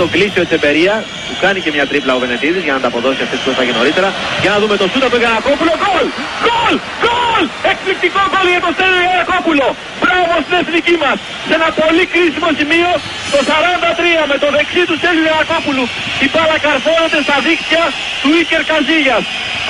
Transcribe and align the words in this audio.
Αν 0.00 0.06
τον 0.08 0.16
κλείσει 0.18 0.38
ο 0.44 0.46
Τσεμπερία, 0.48 0.94
του 1.28 1.34
κάνει 1.44 1.58
και 1.64 1.70
μια 1.76 1.86
τρίπλα 1.90 2.12
ο 2.16 2.18
Βενετίδης 2.22 2.62
για 2.66 2.74
να 2.76 2.80
τα 2.84 2.88
αποδώσει 2.92 3.20
αυτές 3.26 3.38
που 3.42 3.50
έφαγε 3.54 3.72
νωρίτερα. 3.78 4.08
Για 4.42 4.50
να 4.54 4.58
δούμε 4.62 4.74
το 4.82 4.86
σούτα 4.92 5.08
του 5.12 5.18
Γιανακόπουλο. 5.22 5.72
Γκολ! 5.82 6.06
Γκολ! 6.46 6.74
Γκολ! 7.02 7.44
Εκπληκτικό 7.72 8.20
γκολ 8.30 8.46
για 8.54 8.62
τον 8.66 8.72
Στέλιο 8.76 9.02
Γιανακόπουλο. 9.06 9.66
Μπράβο 10.00 10.32
στην 10.44 10.54
εθνική 10.62 10.94
μας. 11.02 11.16
Σε 11.48 11.52
ένα 11.58 11.68
πολύ 11.80 12.04
κρίσιμο 12.14 12.48
σημείο, 12.58 12.90
το 13.32 13.38
43 13.48 14.22
με 14.30 14.36
το 14.42 14.48
δεξί 14.56 14.82
του 14.88 14.96
Στέλιο 15.00 15.24
Γιανακόπουλου. 15.28 15.84
Η 16.24 16.26
μπάλα 16.32 16.56
καρφώνεται 16.66 17.18
στα 17.26 17.36
δίκτυα 17.46 17.84
του 18.22 18.30
Ίκερ 18.40 18.62
Καζίγιας. 18.70 19.24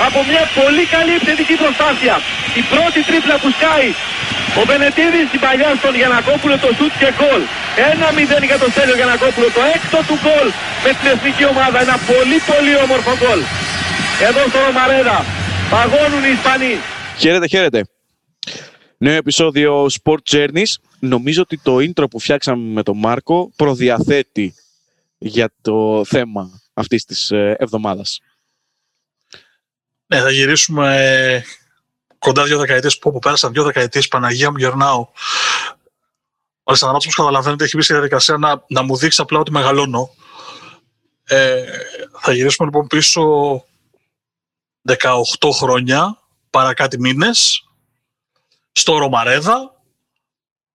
Από 0.06 0.18
μια 0.30 0.44
πολύ 0.58 0.84
καλή 0.94 1.12
επιθετική 1.18 1.54
προσπάθεια. 1.62 2.14
Η 2.60 2.62
πρώτη 2.72 2.98
τρίπλα 3.08 3.34
που 3.42 3.48
σκάει 3.56 3.88
ο 4.58 4.62
Βενετίδης 4.68 5.28
η 5.36 5.38
παλιά 5.44 5.70
στον 5.80 5.94
Γιανακόπουλο 6.00 6.54
το 6.64 6.70
σουτ 6.76 6.92
και 7.02 7.10
γκολ. 7.18 7.42
Ένα 7.92 8.06
0 8.40 8.44
για 8.50 8.58
τον 8.62 8.70
Στέλιο 8.74 8.96
Γιανακόπουλο. 9.00 9.46
Το 9.58 9.62
έκτο 9.74 9.98
του 10.08 10.16
γκολ 10.22 10.48
με 10.84 10.90
την 10.98 11.06
εθνική 11.14 11.44
ομάδα. 11.52 11.76
Ένα 11.86 11.96
πολύ 12.10 12.38
πολύ 12.50 12.72
όμορφο 12.84 13.12
γκολ. 13.20 13.40
Εδώ 14.28 14.42
στο 14.50 14.58
Ρωμαρέδα 14.66 15.18
παγώνουν 15.70 16.22
οι 16.26 16.32
Ισπανοί. 16.38 16.74
Χαίρετε, 17.22 17.46
χαίρετε. 17.46 17.80
Νέο 18.96 19.16
επεισόδιο 19.24 19.86
Sport 19.96 20.22
Journeys. 20.30 20.72
Νομίζω 20.98 21.40
ότι 21.42 21.56
το 21.58 21.76
intro 21.86 22.04
που 22.10 22.18
φτιάξαμε 22.18 22.72
με 22.72 22.82
τον 22.82 22.96
Μάρκο 22.98 23.52
προδιαθέτει 23.56 24.54
για 25.18 25.52
το 25.60 26.04
θέμα 26.04 26.62
αυτής 26.74 27.04
της 27.04 27.30
ε, 27.30 27.56
εβδομάδας. 27.58 28.20
Ναι, 30.06 30.18
θα 30.20 30.30
γυρίσουμε 30.30 30.96
ε, 30.96 31.42
κοντά 32.20 32.44
δύο 32.44 32.58
δεκαετίες 32.58 32.98
που, 32.98 33.12
που 33.12 33.18
πέρασαν 33.18 33.52
δύο 33.52 33.62
δεκαετίες 33.64 34.08
Παναγία 34.08 34.50
μου 34.50 34.56
γερνάω. 34.58 35.00
Ο 36.62 36.62
Αλεξανδράτος, 36.64 37.04
όπως 37.04 37.14
καταλαβαίνετε, 37.14 37.64
έχει 37.64 37.76
μπει 37.76 37.82
στη 37.82 37.92
διαδικασία 37.92 38.36
να, 38.36 38.64
να 38.68 38.82
μου 38.82 38.96
δείξει 38.96 39.20
απλά 39.20 39.38
ότι 39.38 39.50
μεγαλώνω. 39.50 40.14
Ε, 41.24 41.64
θα 42.20 42.32
γυρίσουμε 42.32 42.68
λοιπόν 42.68 42.86
πίσω 42.86 43.22
18 44.88 45.50
χρόνια, 45.52 46.18
παρά 46.50 46.74
κάτι 46.74 47.00
μήνες, 47.00 47.64
στο 48.72 48.98
Ρωμαρέδα, 48.98 49.74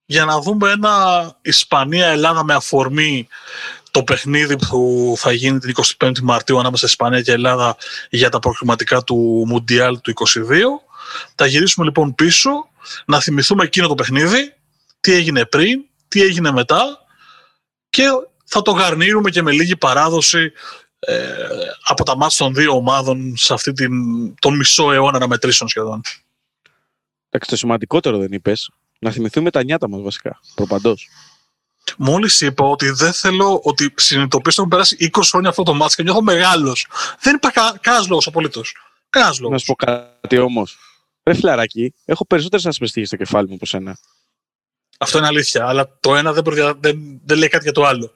για 0.05 0.25
να 0.25 0.39
δούμε 0.39 0.71
ένα 0.71 1.35
Ισπανία-Ελλάδα 1.41 2.43
με 2.43 2.53
αφορμή 2.53 3.27
το 3.91 4.03
παιχνίδι 4.03 4.57
που 4.57 5.13
θα 5.17 5.31
γίνει 5.31 5.59
την 5.59 5.73
25η 5.97 6.19
Μαρτίου 6.19 6.59
ανάμεσα 6.59 6.85
Ισπανία 6.85 7.21
και 7.21 7.31
Ελλάδα 7.31 7.75
για 8.09 8.29
τα 8.29 8.39
προκριματικά 8.39 9.03
του 9.03 9.43
Μουντιάλ 9.47 10.01
του 10.01 10.13
22. 10.15 10.84
Θα 11.35 11.45
γυρίσουμε 11.45 11.85
λοιπόν 11.85 12.15
πίσω, 12.15 12.51
να 13.05 13.21
θυμηθούμε 13.21 13.63
εκείνο 13.63 13.87
το 13.87 13.95
παιχνίδι, 13.95 14.53
τι 14.99 15.13
έγινε 15.13 15.45
πριν, 15.45 15.81
τι 16.07 16.21
έγινε 16.21 16.51
μετά 16.51 17.05
και 17.89 18.03
θα 18.45 18.61
το 18.61 18.71
γαρνίρουμε 18.71 19.29
και 19.29 19.41
με 19.41 19.51
λίγη 19.51 19.75
παράδοση 19.75 20.51
ε, 20.99 21.25
από 21.83 22.03
τα 22.03 22.17
μάτια 22.17 22.37
των 22.37 22.53
δύο 22.53 22.75
ομάδων 22.75 23.33
σε 23.37 23.53
αυτή 23.53 23.73
την, 23.73 23.91
τον 24.35 24.55
μισό 24.55 24.91
αιώνα 24.91 25.17
αναμετρήσεων 25.17 25.69
σχεδόν. 25.69 26.01
Εντάξει, 27.29 27.49
το 27.49 27.55
σημαντικότερο 27.55 28.17
δεν 28.17 28.31
είπες. 28.31 28.69
Να 28.99 29.11
θυμηθούμε 29.11 29.49
τα 29.49 29.63
νιάτα 29.63 29.89
μας 29.89 30.01
βασικά, 30.01 30.39
προπαντός. 30.55 31.09
Μόλις 31.97 32.41
είπα 32.41 32.65
ότι 32.65 32.89
δεν 32.89 33.13
θέλω 33.13 33.59
ότι 33.63 33.93
συνειδητοποιήσω 33.95 34.63
ότι 34.63 34.75
έχουν 34.75 34.95
περάσει 34.95 35.11
20 35.17 35.27
χρόνια 35.29 35.49
αυτό 35.49 35.63
το 35.63 35.73
μάτσο 35.73 35.95
και 35.95 36.03
νιώθω 36.03 36.21
μεγάλος. 36.21 36.87
Δεν 37.19 37.35
υπάρχει 37.35 37.57
κα, 37.57 37.77
κανένας 37.81 38.07
λόγος 38.07 38.27
απολύτως. 38.27 38.75
Κανένας 39.09 39.39
λόγο. 39.39 39.51
Να 39.51 39.57
σου 39.57 39.65
πω 39.65 39.75
κάτι 39.75 40.37
όμως. 40.37 40.77
Ρε 41.25 41.33
φιλαράκι, 41.33 41.93
έχω 42.05 42.25
περισσότερες 42.25 42.65
ασπεστίγε 42.65 43.05
στο 43.05 43.15
κεφάλι 43.15 43.47
μου 43.47 43.55
από 43.55 43.65
σένα. 43.65 43.97
Αυτό 44.99 45.17
είναι 45.17 45.27
αλήθεια, 45.27 45.67
αλλά 45.67 45.97
το 45.99 46.15
ένα 46.15 46.33
δεν, 46.33 46.43
προδια... 46.43 46.73
δεν, 46.79 47.21
δεν 47.25 47.37
λέει 47.37 47.47
κάτι 47.47 47.63
για 47.63 47.73
το 47.73 47.83
άλλο. 47.85 48.13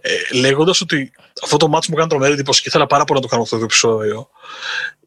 Ε, 0.00 0.34
Λέγοντας 0.34 0.80
ότι 0.80 1.12
αυτό 1.42 1.56
το 1.56 1.68
μάτσο 1.68 1.90
μου 1.90 1.96
κάνει 1.96 2.08
τρομερή 2.08 2.32
εντύπωση 2.32 2.62
και 2.62 2.68
ήθελα 2.68 2.86
πάρα 2.86 3.04
πολύ 3.04 3.18
να 3.18 3.24
το 3.24 3.30
κάνω 3.30 3.42
αυτό 3.42 3.58
το 3.58 3.64
επεισόδιο, 3.64 4.28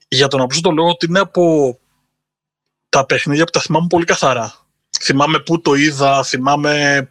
για 0.08 0.28
τον 0.28 0.42
απλούστο 0.42 0.72
λόγο 0.72 0.90
ότι 0.90 1.06
είναι 1.06 1.20
από 1.20 1.80
τα 2.90 3.06
παιχνίδια 3.06 3.44
που 3.44 3.52
τα 3.52 3.60
θυμάμαι 3.60 3.88
πολύ 3.90 4.06
καθαρά. 4.06 4.68
Θυμάμαι 5.02 5.40
πού 5.40 5.62
το 5.62 5.74
είδα, 5.74 6.24
θυμάμαι 6.24 7.08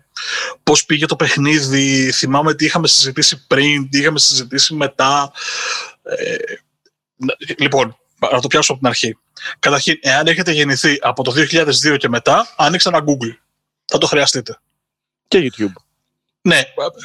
πώς 0.62 0.84
πήγε 0.84 1.06
το 1.06 1.16
παιχνίδι, 1.16 2.12
θυμάμαι 2.12 2.54
τι 2.54 2.64
είχαμε 2.64 2.88
συζητήσει 2.88 3.46
πριν, 3.46 3.88
τι 3.88 3.98
είχαμε 3.98 4.18
συζητήσει 4.18 4.74
μετά. 4.74 5.32
Ε, 6.02 6.36
λοιπόν, 7.58 7.96
να 8.30 8.40
το 8.40 8.46
πιάσω 8.46 8.72
από 8.72 8.80
την 8.80 8.90
αρχή. 8.90 9.18
Καταρχήν, 9.58 9.98
εάν 10.00 10.26
έχετε 10.26 10.52
γεννηθεί 10.52 10.98
από 11.00 11.22
το 11.22 11.32
2002 11.32 11.96
και 11.96 12.08
μετά, 12.08 12.54
άνοιξα 12.56 12.90
ένα 12.94 13.04
Google. 13.06 13.36
Θα 13.84 13.98
το 13.98 14.06
χρειαστείτε. 14.06 14.58
Και 15.28 15.50
YouTube. 15.52 15.72
Ναι, 16.44 16.62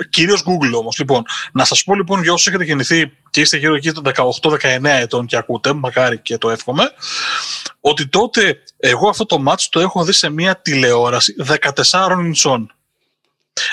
κυρίως 0.10 0.44
Google 0.44 0.78
όμως. 0.78 0.98
Λοιπόν, 0.98 1.24
να 1.52 1.66
σας 1.66 1.84
πω 1.84 1.96
λοιπόν 1.96 2.24
για 2.24 2.34
όσους 2.34 2.48
έχετε 2.48 2.64
γεννηθεί 2.64 3.12
και 3.30 3.42
είστε 3.42 3.58
γύρω 3.58 3.76
εκεί 3.76 3.92
των 3.92 4.04
18-19 4.42 4.84
ετών 4.84 5.26
και 5.26 5.38
ακούτε, 5.38 5.74
μακάρι 5.74 6.20
και 6.20 6.38
το 6.38 6.50
εύχομαι, 6.50 6.92
ότι 7.80 8.08
τότε 8.08 8.64
εγώ 8.78 9.10
αυτό 9.10 9.26
το 9.26 9.40
μάτς 9.40 9.70
το 9.70 9.80
έχω 9.80 10.04
δει 10.04 10.12
σε 10.12 10.30
μια 10.30 10.62
τηλεόραση 10.62 11.36
14 11.92 12.20
ιντσών. 12.26 12.72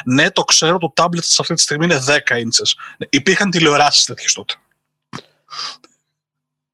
Ναι, 0.05 0.31
το 0.31 0.43
ξέρω, 0.43 0.79
το 0.79 0.93
tablet 0.97 1.23
σε 1.23 1.37
αυτή 1.41 1.55
τη 1.55 1.61
στιγμή 1.61 1.85
είναι 1.85 2.05
10 2.29 2.39
ίντσες. 2.39 2.77
Υπήρχαν 3.09 3.51
τηλεοράσεις 3.51 4.05
τέτοιες 4.05 4.33
τότε. 4.33 4.55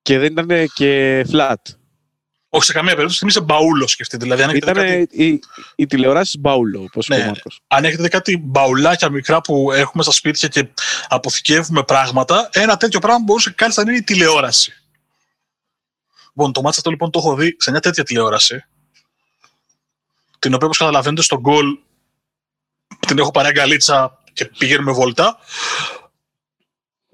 Και 0.02 0.18
δεν 0.18 0.32
ήταν 0.32 0.68
και 0.74 1.20
flat. 1.32 1.54
Όχι 2.52 2.64
σε 2.64 2.72
καμία 2.72 2.90
περίπτωση, 2.92 3.18
θυμίζει 3.18 3.40
μπαούλο 3.40 3.86
σκεφτείτε. 3.86 4.24
Δηλαδή, 4.24 4.42
αν 4.42 4.50
Ήταν 4.54 4.74
κάτι... 4.74 5.08
οι, 5.10 5.40
οι 5.76 5.86
τηλεοράσει 5.86 6.38
μπαούλο, 6.38 6.80
όπως 6.82 7.06
είπε 7.06 7.14
ο 7.14 7.18
Ναι, 7.18 7.26
Μάρκος. 7.26 7.60
αν 7.66 7.84
έχετε 7.84 8.08
κάτι 8.08 8.38
μπαουλάκια 8.38 9.10
μικρά 9.10 9.40
που 9.40 9.72
έχουμε 9.72 10.02
στα 10.02 10.12
σπίτια 10.12 10.48
και 10.48 10.68
αποθηκεύουμε 11.08 11.82
πράγματα, 11.82 12.48
ένα 12.52 12.76
τέτοιο 12.76 12.98
πράγμα 12.98 13.22
μπορούσε 13.24 13.50
κάλλιστα 13.50 13.84
να 13.84 13.90
είναι 13.90 14.00
η 14.00 14.04
τηλεόραση. 14.04 14.72
Λοιπόν, 16.34 16.52
το 16.52 16.62
μάτσα 16.62 16.78
αυτό 16.78 16.90
λοιπόν 16.90 17.10
το 17.10 17.18
έχω 17.18 17.34
δει 17.34 17.56
σε 17.58 17.70
μια 17.70 17.80
τέτοια 17.80 18.04
τηλεόραση, 18.04 18.64
την 20.38 20.54
οποία 20.54 20.66
όπως 20.66 20.78
καταλαβαίνετε 20.78 21.22
στο 21.22 21.40
γκολ 21.40 21.78
την 23.06 23.18
έχω 23.18 23.30
πάρει 23.30 23.48
αγκαλίτσα 23.48 24.18
και 24.32 24.44
πηγαίνουμε 24.44 24.92
βόλτα. 24.92 25.38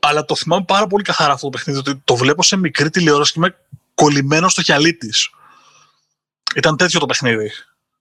Αλλά 0.08 0.24
το 0.24 0.36
θυμάμαι 0.36 0.64
πάρα 0.64 0.86
πολύ 0.86 1.02
καθαρά 1.02 1.32
αυτό 1.32 1.50
το 1.50 1.58
παιχνίδι, 1.58 1.78
ότι 1.78 2.00
το 2.04 2.16
βλέπω 2.16 2.42
σε 2.42 2.56
μικρή 2.56 2.90
τηλεόραση 2.90 3.32
και 3.32 3.38
είμαι 3.38 3.56
κολλημένος 3.94 4.52
στο 4.52 4.62
χιαλί 4.62 4.94
της. 4.94 5.30
Ήταν 6.56 6.76
τέτοιο 6.76 7.00
το 7.00 7.06
παιχνίδι 7.06 7.50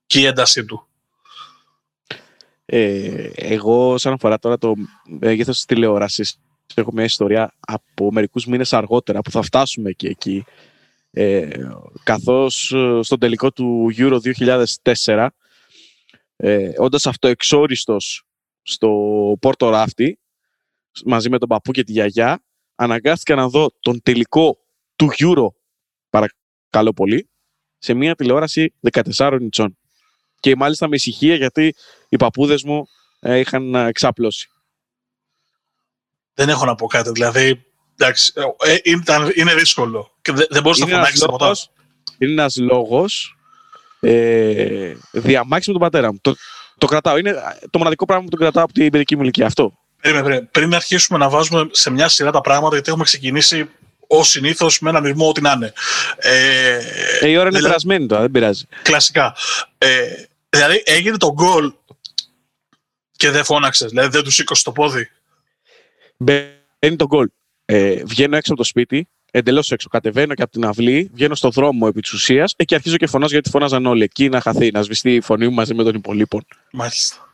και 0.05 0.19
η 0.19 0.25
έντασή 0.25 0.65
του. 0.65 0.87
Ε, 2.65 3.29
εγώ, 3.35 3.91
όσον 3.91 4.13
αφορά 4.13 4.39
τώρα 4.39 4.57
το 4.57 4.73
μέγεθος 5.05 5.55
της 5.55 5.65
τηλεόρασης, 5.65 6.39
έχω 6.73 6.91
μια 6.93 7.03
ιστορία 7.03 7.53
από 7.59 8.11
μερικούς 8.11 8.45
μήνες 8.45 8.73
αργότερα 8.73 9.21
που 9.21 9.31
θα 9.31 9.41
φτάσουμε 9.41 9.91
και 9.91 10.07
εκεί. 10.07 10.45
Ε, 11.11 11.47
καθώς 12.03 12.71
ε, 12.71 12.99
στον 13.01 13.19
τελικό 13.19 13.51
του 13.51 13.93
Euro 13.97 14.19
2004 15.03 15.27
ε, 16.35 16.69
όντας 16.77 17.07
αυτοεξόριστος 17.07 18.25
στο 18.61 18.89
Πόρτο 19.39 19.69
Ράφτη 19.69 20.19
μαζί 21.05 21.29
με 21.29 21.37
τον 21.37 21.47
παππού 21.47 21.71
και 21.71 21.83
τη 21.83 21.91
γιαγιά 21.91 22.43
αναγκάστηκα 22.75 23.35
να 23.35 23.47
δω 23.47 23.71
τον 23.79 24.01
τελικό 24.01 24.57
του 24.95 25.09
Euro 25.17 25.47
παρακαλώ 26.09 26.93
πολύ 26.95 27.29
σε 27.77 27.93
μια 27.93 28.15
τηλεόραση 28.15 28.73
14 29.17 29.37
ιντσών 29.41 29.77
και 30.39 30.55
μάλιστα 30.55 30.87
με 30.87 30.95
ησυχία 30.95 31.35
γιατί 31.35 31.75
οι 32.09 32.17
παππούδες 32.17 32.63
μου 32.63 32.87
ε, 33.19 33.39
είχαν 33.39 33.75
ε, 33.75 33.87
εξαπλώσει. 33.87 34.49
Δεν 36.33 36.49
έχω 36.49 36.65
να 36.65 36.75
πω 36.75 36.87
κάτι. 36.87 37.11
Δηλαδή, 37.11 37.65
εντάξει, 37.97 38.33
ε, 38.65 38.77
ήταν, 38.83 39.31
είναι 39.35 39.53
δύσκολο. 39.55 40.15
Και 40.21 40.31
δεν, 40.31 40.45
δεν 40.49 40.61
μπορείς 40.61 40.79
να 40.79 40.85
Είναι 40.85 40.95
φωνάξεις 40.95 41.21
ένας 41.21 41.31
τίποτα. 41.31 41.45
λόγος, 41.45 41.71
είναι 42.17 42.31
ένας 42.31 42.57
λόγος 42.57 43.37
ε, 43.99 44.93
διαμάχης 45.11 45.67
με 45.67 45.73
τον 45.73 45.81
πατέρα 45.81 46.11
μου. 46.11 46.19
Το, 46.21 46.35
το 46.77 46.85
κρατάω. 46.85 47.17
Είναι 47.17 47.35
το 47.69 47.77
μοναδικό 47.77 48.05
πράγμα 48.05 48.23
που 48.23 48.29
το 48.29 48.37
κρατάω 48.37 48.63
από 48.63 48.73
την 48.73 48.89
παιδική 48.89 49.15
μου 49.15 49.21
ηλικία. 49.21 49.45
Αυτό. 49.45 49.73
Περίμενε, 50.05 50.27
περίμενε. 50.27 50.49
Πριν 50.51 50.75
αρχίσουμε 50.75 51.17
να 51.19 51.29
βάζουμε 51.29 51.67
σε 51.71 51.89
μια 51.89 52.07
σειρά 52.07 52.31
τα 52.31 52.41
πράγματα, 52.41 52.73
γιατί 52.73 52.89
έχουμε 52.89 53.03
ξεκινήσει 53.03 53.69
ως 54.07 54.29
συνήθως 54.29 54.79
με 54.79 54.89
έναν 54.89 55.03
ρυθμό 55.03 55.27
ό,τι 55.29 55.41
να 55.41 55.51
είναι. 55.51 55.73
Ε, 56.17 56.79
Ε, 57.19 57.29
η 57.29 57.35
ώρα 57.35 57.41
είναι 57.41 57.49
δηλαδή, 57.49 57.61
περασμένη 57.61 58.05
τώρα, 58.05 58.21
δεν 58.21 58.31
πειράζει. 58.31 58.65
Κλασικά. 58.81 59.35
Ε, 59.77 59.87
δηλαδή 60.49 60.83
έγινε 60.85 61.17
το 61.17 61.33
γκολ 61.33 61.73
και 63.11 63.29
δεν 63.29 63.43
φώναξες. 63.43 63.89
Δηλαδή 63.89 64.09
δεν 64.09 64.23
τους 64.23 64.33
σήκωσε 64.33 64.63
το 64.63 64.71
πόδι. 64.71 65.09
Μπαίνει 66.17 66.95
το 66.95 67.05
γκολ. 67.05 67.27
Ε, 67.65 68.01
βγαίνω 68.05 68.35
έξω 68.35 68.53
από 68.53 68.61
το 68.61 68.67
σπίτι, 68.67 69.07
εντελώς 69.31 69.71
έξω. 69.71 69.89
Κατεβαίνω 69.89 70.33
και 70.33 70.41
από 70.41 70.51
την 70.51 70.65
αυλή, 70.65 71.09
βγαίνω 71.13 71.35
στον 71.35 71.51
δρόμο 71.51 71.85
επί 71.89 72.01
της 72.01 72.13
ουσίας 72.13 72.53
ε, 72.55 72.63
και 72.63 72.75
αρχίζω 72.75 72.97
και 72.97 73.07
φωνάζω 73.07 73.33
γιατί 73.33 73.49
φωνάζαν 73.49 73.85
όλοι. 73.85 74.03
Εκεί 74.03 74.29
να 74.29 74.41
χαθεί, 74.41 74.71
να 74.71 74.81
σβηστεί 74.81 75.15
η 75.15 75.21
φωνή 75.21 75.47
μου 75.47 75.53
μαζί 75.53 75.73
με 75.73 75.83
τον 75.83 75.95
υπολείπων. 75.95 76.45
Μάλιστα. 76.71 77.24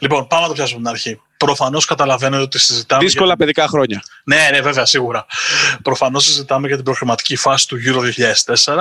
Λοιπόν, 0.00 0.26
πάμε 0.26 0.42
να 0.42 0.48
το 0.48 0.54
πιάσουμε 0.54 0.80
από 0.80 0.88
την 0.88 0.96
αρχή. 0.96 1.20
Προφανώς 1.36 1.84
καταλαβαίνετε 1.84 2.42
ότι 2.42 2.58
συζητάμε. 2.58 3.04
Δύσκολα 3.04 3.26
για... 3.26 3.36
παιδικά 3.36 3.68
χρόνια. 3.68 4.02
Ναι, 4.24 4.48
ναι, 4.52 4.60
βέβαια, 4.60 4.84
σίγουρα. 4.84 5.26
Προφανώς 5.82 6.24
συζητάμε 6.24 6.66
για 6.66 6.76
την 6.76 6.84
προγραμματική 6.84 7.36
φάση 7.36 7.68
του 7.68 7.76
Euro 7.86 8.32
2004, 8.44 8.76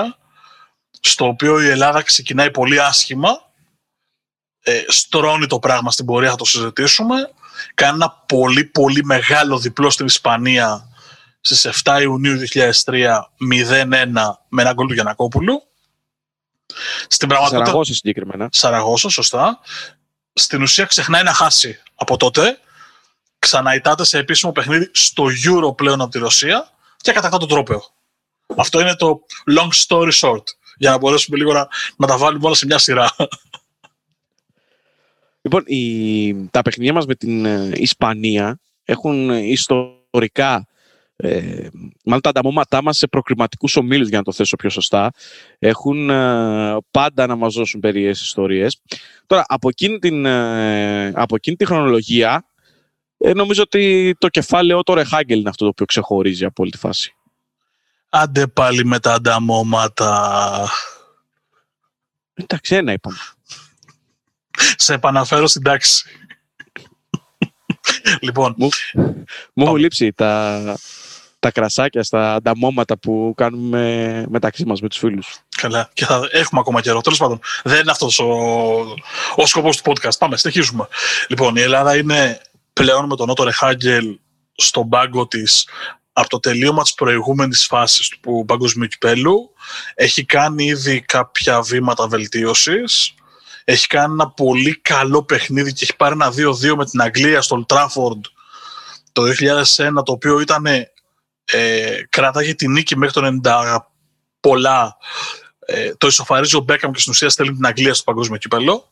στο 0.99 1.27
οποίο 1.27 1.61
η 1.61 1.67
Ελλάδα 1.67 2.01
ξεκινάει 2.01 2.51
πολύ 2.51 2.81
άσχημα. 2.81 3.29
Ε, 4.61 4.81
στρώνει 4.87 5.45
το 5.45 5.59
πράγμα 5.59 5.91
στην 5.91 6.05
πορεία, 6.05 6.29
θα 6.29 6.35
το 6.35 6.45
συζητήσουμε. 6.45 7.15
κάνει 7.73 7.95
ένα 7.95 8.09
πολύ 8.25 8.65
πολύ 8.65 9.05
μεγάλο 9.05 9.57
διπλό 9.57 9.89
στην 9.89 10.05
Ισπανία 10.05 10.89
στις 11.41 11.81
7 11.83 11.99
Ιουνίου 12.01 12.37
2003 12.53 12.71
0-1 12.85 13.85
με 14.49 14.61
ένα 14.61 14.73
γκολ 14.73 14.87
του 14.87 14.93
Γιανακόπουλου. 14.93 15.63
Στην 17.07 17.27
πραγματικότητα... 17.27 17.65
Σαραγώσα 17.65 17.93
συγκεκριμένα. 17.93 18.49
Σαραγώσα, 18.51 19.09
σωστά. 19.09 19.59
Στην 20.33 20.61
ουσία 20.61 20.85
ξεχνάει 20.85 21.23
να 21.23 21.33
χάσει 21.33 21.81
από 21.95 22.17
τότε. 22.17 22.59
Ξαναητάται 23.39 24.03
σε 24.03 24.17
επίσημο 24.17 24.51
παιχνίδι 24.51 24.89
στο 24.93 25.25
Euro 25.45 25.75
πλέον 25.75 26.01
από 26.01 26.11
τη 26.11 26.17
Ρωσία 26.17 26.71
και 26.97 27.11
κατακτά 27.11 27.37
τον 27.37 27.47
τρόπεο. 27.47 27.83
Αυτό 28.55 28.79
είναι 28.79 28.95
το 28.95 29.19
long 29.57 29.69
story 29.87 30.11
short. 30.11 30.43
Για 30.77 30.91
να 30.91 30.97
μπορέσουμε 30.97 31.37
λίγο 31.37 31.53
να, 31.53 31.67
να 31.95 32.07
τα 32.07 32.17
βάλουμε 32.17 32.45
όλα 32.45 32.55
σε 32.55 32.65
μια 32.65 32.77
σειρά. 32.77 33.15
Λοιπόν, 35.41 35.63
η, 35.65 36.47
τα 36.47 36.61
παιχνίδια 36.61 36.93
μας 36.93 37.05
με 37.05 37.15
την 37.15 37.45
ε, 37.45 37.71
Ισπανία 37.73 38.59
έχουν 38.83 39.29
ιστορικά 39.29 40.67
ε, 41.21 41.67
μάλλον 42.05 42.21
τα 42.21 42.29
ανταμώματά 42.29 42.83
μας 42.83 42.97
σε 42.97 43.07
προκριματικούς 43.07 43.75
ομίλους 43.75 44.09
για 44.09 44.17
να 44.17 44.23
το 44.23 44.31
θέσω 44.31 44.55
πιο 44.55 44.69
σωστά 44.69 45.11
έχουν 45.59 46.09
ε, 46.09 46.77
πάντα 46.91 47.27
να 47.27 47.35
μας 47.35 47.53
δώσουν 47.53 47.79
περίεργες 47.79 48.21
ιστορίες. 48.21 48.81
Τώρα 49.25 49.43
από 49.47 49.69
εκείνη 49.69 49.99
την, 49.99 50.25
ε, 50.25 51.07
από 51.15 51.35
εκείνη 51.35 51.55
τη 51.55 51.65
χρονολογία 51.65 52.45
ε, 53.17 53.33
νομίζω 53.33 53.61
ότι 53.61 54.15
το 54.17 54.27
κεφάλαιο 54.27 54.83
τώρα 54.83 55.05
Χάγκελ 55.05 55.39
είναι 55.39 55.49
αυτό 55.49 55.63
το 55.63 55.69
οποίο 55.69 55.85
ξεχωρίζει 55.85 56.45
από 56.45 56.61
όλη 56.61 56.71
τη 56.71 56.77
φάση. 56.77 57.13
Άντε 58.09 58.47
πάλι 58.47 58.85
με 58.85 58.99
τα 58.99 59.13
ανταμώματα. 59.13 60.67
Εντάξει 62.33 62.75
ένα 62.75 62.91
είπαμε. 62.91 63.17
Σε 64.75 64.93
επαναφέρω 64.93 65.47
στην 65.47 65.63
τάξη. 65.63 66.09
Λοιπόν 68.21 68.55
μου, 68.57 68.69
μου 69.53 69.63
έχουν 69.65 69.75
λείψει 69.75 70.13
τα, 70.13 70.77
τα 71.39 71.51
κρασάκια, 71.51 72.03
στα 72.03 72.33
ανταμώματα 72.33 72.97
που 72.97 73.33
κάνουμε 73.37 74.25
μεταξύ 74.29 74.65
μας 74.65 74.81
με 74.81 74.87
τους 74.87 74.97
φίλους. 74.97 75.39
Καλά. 75.57 75.89
Και 75.93 76.05
θα 76.05 76.29
έχουμε 76.31 76.59
ακόμα 76.59 76.81
καιρό. 76.81 77.01
Τέλος 77.01 77.17
πάντων, 77.17 77.39
δεν 77.63 77.79
είναι 77.79 77.91
αυτός 77.91 78.19
ο, 78.19 78.27
ο 79.35 79.45
σκοπός 79.45 79.81
του 79.81 79.91
podcast. 79.91 80.17
Πάμε, 80.19 80.37
συνεχίζουμε. 80.37 80.87
Λοιπόν, 81.27 81.55
η 81.55 81.61
Ελλάδα 81.61 81.97
είναι 81.97 82.41
πλέον 82.73 83.05
με 83.05 83.15
τον 83.15 83.27
Νότο 83.27 83.43
Ρεχάγκελ 83.43 84.19
στον 84.55 84.89
πάγκο 84.89 85.27
της 85.27 85.67
από 86.13 86.29
το 86.29 86.39
τελείωμα 86.39 86.83
της 86.83 86.93
προηγούμενης 86.93 87.65
φάσης 87.65 88.07
του 88.07 88.43
παγκοσμίου 88.47 88.87
κυπέλου. 88.87 89.53
Έχει 89.95 90.25
κάνει 90.25 90.65
ήδη 90.65 91.01
κάποια 91.01 91.61
βήματα 91.61 92.07
βελτίωσης. 92.07 93.13
Έχει 93.63 93.87
κάνει 93.87 94.13
ένα 94.13 94.29
πολύ 94.29 94.75
καλό 94.81 95.23
παιχνίδι 95.23 95.73
και 95.73 95.83
έχει 95.83 95.95
πάρει 95.95 96.13
ένα 96.13 96.29
2-2 96.29 96.75
με 96.75 96.85
την 96.85 97.01
Αγγλία 97.01 97.41
στο 97.41 97.65
Trafford 97.69 98.21
το 99.11 99.23
2001, 99.39 100.03
το 100.05 100.11
οποίο 100.11 100.39
ήταν 100.39 100.65
ε, 101.51 102.01
κράταγε 102.09 102.53
τη 102.53 102.67
νίκη 102.67 102.97
μέχρι 102.97 103.21
το 103.21 103.39
90 103.43 103.77
πολλά. 104.39 104.97
Ε, 105.59 105.95
το 105.95 106.07
ισοφαρίζει 106.07 106.55
ο 106.55 106.59
Μπέκαμ 106.59 106.91
και 106.91 106.99
στην 106.99 107.11
ουσία 107.11 107.29
στέλνει 107.29 107.53
την 107.53 107.65
Αγγλία 107.65 107.93
στο 107.93 108.03
παγκόσμιο 108.03 108.37
κύπελο. 108.37 108.91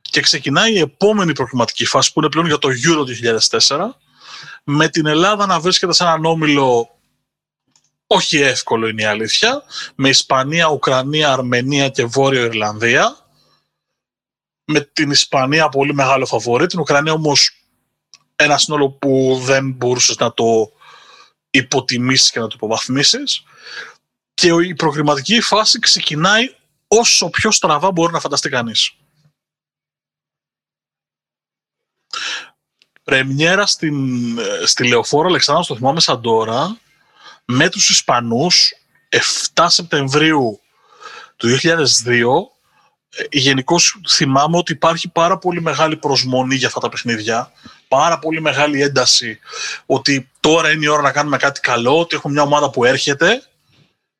Και 0.00 0.20
ξεκινάει 0.20 0.72
η 0.72 0.78
επόμενη 0.78 1.32
προκριματική 1.32 1.84
φάση 1.84 2.12
που 2.12 2.20
είναι 2.20 2.28
πλέον 2.28 2.46
για 2.46 2.58
το 2.58 2.68
Euro 2.68 3.04
2004 3.68 3.90
με 4.64 4.88
την 4.88 5.06
Ελλάδα 5.06 5.46
να 5.46 5.60
βρίσκεται 5.60 5.92
σε 5.92 6.02
έναν 6.02 6.24
όμιλο 6.24 6.94
όχι 8.06 8.38
εύκολο 8.38 8.88
είναι 8.88 9.02
η 9.02 9.04
αλήθεια, 9.04 9.62
με 9.94 10.08
Ισπανία, 10.08 10.68
Ουκρανία, 10.68 11.32
Αρμενία 11.32 11.88
και 11.88 12.04
Βόρειο 12.04 12.44
Ιρλανδία. 12.44 13.16
Με 14.64 14.80
την 14.80 15.10
Ισπανία 15.10 15.68
πολύ 15.68 15.94
μεγάλο 15.94 16.26
φαβορή, 16.26 16.66
την 16.66 16.80
Ουκρανία 16.80 17.12
όμως 17.12 17.64
ένα 18.36 18.58
σύνολο 18.58 18.90
που 18.90 19.40
δεν 19.42 19.72
μπορούσες 19.72 20.16
να 20.16 20.32
το 20.32 20.72
υποτιμήσεις 21.50 22.30
και 22.30 22.40
να 22.40 22.46
το 22.46 22.52
υποβαθμίσεις 22.56 23.42
και 24.34 24.48
η 24.48 24.74
προγραμματική 24.74 25.40
φάση 25.40 25.78
ξεκινάει 25.78 26.54
όσο 26.88 27.30
πιο 27.30 27.50
στραβά 27.50 27.90
μπορεί 27.90 28.12
να 28.12 28.20
φανταστεί 28.20 28.48
κανείς. 28.48 28.94
Πρεμιέρα 33.02 33.66
στην, 33.66 33.94
στη 34.64 34.88
Λεωφόρα 34.88 35.28
Αλεξάνδρου, 35.28 35.64
το 35.64 35.76
θυμάμαι 35.76 36.00
σαν 36.00 36.20
τώρα, 36.20 36.78
με 37.44 37.68
τους 37.68 37.90
Ισπανούς, 37.90 38.72
7 39.54 39.66
Σεπτεμβρίου 39.68 40.60
του 41.36 41.48
2002, 41.48 41.78
ε, 43.16 43.24
Γενικώς 43.30 44.00
θυμάμαι 44.08 44.56
ότι 44.56 44.72
υπάρχει 44.72 45.08
πάρα 45.08 45.38
πολύ 45.38 45.62
μεγάλη 45.62 45.96
προσμονή 45.96 46.54
για 46.54 46.66
αυτά 46.66 46.80
τα 46.80 46.88
παιχνίδια 46.88 47.52
πάρα 47.90 48.18
πολύ 48.18 48.40
μεγάλη 48.40 48.82
ένταση 48.82 49.38
ότι 49.86 50.30
τώρα 50.40 50.70
είναι 50.70 50.84
η 50.84 50.88
ώρα 50.88 51.02
να 51.02 51.12
κάνουμε 51.12 51.36
κάτι 51.36 51.60
καλό, 51.60 52.00
ότι 52.00 52.16
έχουμε 52.16 52.32
μια 52.32 52.42
ομάδα 52.42 52.70
που 52.70 52.84
έρχεται 52.84 53.42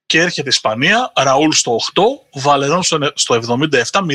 και 0.07 0.21
έρχεται 0.21 0.47
η 0.47 0.53
Ισπανία, 0.53 1.13
Ραούλ 1.17 1.51
στο 1.51 1.77
8, 1.95 2.03
Βαλερόν 2.33 2.83
στο 3.15 3.41
77, 3.47 3.83
0-2 3.93 4.09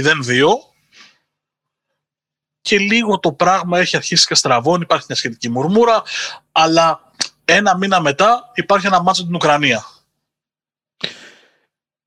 και 2.61 2.79
λίγο 2.79 3.19
το 3.19 3.31
πράγμα 3.31 3.79
έχει 3.79 3.95
αρχίσει 3.95 4.25
και 4.25 4.35
στραβώνει, 4.35 4.81
υπάρχει 4.83 5.05
μια 5.07 5.17
σχετική 5.17 5.49
μουρμούρα, 5.49 6.03
αλλά 6.51 7.11
ένα 7.45 7.77
μήνα 7.77 8.01
μετά 8.01 8.51
υπάρχει 8.53 8.87
ένα 8.87 9.01
μάτσο 9.01 9.25
την 9.25 9.35
Ουκρανία. 9.35 9.85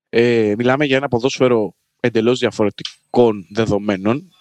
Ε, 0.08 0.54
μιλάμε 0.56 0.84
για 0.84 0.96
ένα 0.96 1.08
ποδόσφαιρο 1.08 1.74
εντελώς 2.00 2.38
διαφορετικών 2.38 3.46
δεδομένων 3.50 4.32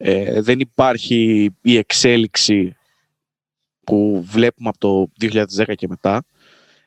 ε, 0.00 0.40
δεν 0.40 0.60
υπάρχει 0.60 1.50
η 1.62 1.76
εξέλιξη 1.76 2.76
που 3.84 4.24
βλέπουμε 4.26 4.68
από 4.68 4.78
το 4.78 5.12
2010 5.66 5.74
και 5.74 5.88
μετά. 5.88 6.24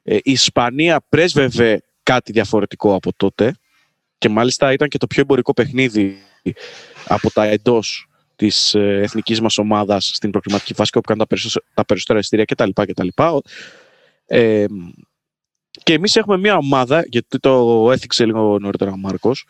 Ε, 0.03 0.15
η 0.15 0.31
Ισπανία 0.31 1.01
πρέσβευε 1.09 1.83
κάτι 2.03 2.31
διαφορετικό 2.31 2.95
από 2.95 3.11
τότε 3.15 3.55
και 4.17 4.29
μάλιστα 4.29 4.73
ήταν 4.73 4.87
και 4.87 4.97
το 4.97 5.07
πιο 5.07 5.21
εμπορικό 5.21 5.53
παιχνίδι 5.53 6.17
από 7.07 7.31
τα 7.31 7.43
εντός 7.43 8.07
της 8.35 8.75
ε, 8.75 8.99
εθνικής 9.03 9.41
μας 9.41 9.57
ομάδας 9.57 10.11
στην 10.13 10.31
προκριματική 10.31 10.73
φάση 10.73 10.91
όπου 10.93 11.07
κάνουν 11.07 11.27
τα 11.73 11.85
περισσότερα 11.85 12.19
ειστήρια 12.19 12.45
κτλ. 12.45 12.69
κτλ. 12.73 13.07
Ε, 14.25 14.65
και 15.83 15.93
εμείς 15.93 16.15
έχουμε 16.15 16.37
μια 16.37 16.57
ομάδα, 16.57 17.05
γιατί 17.07 17.39
το 17.39 17.87
έθιξε 17.91 18.25
λίγο 18.25 18.59
νωρίτερα 18.59 18.91
ο 18.91 18.97
Μάρκος, 18.97 19.45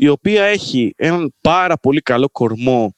η 0.00 0.08
οποία 0.08 0.44
έχει 0.44 0.92
έναν 0.96 1.34
πάρα 1.40 1.78
πολύ 1.78 2.00
καλό 2.00 2.28
κορμό 2.28 2.94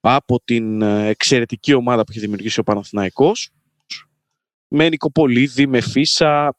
από 0.00 0.40
την 0.44 0.82
ε, 0.82 1.06
εξαιρετική 1.08 1.74
ομάδα 1.74 2.04
που 2.04 2.10
έχει 2.10 2.20
δημιουργήσει 2.20 2.60
ο 2.60 2.62
Παναθηναϊκός 2.62 3.50
με 4.68 4.88
Νικοπολίδη, 4.88 5.66
με 5.66 5.80
Φίσα, 5.80 6.56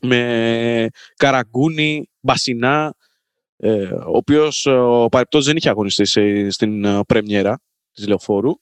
με 0.00 0.88
Καραγκούνη, 1.16 2.10
Μπασινά, 2.20 2.94
ε, 3.56 3.82
ο 3.84 4.16
οποίος 4.16 4.66
ε, 4.66 4.70
ο 4.70 5.08
Παρεπτός 5.08 5.44
δεν 5.44 5.56
είχε 5.56 5.68
αγωνιστεί 5.68 6.04
στην 6.50 7.04
πρεμιέρα 7.06 7.60
της 7.92 8.06
Λεωφόρου. 8.06 8.52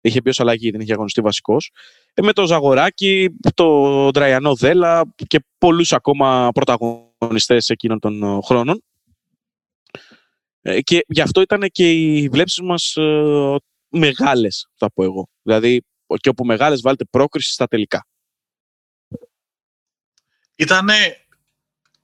Είχε 0.00 0.20
μπει 0.20 0.28
ως 0.28 0.40
αλλαγή, 0.40 0.70
δεν 0.70 0.80
είχε 0.80 0.92
αγωνιστεί 0.92 1.20
βασικός. 1.20 1.70
με 2.22 2.32
το 2.32 2.46
Ζαγοράκι, 2.46 3.28
το 3.54 4.08
Ντραϊανό 4.10 4.54
Δέλα 4.54 5.14
και 5.26 5.44
πολλούς 5.58 5.92
ακόμα 5.92 6.50
πρωταγωνιστές 6.54 7.70
εκείνων 7.70 7.98
των 7.98 8.42
χρόνων. 8.42 8.82
Ε, 10.66 10.80
και 10.80 11.04
γι' 11.08 11.20
αυτό 11.20 11.40
ήταν 11.40 11.68
και 11.72 11.90
οι 11.90 12.28
βλέψεις 12.28 12.60
μας 12.60 12.96
ε, 12.96 13.56
μεγάλες, 13.88 14.68
θα 14.74 14.92
πω 14.92 15.04
εγώ. 15.04 15.28
Δηλαδή, 15.42 15.84
και 16.14 16.28
όπου 16.28 16.44
μεγάλες 16.44 16.80
βάλετε 16.80 17.04
πρόκριση 17.04 17.52
στα 17.52 17.66
τελικά. 17.66 18.06
Ήτανε, 20.56 20.94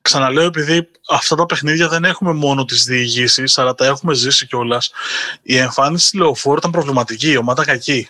ξαναλέω, 0.02 0.46
επειδή 0.46 0.90
αυτά 1.08 1.36
τα 1.36 1.46
παιχνίδια 1.46 1.88
δεν 1.88 2.04
έχουμε 2.04 2.32
μόνο 2.32 2.64
τις 2.64 2.84
διηγήσεις, 2.84 3.58
αλλά 3.58 3.74
τα 3.74 3.86
έχουμε 3.86 4.14
ζήσει 4.14 4.46
κιόλας. 4.46 4.90
Η 5.42 5.56
εμφάνιση 5.56 6.06
στη 6.06 6.16
Λεωφόρου 6.16 6.56
ήταν 6.56 6.70
προβληματική, 6.70 7.30
η 7.30 7.36
ομάδα 7.36 7.64
κακή. 7.64 8.08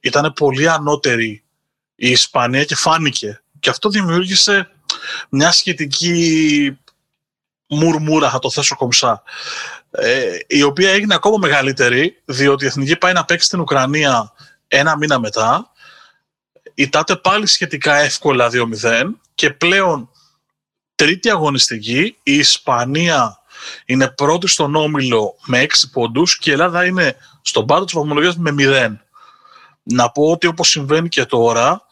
Ήταν 0.00 0.32
πολύ 0.32 0.68
ανώτερη 0.68 1.44
η 1.94 2.10
Ισπανία 2.10 2.64
και 2.64 2.74
φάνηκε. 2.74 3.42
Και 3.60 3.70
αυτό 3.70 3.88
δημιούργησε 3.88 4.70
μια 5.28 5.52
σχετική 5.52 6.78
μουρμούρα, 7.74 8.30
θα 8.30 8.38
το 8.38 8.50
θέσω 8.50 8.76
κομψά, 8.76 9.22
ε, 9.90 10.36
η 10.46 10.62
οποία 10.62 10.90
έγινε 10.90 11.14
ακόμα 11.14 11.36
μεγαλύτερη, 11.40 12.22
διότι 12.24 12.64
η 12.64 12.66
Εθνική 12.66 12.96
πάει 12.96 13.12
να 13.12 13.24
παίξει 13.24 13.46
στην 13.46 13.60
Ουκρανία 13.60 14.32
ένα 14.68 14.96
μήνα 14.96 15.18
μετά, 15.18 15.70
ητάται 16.74 17.16
πάλι 17.16 17.46
σχετικά 17.46 17.94
εύκολα 17.94 18.50
2-0 18.50 19.20
και 19.34 19.50
πλέον 19.50 20.08
τρίτη 20.94 21.30
αγωνιστική, 21.30 22.16
η 22.22 22.32
Ισπανία 22.32 23.38
είναι 23.84 24.08
πρώτη 24.08 24.48
στον 24.48 24.74
Όμιλο 24.74 25.34
με 25.46 25.62
6 25.62 25.66
πόντους 25.92 26.38
και 26.38 26.50
η 26.50 26.52
Ελλάδα 26.52 26.84
είναι 26.84 27.16
στον 27.42 27.66
πάρο 27.66 27.84
της 27.84 27.94
βαθμολογίας 27.94 28.36
με 28.36 28.54
0. 28.58 28.96
Να 29.82 30.10
πω 30.10 30.30
ότι 30.30 30.46
όπως 30.46 30.68
συμβαίνει 30.68 31.08
και 31.08 31.24
τώρα, 31.24 31.86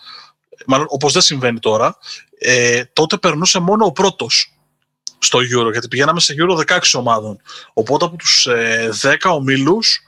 μάλλον 0.67 0.87
όπως 0.89 1.13
δεν 1.13 1.23
συμβαίνει 1.23 1.59
τώρα, 1.59 1.97
ε, 2.39 2.85
τότε 2.93 3.17
περνούσε 3.17 3.59
μόνο 3.59 3.85
ο 3.85 3.93
πρώτος 3.93 4.52
στο 5.23 5.39
Euro, 5.39 5.71
γιατί 5.71 5.89
πηγαίναμε 5.89 6.21
σε 6.21 6.35
Euro 6.39 6.65
16 6.67 6.79
ομάδων. 6.93 7.41
Οπότε 7.73 8.05
από 8.05 8.17
τους 8.17 8.49
10 9.01 9.17
ε, 9.25 9.29
ομίλους 9.29 10.01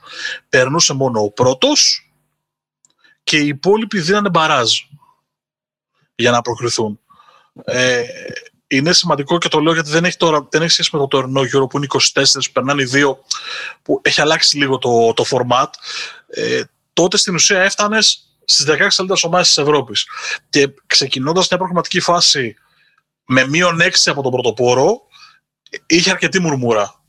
περνούσε 0.49 0.93
μόνο 0.93 1.21
ο 1.21 1.31
πρώτος 1.31 2.09
και 3.23 3.37
οι 3.37 3.47
υπόλοιποι 3.47 3.99
δίνανε 3.99 4.29
μπαράζ 4.29 4.71
για 6.15 6.31
να 6.31 6.41
προκριθούν. 6.41 6.99
Ε, 7.63 8.03
είναι 8.67 8.93
σημαντικό 8.93 9.37
και 9.37 9.47
το 9.47 9.59
λέω 9.59 9.73
γιατί 9.73 9.89
δεν 9.89 10.05
έχει, 10.05 10.17
τώρα, 10.17 10.47
δεν 10.49 10.61
έχει 10.61 10.71
σχέση 10.71 10.89
με 10.93 10.99
το 10.99 11.07
τωρινό 11.07 11.41
Euro 11.41 11.69
που 11.69 11.77
είναι 11.77 11.87
24, 12.13 12.23
περνάνε 12.53 12.81
οι 12.81 12.85
δύο, 12.85 13.19
που 13.81 14.01
έχει 14.03 14.21
αλλάξει 14.21 14.57
λίγο 14.57 14.77
το, 14.77 15.13
το 15.13 15.23
format. 15.29 15.67
Ε, 16.27 16.61
τότε 16.93 17.17
στην 17.17 17.33
ουσία 17.35 17.61
έφτανες 17.61 18.29
στις 18.45 18.65
16 18.65 18.67
καλύτερες 18.67 19.23
ομάδες 19.23 19.47
της 19.47 19.57
Ευρώπης. 19.57 20.05
Και 20.49 20.73
ξεκινώντας 20.87 21.47
μια 21.49 21.57
προγραμματική 21.57 21.99
φάση 21.99 22.55
με 23.25 23.47
μείον 23.47 23.79
6 23.81 23.89
από 24.05 24.21
τον 24.21 24.31
πρωτοπόρο, 24.31 25.01
είχε 25.85 26.11
αρκετή 26.11 26.39
μουρμούρα. 26.39 27.03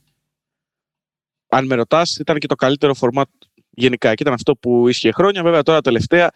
Αν 1.49 1.65
με 1.65 1.75
ρωτάς, 1.75 2.17
ήταν 2.17 2.37
και 2.37 2.47
το 2.47 2.55
καλύτερο 2.55 2.95
format 2.99 3.23
γενικά. 3.69 4.13
Και 4.13 4.23
ήταν 4.23 4.33
αυτό 4.33 4.55
που 4.55 4.87
ίσχυε 4.87 5.11
χρόνια. 5.11 5.43
Βέβαια, 5.43 5.63
τώρα 5.63 5.81
τελευταία 5.81 6.31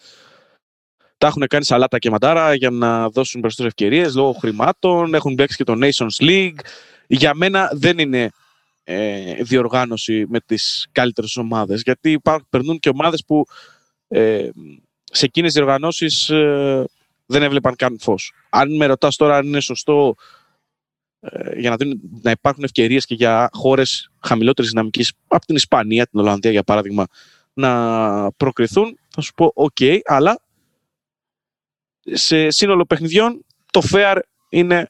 τα 1.18 1.28
έχουν 1.28 1.48
κάνει 1.48 1.66
σαλάτα 1.66 2.00
και 2.00 2.10
μαντάρα 2.10 2.54
για 2.54 2.70
να 2.70 3.10
δώσουν 3.10 3.42
περισσότερες 3.42 3.74
ευκαιρίες 3.78 4.16
λόγω 4.16 4.32
χρημάτων. 4.32 5.14
Έχουν 5.14 5.34
μπλέξει 5.34 5.58
και 5.58 5.64
το 5.64 5.74
Nations 5.82 6.24
League. 6.24 6.60
Για 7.08 7.34
μένα 7.34 7.70
δεν 7.74 8.00
είναι 8.00 8.32
ε, 8.84 9.34
διοργάνωση 9.44 10.26
με 10.30 10.40
τις 10.40 10.88
καλύτερες 10.92 11.38
ομάδες. 11.38 11.82
Γιατί 11.82 12.12
υπάρχουν, 12.12 12.48
περνούν 12.50 12.80
και 12.80 12.90
ομάδες 12.90 13.24
που 13.26 13.46
ε, 14.08 14.50
σε 15.04 15.26
εκείνες 15.26 15.54
τις 15.54 15.62
διοργανώσεις 15.62 16.30
ε, 16.30 16.86
δεν 17.32 17.44
έβλεπαν 17.44 17.76
καν 17.76 17.98
φως. 18.00 18.34
Αν 18.50 18.76
με 18.76 18.86
ρωτάς 18.86 19.16
τώρα 19.16 19.38
αν 19.38 19.46
είναι 19.48 19.60
σωστό 19.60 20.16
ε, 21.20 21.60
για 21.60 21.70
να, 21.70 21.76
δίνουν, 21.76 22.02
να 22.22 22.32
υπάρχουν 22.32 22.64
ευκαιρίες 22.64 23.06
και 23.06 23.16
για 23.16 23.50
χώρες 23.54 24.12
χαμηλότερης 24.20 24.70
δυναμικής, 24.70 25.14
από 25.28 25.46
την 25.46 25.56
Ισπανία, 25.56 26.08
την 26.08 26.20
Ολλανδία 26.20 26.52
για 26.52 26.64
παράδειγμα, 26.64 27.06
να 27.54 28.32
προκριθούν, 28.32 29.00
θα 29.10 29.22
σου 29.22 29.34
πω: 29.34 29.54
OK, 29.56 30.00
αλλά 30.04 30.42
σε 32.04 32.50
σύνολο 32.50 32.86
παιχνιδιών 32.86 33.46
το 33.72 33.82
fair 33.92 34.20
είναι 34.50 34.90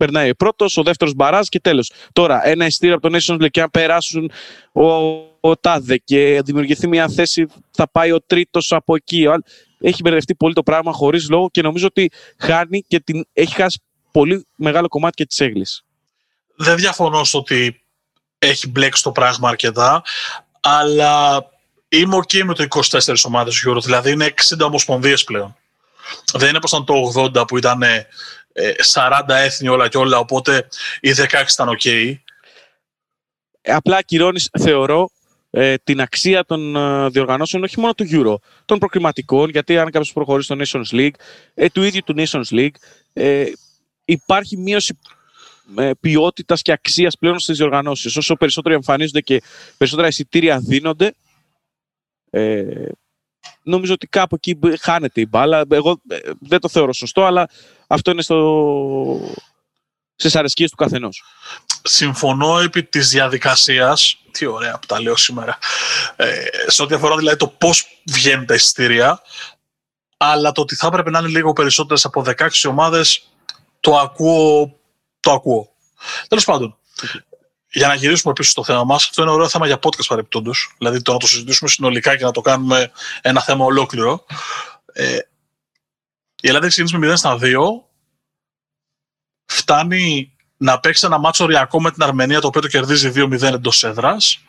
περνάει 0.00 0.34
πρώτος, 0.34 0.76
ο 0.76 0.82
δεύτερος 0.82 1.14
μπαράζ 1.14 1.46
και 1.46 1.60
τέλος. 1.60 1.92
Τώρα, 2.12 2.46
ένα 2.46 2.66
ειστήριο 2.66 2.94
από 2.94 3.10
το 3.10 3.18
Nations 3.18 3.42
League 3.42 3.50
και 3.50 3.60
αν 3.60 3.70
περάσουν 3.70 4.30
ο, 4.72 4.82
ο 5.40 5.56
Τάδε 5.60 5.96
και 5.96 6.40
δημιουργηθεί 6.44 6.88
μια 6.88 7.08
θέση, 7.08 7.46
θα 7.70 7.90
πάει 7.90 8.12
ο 8.12 8.20
τρίτος 8.20 8.72
από 8.72 8.94
εκεί. 8.94 9.26
Έχει 9.80 10.02
μπερδευτεί 10.02 10.34
πολύ 10.34 10.54
το 10.54 10.62
πράγμα 10.62 10.92
χωρίς 10.92 11.28
λόγο 11.28 11.48
και 11.50 11.62
νομίζω 11.62 11.86
ότι 11.86 12.10
χάνει 12.38 12.84
και 12.88 13.00
την, 13.00 13.26
έχει 13.32 13.54
χάσει 13.54 13.80
πολύ 14.10 14.46
μεγάλο 14.54 14.88
κομμάτι 14.88 15.14
και 15.14 15.26
της 15.26 15.40
έγκλης. 15.40 15.84
Δεν 16.56 16.76
διαφωνώ 16.76 17.24
στο 17.24 17.38
ότι 17.38 17.84
έχει 18.38 18.68
μπλέξει 18.68 19.02
το 19.02 19.12
πράγμα 19.12 19.48
αρκετά, 19.48 20.02
αλλά 20.60 21.44
είμαι 21.88 22.16
ok 22.16 22.42
με 22.42 22.54
το 22.54 22.66
24 22.90 23.14
ομάδες 23.24 23.64
Euro, 23.68 23.82
δηλαδή 23.82 24.10
είναι 24.10 24.34
60 24.58 24.60
ομοσπονδίες 24.60 25.24
πλέον. 25.24 25.56
Δεν 26.32 26.48
είναι 26.48 26.56
όπως 26.56 26.70
ήταν 26.70 26.84
το 26.84 27.12
80 27.42 27.46
που 27.46 27.56
ήταν 27.56 27.82
40 28.92 29.20
ε, 29.28 29.44
έθνη 29.44 29.68
όλα 29.68 29.88
και 29.88 29.96
όλα, 29.96 30.18
οπότε 30.18 30.68
οι 31.00 31.10
16 31.16 31.26
ήταν 31.52 31.78
ok. 31.80 32.14
Απλά 33.64 33.96
ακυρώνεις, 33.96 34.50
θεωρώ, 34.58 35.10
ε, 35.50 35.74
την 35.84 36.00
αξία 36.00 36.44
των 36.44 36.76
ε, 36.76 37.08
διοργανώσεων 37.08 37.62
όχι 37.62 37.80
μόνο 37.80 37.94
του 37.94 38.06
Euro, 38.10 38.34
των 38.64 38.78
προκριματικών, 38.78 39.50
γιατί 39.50 39.78
αν 39.78 39.84
κάποιος 39.84 40.12
προχωρήσει 40.12 40.54
στο 40.54 40.80
Nations 40.80 40.96
League, 40.96 41.14
ε, 41.54 41.68
του 41.68 41.82
ίδιου 41.82 42.00
του 42.04 42.14
Nations 42.16 42.48
League, 42.50 42.74
ε, 43.12 43.44
υπάρχει 44.04 44.56
μείωση 44.56 44.98
ε, 45.76 45.90
ποιότητας 46.00 46.62
και 46.62 46.72
αξίας 46.72 47.18
πλέον 47.18 47.38
στις 47.38 47.56
διοργανώσεις. 47.56 48.16
Όσο 48.16 48.34
περισσότερο 48.34 48.74
εμφανίζονται 48.74 49.20
και 49.20 49.42
περισσότερα 49.76 50.08
εισιτήρια 50.08 50.58
δίνονται, 50.58 51.14
ε, 52.30 52.86
νομίζω 53.62 53.92
ότι 53.92 54.06
κάπου 54.06 54.34
εκεί 54.34 54.58
χάνεται 54.80 55.20
η 55.20 55.26
μπάλα. 55.28 55.64
Εγώ 55.70 56.00
ε, 56.08 56.18
δεν 56.40 56.60
το 56.60 56.68
θεωρώ 56.68 56.92
σωστό, 56.92 57.24
αλλά 57.24 57.48
αυτό 57.86 58.10
είναι 58.10 58.22
στο... 58.22 59.20
στις 60.20 60.36
αρεσκίες 60.36 60.70
του 60.70 60.76
καθενός. 60.76 61.22
Συμφωνώ 61.82 62.58
επί 62.58 62.82
της 62.82 63.08
διαδικασίας. 63.08 64.16
Τι 64.30 64.46
ωραία 64.46 64.78
που 64.78 64.86
τα 64.86 65.00
λέω 65.00 65.16
σήμερα. 65.16 65.58
Ε, 66.16 66.44
σε 66.66 66.82
ό,τι 66.82 66.94
αφορά 66.94 67.16
δηλαδή 67.16 67.36
το 67.36 67.48
πώς 67.48 68.02
βγαίνουν 68.06 68.46
τα 68.46 68.54
εισιτήρια, 68.54 69.22
αλλά 70.16 70.52
το 70.52 70.60
ότι 70.60 70.74
θα 70.74 70.86
έπρεπε 70.86 71.10
να 71.10 71.18
είναι 71.18 71.28
λίγο 71.28 71.52
περισσότερες 71.52 72.04
από 72.04 72.24
16 72.26 72.48
ομάδες, 72.68 73.28
το 73.80 73.96
ακούω. 73.96 74.78
Το 75.20 75.32
ακούω. 75.32 75.68
Τέλος 76.28 76.44
πάντων, 76.44 76.78
για 77.70 77.88
να 77.88 77.94
γυρίσουμε 77.94 78.32
πίσω 78.32 78.50
στο 78.50 78.64
θέμα 78.64 78.84
μας, 78.84 79.04
αυτό 79.04 79.22
είναι 79.22 79.30
ωραίο 79.30 79.48
θέμα 79.48 79.66
για 79.66 79.78
podcast 79.82 80.06
παρεμπιπτόντως. 80.08 80.74
Δηλαδή 80.78 81.02
το 81.02 81.12
να 81.12 81.18
το 81.18 81.26
συζητήσουμε 81.26 81.70
συνολικά 81.70 82.16
και 82.16 82.24
να 82.24 82.30
το 82.30 82.40
κάνουμε 82.40 82.90
ένα 83.20 83.42
θέμα 83.42 83.64
ολόκληρο. 83.64 84.24
Ε, 84.92 85.18
η 86.42 86.48
Ελλάδα 86.48 86.66
έχει 86.66 86.82
ξεκινήσει 86.82 87.06
με 87.06 87.12
0 87.12 87.16
στα 87.16 87.38
2. 87.40 87.89
Φτάνει 89.52 90.32
να 90.56 90.80
παίξει 90.80 91.06
ένα 91.06 91.18
μάτσο 91.18 91.44
οριακό 91.44 91.80
με 91.80 91.90
την 91.90 92.02
Αρμενία, 92.02 92.40
το 92.40 92.46
οποίο 92.46 92.60
το 92.60 92.68
κερδίζει 92.68 93.12
2-0 93.14 93.42
εντός 93.42 93.84
έδρας. 93.84 94.40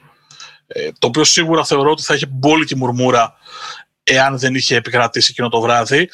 Ε, 0.67 0.89
το 0.99 1.07
οποίο 1.07 1.23
σίγουρα 1.23 1.65
θεωρώ 1.65 1.91
ότι 1.91 2.03
θα 2.03 2.13
είχε 2.13 2.25
μπόλικη 2.25 2.75
μουρμούρα 2.75 3.33
εάν 4.03 4.37
δεν 4.37 4.55
είχε 4.55 4.75
επικρατήσει 4.75 5.27
εκείνο 5.31 5.49
το 5.49 5.61
βράδυ. 5.61 6.09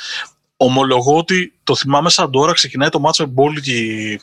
Ομολογώ 0.58 1.18
ότι 1.18 1.54
το 1.64 1.76
θυμάμαι 1.76 2.10
σαν 2.10 2.32
τώρα 2.32 2.54
ξεκινάει 2.54 2.90
το 2.90 3.00
μάτσο 3.00 3.24
με 3.24 3.30
μπόλικη 3.30 4.20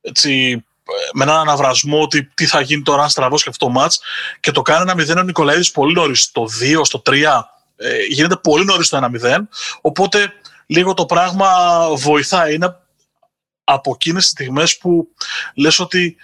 έτσι, 0.00 0.64
με 1.12 1.24
έναν 1.24 1.36
αναβρασμό 1.36 2.02
ότι 2.02 2.24
τι 2.34 2.46
θα 2.46 2.60
γίνει 2.60 2.82
τώρα 2.82 3.02
αν 3.02 3.08
στραβώσει 3.08 3.48
αυτό 3.48 3.66
το 3.66 3.72
μάτς 3.72 4.00
και 4.40 4.50
το 4.50 4.62
κάνει 4.62 4.90
ένα 4.90 5.16
0 5.16 5.20
ο 5.20 5.22
Νικολαίδης 5.22 5.70
πολύ 5.70 5.94
νωρίς 5.94 6.22
στο 6.22 6.48
2, 6.60 6.80
στο 6.82 7.02
3 7.06 7.12
ε, 7.76 7.96
γίνεται 8.08 8.36
πολύ 8.36 8.64
νωρίς 8.64 8.88
το 8.88 9.10
1-0 9.22 9.38
οπότε 9.80 10.32
λίγο 10.66 10.94
το 10.94 11.06
πράγμα 11.06 11.48
βοηθάει 11.94 12.54
είναι 12.54 12.76
από 13.64 13.90
εκείνες 13.94 14.22
τις 14.22 14.30
στιγμές 14.30 14.78
που 14.78 15.08
λες 15.54 15.78
ότι 15.78 16.16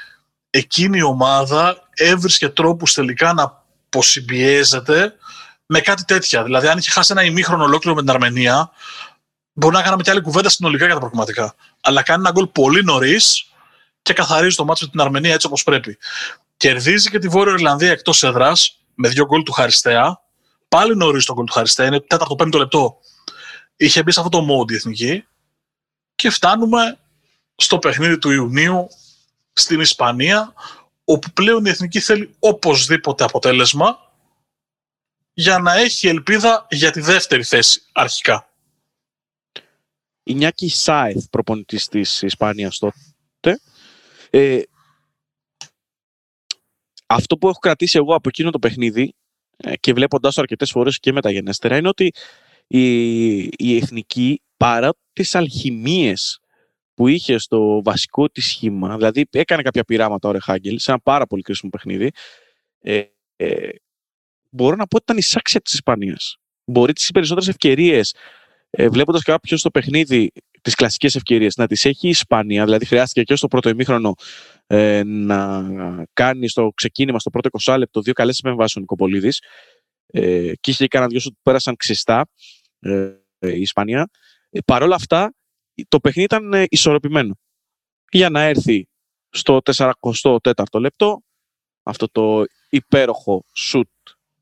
εκείνη 0.51 0.99
η 0.99 1.03
ομάδα 1.03 1.89
έβρισκε 1.95 2.49
τρόπους 2.49 2.93
τελικά 2.93 3.33
να 3.33 3.43
αποσυμπιέζεται 3.89 5.15
με 5.67 5.81
κάτι 5.81 6.05
τέτοια. 6.05 6.43
Δηλαδή, 6.43 6.69
αν 6.69 6.79
είχε 6.79 6.91
χάσει 6.91 7.13
ένα 7.13 7.25
ημίχρονο 7.25 7.65
ολόκληρο 7.65 7.97
με 7.97 8.03
την 8.03 8.11
Αρμενία, 8.11 8.71
μπορεί 9.53 9.75
να 9.75 9.83
κάναμε 9.83 10.03
και 10.03 10.11
άλλη 10.11 10.21
κουβέντα 10.21 10.49
συνολικά 10.49 10.85
για 10.85 10.95
τα 10.95 11.01
προγραμματικά. 11.01 11.55
Αλλά 11.81 12.03
κάνει 12.03 12.21
ένα 12.21 12.31
γκολ 12.31 12.47
πολύ 12.47 12.85
νωρίς 12.85 13.53
και 14.03 14.13
καθαρίζει 14.13 14.57
το 14.57 14.65
μάτσο 14.65 14.85
με 14.85 14.91
την 14.91 15.01
Αρμενία 15.01 15.35
έτσι 15.35 15.47
όπως 15.47 15.63
πρέπει. 15.63 15.99
Κερδίζει 16.57 17.11
και 17.11 17.19
τη 17.19 17.29
Βόρεια 17.29 17.53
Ιρλανδία 17.53 17.91
εκτός 17.91 18.23
έδρας 18.23 18.81
με 18.95 19.09
δύο 19.09 19.25
γκολ 19.25 19.43
του 19.43 19.53
Χαριστέα. 19.53 20.21
Πάλι 20.69 20.97
νωρίς 20.97 21.25
το 21.25 21.35
γκολ 21.35 21.45
του 21.45 21.53
Χαριστέα, 21.53 21.87
είναι 21.87 22.01
τέταρτο-πέμπτο 22.01 22.59
λεπτό. 22.59 22.99
Είχε 23.77 24.03
μπει 24.03 24.13
σε 24.13 24.21
αυτό 24.21 24.39
το 24.39 24.47
mode 24.51 24.71
η 24.71 24.75
εθνική. 24.75 25.27
Και 26.15 26.31
φτάνουμε 26.31 26.99
στο 27.61 27.79
παιχνίδι 27.79 28.19
του 28.19 28.31
Ιουνίου 28.31 28.89
στην 29.53 29.81
Ισπανία, 29.81 30.55
όπου 31.05 31.31
πλέον 31.31 31.65
η 31.65 31.69
εθνική 31.69 32.01
θέλει 32.01 32.35
οπωσδήποτε 32.39 33.25
αποτέλεσμα 33.25 34.13
για 35.33 35.59
να 35.59 35.75
έχει 35.75 36.09
ελπίδα 36.09 36.67
για 36.71 36.91
τη 36.91 37.01
δεύτερη 37.01 37.43
θέση 37.43 37.83
αρχικά. 37.93 38.53
Η 40.23 40.35
Νιάκη 40.35 40.69
Σάιθ, 40.69 41.25
προπονητής 41.31 41.89
της 41.89 42.23
Ισπανίας 42.23 42.79
τότε, 42.79 43.61
ε, 44.31 44.63
αυτό 47.07 47.37
που 47.37 47.49
έχω 47.49 47.59
κρατήσει 47.59 47.99
εγώ 47.99 48.15
από 48.15 48.29
εκείνο 48.29 48.51
το 48.51 48.59
παιχνίδι 48.59 49.15
ε, 49.57 49.77
και 49.77 49.93
βλέποντάς 49.93 50.35
το 50.35 50.41
αρκετές 50.41 50.71
φορές 50.71 50.99
και 50.99 51.13
μεταγενέστερα 51.13 51.77
είναι 51.77 51.89
ότι 51.89 52.13
η, 52.67 53.39
η 53.39 53.77
εθνική 53.77 54.43
παρά 54.57 54.95
τις 55.13 55.35
αλχημίες 55.35 56.41
που 56.99 57.09
είχε 57.09 57.39
στο 57.39 57.83
βασικό 57.85 58.29
της 58.29 58.47
σχήμα, 58.47 58.97
δηλαδή 58.97 59.27
έκανε 59.31 59.63
κάποια 59.63 59.85
πειράματα 59.85 60.29
ο 60.29 60.33
Ρεχάγκελ 60.33 60.79
σε 60.79 60.91
ένα 60.91 61.01
πάρα 61.01 61.27
πολύ 61.27 61.43
κρίσιμο 61.43 61.71
παιχνίδι, 61.71 62.11
ε, 62.81 63.03
ε, 63.37 63.69
μπορώ 64.51 64.77
να 64.77 64.87
πω 64.87 64.97
ότι 64.97 65.05
ήταν 65.05 65.17
η 65.17 65.23
σάξια 65.23 65.61
της 65.61 65.73
Ισπανίας. 65.73 66.37
Μπορεί 66.65 66.93
τις 66.93 67.11
περισσότερες 67.11 67.49
ευκαιρίες, 67.49 68.15
ε, 68.71 68.89
βλέποντας 68.89 69.23
κάποιο 69.23 69.59
το 69.61 69.71
παιχνίδι 69.71 70.33
τις 70.63 70.75
κλασικές 70.75 71.15
ευκαιρίες, 71.15 71.57
να 71.57 71.67
τις 71.67 71.85
έχει 71.85 72.07
η 72.07 72.11
Ισπανία, 72.11 72.65
δηλαδή 72.65 72.85
χρειάστηκε 72.85 73.23
και 73.23 73.37
στο 73.37 73.49
πρώτο 73.49 73.69
ημίχρονο 73.69 74.15
ε, 74.67 75.03
να 75.05 75.65
κάνει 76.13 76.49
στο 76.49 76.73
ξεκίνημα, 76.75 77.19
στο 77.19 77.31
πρώτο 77.31 77.49
20 77.65 77.77
λεπτό, 77.79 78.01
δύο 78.01 78.13
καλές 78.13 78.39
επεμβάσεις 78.39 78.77
ο 78.77 78.81
Νικοπολίδης 78.81 79.43
ε, 80.07 80.53
και 80.61 80.71
είχε 80.71 80.89
κανένα 80.89 81.11
δυο 81.11 81.21
που 81.31 81.39
πέρασαν 81.43 81.77
ξιστά 81.77 82.29
ε, 82.81 83.11
η 83.39 83.61
Ισπανία. 83.61 84.09
Ε, 84.51 84.59
Παρ' 84.65 84.83
όλα 84.83 84.95
αυτά, 84.95 85.33
το 85.89 86.01
παιχνίδι 86.01 86.25
ήταν 86.25 86.53
ε, 86.53 86.65
ισορροπημένο. 86.69 87.39
Για 88.11 88.31
να 88.31 88.41
έρθει 88.41 88.89
στο 89.31 89.61
44ο 89.65 90.81
λεπτό, 90.81 91.23
αυτό 91.83 92.09
το 92.09 92.45
υπέροχο 92.69 93.45
σουτ 93.53 93.89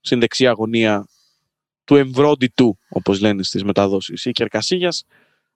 στην 0.01 0.21
δεξιά 0.21 0.51
αγωνία 0.51 1.09
του 1.85 1.97
εμβρόντι 1.97 2.53
του, 2.55 2.79
όπως 2.89 3.21
λένε 3.21 3.43
στις 3.43 3.65
μεταδόσεις, 3.65 4.25
η 4.25 4.33
Κερκασίγιας, 4.33 5.05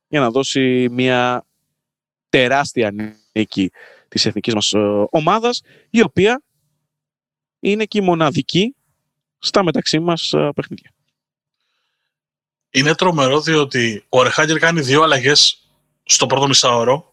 για 0.09 0.21
να 0.21 0.31
δώσει 0.31 0.89
μια 0.91 1.47
τεράστια 2.29 2.93
νίκη 3.33 3.71
της 4.09 4.27
εθνικής 4.27 4.55
μας 4.55 4.73
ε, 4.73 5.07
ομάδας, 5.11 5.63
η 5.91 6.03
οποία 6.03 6.43
είναι 7.61 7.85
και 7.85 7.99
η 7.99 8.01
μοναδική 8.01 8.75
στα 9.39 9.63
μεταξύ 9.63 9.99
μας 9.99 10.33
ε, 10.33 10.51
παιχνίδια. 10.55 10.91
Είναι 12.71 12.95
τρομερό 12.95 13.41
διότι 13.41 14.05
ο 14.09 14.23
Ρεχάγκερ 14.23 14.59
κάνει 14.59 14.81
δύο 14.81 15.03
αλλαγές 15.03 15.60
στο 16.13 16.27
πρώτο 16.27 16.47
μισάωρο. 16.47 17.13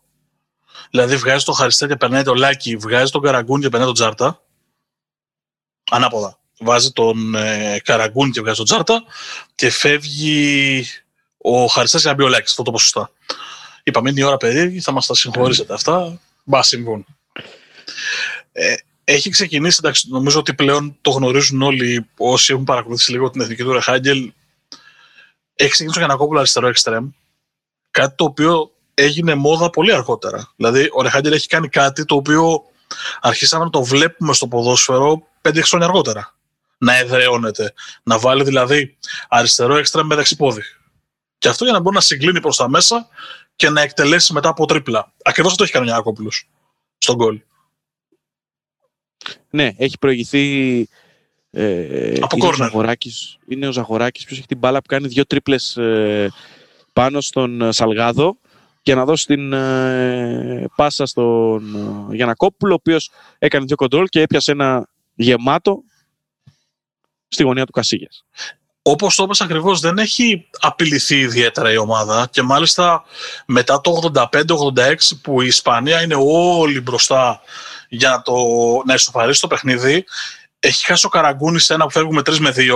Δηλαδή 0.90 1.16
βγάζει 1.16 1.46
τον 1.46 1.54
Χαριστέ 1.54 1.88
και 1.88 1.96
περνάει 1.96 2.24
το 2.24 2.34
Λάκι, 2.34 2.76
βγάζει 2.76 3.12
τον 3.12 3.22
Καραγκούν 3.22 3.62
και 3.62 3.70
περνάει 3.70 3.88
τον 3.88 3.96
Τζάρτα. 3.96 4.44
Ανάποδα. 5.92 6.40
Βάζει 6.60 6.92
τον 6.92 7.36
ε, 7.36 7.80
Καραγκούν 7.84 8.32
και 8.32 8.42
βγάζει 8.42 8.56
τον 8.56 8.66
Τζάρτα 8.66 9.04
και 9.56 9.70
φεύγει 9.70 10.86
ο 11.38 11.66
Χαριστές 11.66 12.02
για 12.02 12.10
να 12.10 12.18
μπει 12.18 12.24
ο 12.24 12.28
Λάκι. 12.28 12.46
Αυτό 12.48 12.64
το 12.64 12.72
πω 12.72 12.80
σωστά. 12.80 13.12
Είπαμε 13.84 14.10
είναι 14.10 14.20
η 14.20 14.24
ώρα 14.24 14.38
περίεργη, 14.38 14.80
θα 14.80 14.92
μας 14.92 15.06
τα 15.06 15.16
συγχωρήσετε 15.16 15.74
αυτά. 15.74 16.20
Μπα 16.44 16.64
συμβούν. 16.64 17.06
Ε, 18.52 18.76
έχει 19.04 19.30
ξεκινήσει, 19.30 19.80
εντάξει, 19.84 20.10
νομίζω 20.10 20.40
ότι 20.40 20.54
πλέον 20.54 20.98
το 21.02 21.10
γνωρίζουν 21.10 21.62
όλοι 21.62 22.10
όσοι 22.18 22.54
έχουν 22.54 22.64
παρακολουθήσει 22.64 23.12
λίγο 23.12 23.30
την 23.30 23.42
εθνική 23.42 23.64
του 23.64 23.74
Ρεχάγκελ. 23.74 24.32
Έχει 25.56 25.70
ξεκινήσει 25.70 26.00
ο 26.00 26.02
Γιανακόπουλος 26.02 26.40
αριστερό 26.40 26.68
εξτρέμ. 26.68 27.10
Κάτι 27.92 28.16
το 28.16 28.24
οποίο 28.24 28.72
έγινε 29.00 29.36
μόδα 29.36 29.70
πολύ 29.70 29.94
αργότερα. 29.94 30.52
Δηλαδή, 30.56 30.90
ο 30.94 31.02
Ρεχάγκελ 31.02 31.32
έχει 31.32 31.48
κάνει 31.48 31.70
κάτι 31.70 32.06
το 32.06 32.16
οποίο 32.16 32.64
αρχίσαμε 33.22 33.64
να 33.64 33.70
το 33.70 33.84
βλέπουμε 33.84 34.34
στο 34.34 34.48
ποδόσφαιρο 34.48 35.28
5-6 35.42 35.60
χρόνια 35.64 35.88
αργότερα. 35.88 36.36
Να 36.78 36.98
εδραιώνεται. 36.98 37.74
Να 38.04 38.20
βάλει 38.20 38.44
δηλαδή 38.44 38.98
αριστερό 39.30 39.76
εξτρέμ 39.76 40.08
με 40.08 40.16
δεξιπόδι. 40.16 40.62
Και 41.38 41.48
αυτό 41.48 41.64
για 41.64 41.74
να 41.74 41.80
μπορεί 41.80 41.96
να 41.96 42.02
συγκλίνει 42.02 42.42
προς 42.42 42.58
τα 42.58 42.70
μέσα 42.70 43.08
και 43.56 43.70
να 43.70 43.82
εκτελέσει 43.82 44.34
μετά 44.34 44.50
από 44.50 44.66
τρίπλα. 44.66 45.14
Ακριβώς 45.24 45.52
αυτό 45.52 45.64
έχει 45.64 45.72
κάνει 45.72 45.86
ο 45.86 45.88
Γιανακόπουλο 45.88 46.32
στον 46.98 47.16
γκολ. 47.16 47.42
Ναι, 49.50 49.74
έχει 49.78 49.98
προηγηθεί. 49.98 50.88
Ε, 51.52 52.14
Από 52.20 52.36
είναι, 52.38 52.46
ο 52.46 52.50
corner. 52.50 52.56
Ζαγοράκης, 52.56 53.38
είναι 53.48 53.68
ο 53.68 53.72
Ζαγοράκης 53.72 54.26
ποιος 54.26 54.38
έχει 54.38 54.48
την 54.48 54.58
μπάλα 54.58 54.82
που 54.82 54.88
κάνει 54.88 55.08
δύο 55.08 55.26
τρίπλες 55.26 55.78
ε, 55.78 56.32
πάνω 56.94 57.22
στον 57.22 57.62
ε, 57.62 57.72
Σαλγάδο 57.72 58.38
και 58.88 58.96
να 58.96 59.06
δώσει 59.06 59.26
την 59.26 59.54
ε, 59.54 60.66
πάσα 60.76 61.06
στον 61.06 61.76
ε, 62.12 62.16
Γιανακόπουλο, 62.16 62.72
ο 62.72 62.76
οποίος 62.76 63.10
έκανε 63.38 63.66
δύο 63.66 63.76
κοντρόλ 63.76 64.06
και 64.06 64.22
έπιασε 64.22 64.52
ένα 64.52 64.88
γεμάτο 65.16 65.82
στη 67.28 67.44
γωνία 67.44 67.66
του 67.66 67.72
Κασίγιας. 67.72 68.26
Όπως 68.82 69.16
το 69.16 69.24
είπες 69.24 69.42
ακριβώς, 69.42 69.80
δεν 69.80 69.98
έχει 69.98 70.48
απειληθεί 70.60 71.20
ιδιαίτερα 71.20 71.72
η 71.72 71.78
ομάδα 71.78 72.28
και 72.32 72.42
μάλιστα 72.42 73.04
μετά 73.46 73.82
το 73.82 74.12
85-86 74.14 74.96
που 75.22 75.42
η 75.42 75.48
Ισπανία 75.48 76.02
είναι 76.02 76.16
όλοι 76.18 76.82
μπροστά 76.82 77.42
για 77.90 78.10
να, 78.10 78.22
το, 78.22 78.34
να 78.86 78.94
ισοφαρίσει 78.94 79.42
το 79.42 79.48
παιχνίδι, 79.48 80.06
έχει 80.60 80.86
χάσει 80.86 81.06
ο 81.06 81.10
Καραγκούνης 81.10 81.66
σε 81.66 81.74
ένα 81.74 81.84
που 81.84 81.92
φεύγουμε 81.92 82.22
3 82.26 82.38
με 82.38 82.54
2 82.56 82.72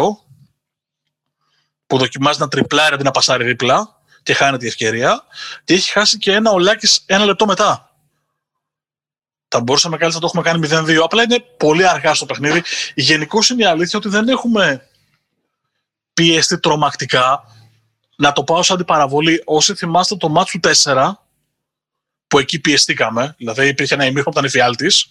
που 1.87 1.97
δοκιμάζει 1.97 2.39
να 2.39 2.47
τριπλάρει 2.47 2.93
αντί 2.93 3.03
να 3.03 3.11
πασάρει 3.11 3.43
δίπλα 3.43 4.00
και 4.23 4.33
χάνει 4.33 4.57
τη 4.57 4.67
ευκαιρία 4.67 5.23
και 5.63 5.73
έχει 5.73 5.91
χάσει 5.91 6.17
και 6.17 6.31
ένα 6.31 6.51
ο 6.51 6.59
Λάκης 6.59 7.03
ένα 7.05 7.25
λεπτό 7.25 7.45
μετά. 7.45 7.95
Θα 9.47 9.59
μπορούσαμε 9.59 9.97
κάλλιστα 9.97 10.21
να 10.21 10.29
το 10.29 10.39
έχουμε 10.39 10.67
κάνει 10.69 10.87
0-2. 10.99 11.03
Απλά 11.03 11.23
είναι 11.23 11.39
πολύ 11.57 11.87
αργά 11.87 12.13
στο 12.13 12.25
παιχνίδι. 12.25 12.63
Γενικώς 12.95 13.49
είναι 13.49 13.63
η 13.63 13.65
αλήθεια 13.65 13.99
ότι 13.99 14.09
δεν 14.09 14.27
έχουμε 14.27 14.87
πιεστεί 16.13 16.59
τρομακτικά. 16.59 17.43
Να 18.15 18.31
το 18.31 18.43
πάω 18.43 18.63
σαν 18.63 18.75
αντιπαραβολή. 18.75 19.41
Όσοι 19.45 19.75
θυμάστε 19.75 20.15
το 20.15 20.29
μάτσου 20.29 20.59
4, 20.83 21.11
που 22.27 22.39
εκεί 22.39 22.59
πιεστήκαμε, 22.59 23.35
δηλαδή 23.37 23.67
υπήρχε 23.67 23.93
ένα 23.93 24.05
ημίχρονο 24.05 24.25
που 24.25 24.31
ήταν 24.31 24.45
εφιάλτης, 24.45 25.07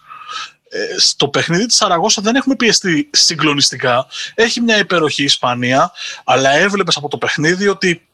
ε, 0.68 0.98
στο 0.98 1.28
παιχνίδι 1.28 1.66
της 1.66 1.76
Σαραγώσα 1.76 2.22
δεν 2.22 2.34
έχουμε 2.34 2.56
πιεστεί 2.56 3.10
συγκλονιστικά. 3.12 4.06
Έχει 4.34 4.60
μια 4.60 4.78
υπεροχή 4.78 5.22
η 5.22 5.24
Ισπανία, 5.24 5.92
αλλά 6.24 6.50
έβλεπες 6.50 6.96
από 6.96 7.08
το 7.08 7.18
παιχνίδι 7.18 7.68
ότι 7.68 8.08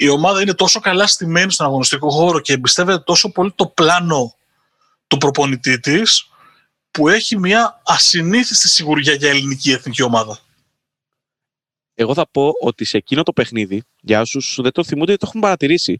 η 0.00 0.08
ομάδα 0.08 0.40
είναι 0.40 0.54
τόσο 0.54 0.80
καλά 0.80 1.06
στημένη 1.06 1.52
στον 1.52 1.66
αγωνιστικό 1.66 2.10
χώρο 2.10 2.40
και 2.40 2.52
εμπιστεύεται 2.52 2.98
τόσο 2.98 3.32
πολύ 3.32 3.52
το 3.54 3.66
πλάνο 3.66 4.34
του 5.06 5.16
προπονητή 5.16 5.80
της, 5.80 6.28
που 6.90 7.08
έχει 7.08 7.38
μια 7.38 7.82
ασυνήθιστη 7.84 8.68
σιγουριά 8.68 9.14
για 9.14 9.28
ελληνική 9.28 9.70
εθνική 9.70 10.02
ομάδα. 10.02 10.38
Εγώ 11.94 12.14
θα 12.14 12.28
πω 12.30 12.52
ότι 12.60 12.84
σε 12.84 12.96
εκείνο 12.96 13.22
το 13.22 13.32
παιχνίδι, 13.32 13.82
για 14.00 14.20
όσους 14.20 14.58
δεν 14.62 14.72
το 14.72 14.84
θυμούνται, 14.84 15.16
το 15.16 15.26
έχουν 15.28 15.40
παρατηρήσει, 15.40 15.98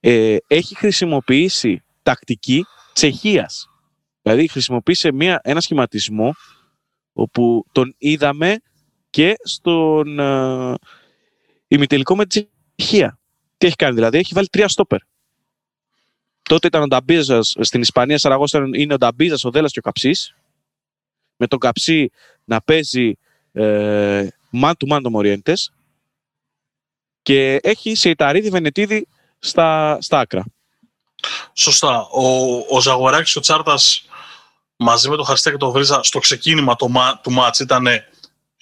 ε, 0.00 0.36
έχει 0.46 0.76
χρησιμοποιήσει 0.76 1.82
τακτική 2.02 2.64
Τσεχίας. 2.92 3.68
Δηλαδή 4.22 4.48
χρησιμοποίησε 4.48 5.12
μια, 5.12 5.40
ένα 5.44 5.60
σχηματισμό 5.60 6.34
όπου 7.12 7.64
τον 7.72 7.94
είδαμε 7.98 8.56
και 9.10 9.34
στον 9.42 10.18
ε, 10.18 10.74
ημιτελικό 11.68 12.16
με 12.16 12.26
τη 12.26 12.46
Τσεχία. 12.84 13.18
Τι 13.58 13.66
έχει 13.66 13.76
κάνει 13.76 13.94
δηλαδή, 13.94 14.18
έχει 14.18 14.34
βάλει 14.34 14.48
τρία 14.48 14.68
στόπερ. 14.68 14.98
Τότε 16.42 16.66
ήταν 16.66 16.82
ο 16.82 16.86
Νταμπίζας 16.86 17.56
στην 17.60 17.80
Ισπανία, 17.80 18.18
Σαραγώσα 18.18 18.68
είναι 18.74 18.94
ο 18.94 18.96
Νταμπίζας, 18.96 19.44
ο 19.44 19.50
Δέλλα 19.50 19.68
και 19.68 19.78
ο 19.78 19.82
Καψής. 19.82 20.34
Με 21.36 21.46
τον 21.46 21.58
Καψί 21.58 22.10
να 22.44 22.62
παίζει 22.62 23.12
ε, 23.52 24.28
man 24.52 24.72
to 24.78 24.92
man 24.92 25.00
το 25.02 25.10
Μοριέντες 25.10 25.72
και 27.22 27.60
έχει 27.62 27.94
Σεϊταρίδη 27.94 28.48
Βενετίδη 28.48 29.06
στα, 29.38 29.98
στα 30.00 30.18
άκρα. 30.18 30.44
Σωστά. 31.52 32.00
Ο, 32.00 32.56
ο 32.68 32.80
Ζαγοράκης 32.80 33.32
και 33.32 33.38
ο 33.38 33.42
Τσάρτας 33.42 34.04
μαζί 34.76 35.08
με 35.08 35.16
τον 35.16 35.24
Χαριστέ 35.24 35.50
και 35.50 35.56
τον 35.56 35.70
Βρίζα 35.70 36.02
στο 36.02 36.18
ξεκίνημα 36.18 36.76
το, 36.76 36.88
μα- 36.88 37.20
του 37.22 37.30
μάτς 37.30 37.60
ήταν 37.60 37.86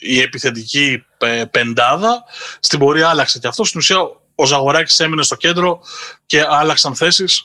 η 0.02 0.20
επιθετική 0.20 1.04
ε, 1.18 1.44
πεντάδα. 1.50 2.24
Στην 2.60 2.78
πορεία 2.78 3.08
άλλαξε 3.08 3.38
και 3.38 3.46
αυτό. 3.46 3.64
Στην 3.64 3.80
ουσία 3.80 3.98
ο 4.34 4.44
Ζαγοράκης 4.46 5.00
έμεινε 5.00 5.22
στο 5.22 5.34
κέντρο 5.36 5.80
και 6.26 6.44
άλλαξαν 6.48 6.94
θέσεις. 6.94 7.44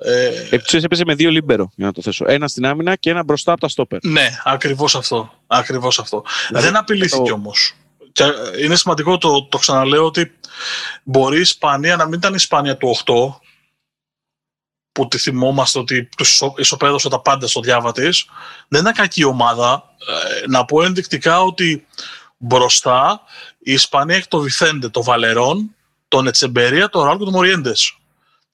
Ε, 0.00 0.26
Επί 0.50 0.58
της 0.58 0.84
έπαιζε 0.84 1.02
με 1.06 1.14
δύο 1.14 1.30
λίμπερο, 1.30 1.70
για 1.74 1.86
να 1.86 1.92
το 1.92 2.02
θέσω. 2.02 2.24
Ένα 2.28 2.48
στην 2.48 2.66
άμυνα 2.66 2.96
και 2.96 3.10
ένα 3.10 3.24
μπροστά 3.24 3.52
από 3.52 3.60
τα 3.60 3.68
στόπερ. 3.68 3.98
ναι, 4.04 4.28
ακριβώς 4.44 4.94
αυτό. 4.94 5.32
Ακριβώς 5.46 5.98
αυτό. 5.98 6.22
Δηλαδή, 6.48 6.66
Δεν 6.66 6.76
απειλήθηκε 6.76 7.28
το- 7.28 7.34
όμως. 7.34 7.72
Και 8.12 8.22
ε, 8.24 8.64
είναι 8.64 8.76
σημαντικό 8.76 9.18
το, 9.18 9.44
το 9.44 9.58
ξαναλέω 9.58 10.04
ότι 10.04 10.32
μπορεί 11.02 11.36
η 11.36 11.40
Ισπανία 11.40 11.96
να 11.96 12.04
μην 12.04 12.14
ήταν 12.18 12.32
η 12.32 12.36
Ισπανία 12.38 12.76
του 12.76 12.96
8 13.04 13.14
που 14.98 15.08
τη 15.08 15.18
θυμόμαστε 15.18 15.78
ότι 15.78 16.08
τους 16.16 16.32
ισο- 16.32 16.54
ισοπαίδωσε 16.56 17.08
τα 17.08 17.20
πάντα 17.20 17.46
στο 17.46 17.60
διάβα 17.60 17.92
της. 17.92 18.26
Δεν 18.68 18.80
ήταν 18.80 18.92
κακή 18.92 19.24
ομάδα. 19.24 19.84
Ε, 20.42 20.46
να 20.46 20.64
πω 20.64 20.82
ενδεικτικά 20.82 21.42
ότι 21.42 21.86
μπροστά 22.36 23.20
η 23.58 23.72
Ισπανία 23.72 24.16
έχει 24.16 24.28
το 24.28 24.38
Βιθέντε, 24.40 24.88
το 24.88 25.02
Βαλερόν, 25.02 25.74
τον 26.08 26.26
Ετσεμπερία, 26.26 26.88
τον 26.88 27.04
Ράουλ 27.04 27.18
και 27.18 27.24
τον 27.24 27.32
Μοριέντε. 27.32 27.72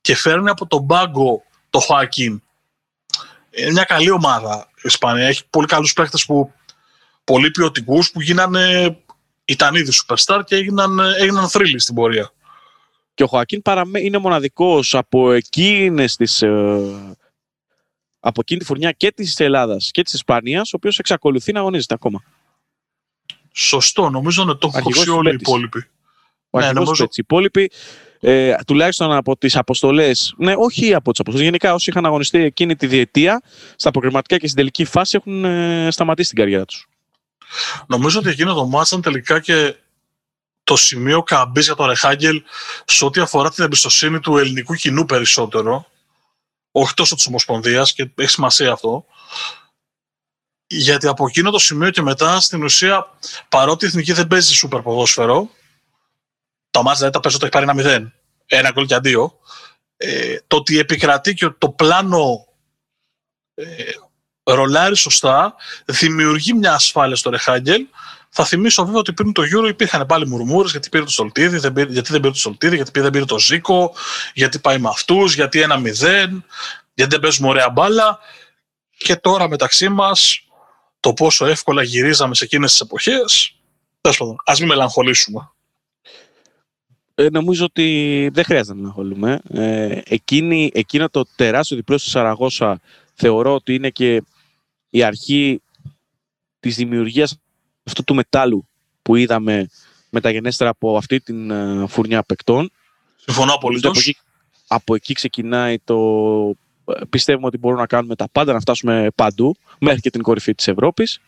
Και 0.01 0.17
φέρνει 0.17 0.51
από 0.51 0.67
τον 0.67 0.87
πάγκο 0.87 1.43
το 1.71 1.79
Χοακίν. 1.79 2.43
Είναι 3.51 3.71
μια 3.71 3.85
καλή 3.85 4.11
ομάδα 4.11 4.69
η 4.75 4.81
Ισπανία. 4.83 5.27
Έχει 5.27 5.43
πολύ 5.51 5.67
καλούς 5.67 5.93
παίχτε 5.93 6.19
που 6.27 6.53
πολύ 7.25 7.51
ποιοτικούς 7.51 8.11
που 8.11 8.21
γίνανε 8.21 8.97
ήταν 9.45 9.75
ήδη 9.75 9.93
superstar 10.07 10.41
και 10.45 10.57
έγιναν, 10.57 10.99
έγιναν 10.99 11.49
θρύλοι 11.49 11.79
στην 11.81 11.95
πορεία. 11.95 12.33
Και 13.15 13.23
ο 13.23 13.27
Χωακίν 13.27 13.63
παραμέ... 13.63 14.01
είναι 14.01 14.19
μοναδικός 14.19 14.95
από 14.95 15.33
εκείνες 15.33 16.17
τις... 16.17 16.43
ε, 16.43 17.17
από 18.21 18.41
εκείνη 18.41 18.61
τη 18.61 18.67
φουρνιά 18.67 18.93
και 18.93 19.13
της 19.13 19.41
Ελλάδας 19.41 19.91
και 19.91 20.03
της 20.03 20.13
Ισπανίας, 20.13 20.73
ο 20.73 20.77
οποίος 20.77 20.99
εξακολουθεί 20.99 21.53
να 21.53 21.61
αγωνίζεται 21.61 21.95
ακόμα. 21.95 22.23
Σωστό, 23.53 24.11
νομίζω 24.11 24.45
να 24.45 24.59
το 24.59 24.67
έχουν 24.67 24.77
Αρχηγός 24.77 24.97
ακούσει 25.03 25.19
όλοι 25.19 25.29
οι 25.29 25.31
παίκτης. 25.31 25.49
υπόλοιποι. 25.49 25.79
Ο 26.51 26.59
Ναι, 26.59 26.65
αρχηγός 26.65 26.85
νομίζω- 26.85 27.03
παίκτης. 27.03 27.17
Οι 27.19 27.23
υπόλοιποι, 27.25 27.71
ε, 28.21 28.55
τουλάχιστον 28.67 29.13
από 29.13 29.37
τις 29.37 29.57
αποστολές, 29.57 30.35
ναι, 30.37 30.55
όχι 30.57 30.95
από 30.95 31.11
τις 31.11 31.21
αποστολές, 31.21 31.47
γενικά 31.49 31.75
όσοι 31.75 31.91
είχαν 31.91 32.07
αγωνιστεί 32.07 32.39
εκείνη 32.39 32.77
τη 32.77 32.87
διετία, 32.87 33.43
στα 33.77 33.91
προκριματικά 33.91 34.37
και 34.39 34.45
στην 34.47 34.57
τελική 34.59 34.85
φάση 34.85 35.17
έχουν 35.17 35.45
ε, 35.45 35.89
σταματήσει 35.91 36.29
την 36.29 36.39
καριέρα 36.39 36.65
τους. 36.65 36.87
Νομίζω 37.87 38.19
ότι 38.19 38.29
εκείνο 38.29 38.55
το 38.55 38.67
μάτς 38.67 38.89
ήταν 38.91 39.03
τελικά 39.03 39.41
και 39.41 39.75
το 40.65 40.77
σημείο 40.77 41.23
καμπής 41.23 41.65
για 41.65 41.75
τον 41.75 41.87
Ρεχάγκελ 41.87 42.43
σε 42.85 43.05
ό,τι 43.05 43.21
αφορά 43.21 43.51
την 43.51 43.65
εμπιστοσύνη 43.65 44.21
του 44.21 44.39
ελληνικού 44.39 44.75
κοινού 44.75 45.05
περισσότερο. 45.05 45.87
Όχι 46.71 46.95
τόσο 46.95 47.15
της 47.15 47.27
Ομοσπονδίας 47.27 47.93
και 47.93 48.11
έχει 48.15 48.31
σημασία 48.31 48.73
αυτό. 48.73 49.05
Γιατί 50.67 51.07
από 51.07 51.27
εκείνο 51.27 51.51
το 51.51 51.59
σημείο 51.59 51.91
και 51.91 52.03
μετά 52.03 52.41
στην 52.41 52.65
ουσία 52.65 53.07
παρότι 53.49 53.85
η 53.85 53.89
εθνική 53.89 54.13
δεν 54.13 54.27
παίζει 54.27 54.55
σούπερ 54.55 54.81
ποδόσφαιρο, 54.81 55.49
τα 56.71 56.83
μάτια 56.83 56.99
δηλαδή 56.99 57.13
τα 57.13 57.21
παίζει 57.21 57.37
όταν 57.37 57.51
έχει 57.53 57.67
πάρει 57.67 57.81
ένα 57.81 58.07
0, 58.07 58.13
ένα 58.47 58.71
γκολ 58.71 58.87
και 58.87 58.95
αντίο, 58.95 59.39
ε, 59.97 60.37
το 60.47 60.57
ότι 60.57 60.79
επικρατεί 60.79 61.35
και 61.35 61.49
το 61.49 61.69
πλάνο 61.69 62.47
ε, 63.55 63.65
ρολάρει 64.43 64.97
σωστά, 64.97 65.55
δημιουργεί 65.85 66.53
μια 66.53 66.73
ασφάλεια 66.73 67.17
στο 67.17 67.31
Ρεχάγκελ. 67.31 67.87
Θα 68.37 68.45
θυμίσω 68.45 68.85
βέβαια 68.85 69.01
ότι 69.01 69.13
πριν 69.13 69.33
το 69.33 69.43
Euro 69.43 69.69
υπήρχαν 69.69 70.07
πάλι 70.07 70.27
μουρμούρες 70.27 70.71
γιατί 70.71 70.89
πήρε 70.89 71.05
το 71.05 71.11
Στολτίδη, 71.11 71.59
δεν 71.59 71.73
πήρε, 71.73 71.93
γιατί 71.93 72.13
δεν 72.13 72.21
πήρε 72.21 72.33
το 72.33 72.39
Στολτίδη, 72.39 72.77
γιατί 72.77 73.01
δεν 73.01 73.11
πήρε 73.11 73.25
το 73.25 73.39
Ζήκο, 73.39 73.93
γιατί 74.35 74.59
πάει 74.59 74.79
με 74.79 74.89
αυτούς, 74.89 75.35
γιατί 75.35 75.61
ένα 75.61 75.79
μηδέν. 75.79 76.45
γιατί 76.95 77.11
δεν 77.11 77.21
παίζουμε 77.21 77.49
ωραία 77.49 77.71
μπάλα 77.71 78.19
και 78.97 79.17
τώρα 79.17 79.49
μεταξύ 79.49 79.89
μας 79.89 80.47
το 81.01 81.13
πόσο 81.13 81.47
εύκολα 81.47 81.83
γυρίζαμε 81.83 82.35
σε 82.35 82.45
εκείνες 82.45 82.71
τις 82.71 82.81
εποχές 82.81 83.55
τέλος 84.05 84.19
πάντων, 84.19 84.37
ας 84.45 84.59
μην 84.59 84.69
μελαγχολήσουμε. 84.69 85.51
Ε, 87.15 87.29
νομίζω 87.31 87.65
ότι 87.65 88.31
δεν 88.33 88.45
χρειάζεται 88.45 88.75
να 88.75 88.81
μελαγχολούμε. 88.81 89.41
Ε, 89.49 90.01
εκείνη, 90.05 90.71
εκείνο 90.75 91.09
το 91.09 91.25
τεράστιο 91.37 91.77
διπλό 91.77 91.99
στη 91.99 92.11
Σαραγώσα 92.11 92.81
θεωρώ 93.15 93.55
ότι 93.55 93.75
είναι 93.75 93.91
και 93.91 94.23
η 94.91 95.03
αρχή 95.03 95.63
της 96.61 96.77
δημιουργίας 96.77 97.39
αυτού 97.85 98.05
του 98.05 98.15
μετάλλου 98.15 98.69
που 99.03 99.17
είδαμε 99.17 99.69
μεταγενέστερα 100.11 100.71
από 100.71 100.97
αυτή 100.97 101.21
την 101.21 101.51
ε, 101.51 101.87
φουρνιά 101.89 102.23
παικτών. 102.23 102.71
Συμφωνώ 103.17 103.53
απολύτως. 103.53 103.91
Από 103.91 103.99
εκεί, 103.99 104.17
από 104.67 104.95
εκεί 104.95 105.13
ξεκινάει 105.15 105.79
το... 105.79 105.97
ε, 106.85 107.01
Πιστεύουμε 107.11 107.47
ότι 107.47 107.59
μπορούμε 107.59 107.81
να 107.81 107.87
κάνουμε 107.87 108.15
τα 108.15 108.29
πάντα, 108.33 108.53
να 108.53 108.61
φτάσουμε 108.61 109.09
παντού, 109.15 109.57
μέχρι 109.81 110.01
και 110.01 110.11
την 110.11 110.23
κορυφή 110.23 110.55
της 110.55 110.69
Ευρώπης. 110.69 111.21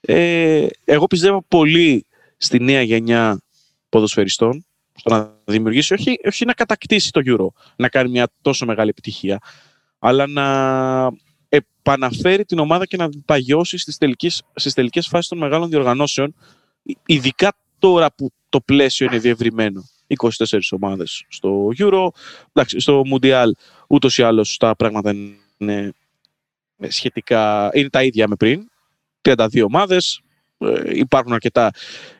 Ε, 0.00 0.66
εγώ 0.84 1.06
πιστεύω 1.06 1.44
πολύ 1.48 2.06
στη 2.36 2.60
νέα 2.60 2.82
γενιά 2.82 3.40
ποδοσφαιριστών, 3.88 4.66
στο 4.94 5.10
να 5.10 5.34
δημιουργήσει, 5.44 5.94
όχι, 5.94 6.18
όχι 6.24 6.44
να 6.44 6.52
κατακτήσει 6.52 7.10
το 7.10 7.20
Euro, 7.24 7.62
να 7.76 7.88
κάνει 7.88 8.10
μια 8.10 8.28
τόσο 8.42 8.66
μεγάλη 8.66 8.90
επιτυχία, 8.90 9.38
αλλά 9.98 10.26
να 10.26 10.46
επαναφέρει 11.48 12.44
την 12.44 12.58
ομάδα 12.58 12.86
και 12.86 12.96
να 12.96 13.08
την 13.08 13.24
παγιώσει 13.24 13.78
στις 13.78 13.96
τελικές, 13.96 14.42
στις 14.54 14.74
τελικές 14.74 15.06
φάσεις 15.06 15.28
των 15.28 15.38
μεγάλων 15.38 15.68
διοργανώσεων, 15.68 16.34
ειδικά 17.06 17.52
τώρα 17.78 18.12
που 18.12 18.30
το 18.48 18.60
πλαίσιο 18.60 19.06
είναι 19.06 19.18
διευρυμένο. 19.18 19.82
24 20.16 20.58
ομάδες 20.70 21.24
στο 21.28 21.68
Euro, 21.78 22.08
εντάξει, 22.52 22.80
στο 22.80 23.02
Mundial 23.12 23.50
ούτως 23.88 24.18
ή 24.18 24.22
άλλως 24.22 24.56
τα 24.56 24.76
πράγματα 24.76 25.14
είναι 25.58 25.92
σχετικά, 26.88 27.70
είναι 27.72 27.88
τα 27.88 28.02
ίδια 28.02 28.28
με 28.28 28.36
πριν, 28.36 28.68
32 29.22 29.62
ομάδες, 29.62 30.22
ε, 30.58 30.82
υπάρχουν 30.84 31.32
αρκετά, 31.32 31.70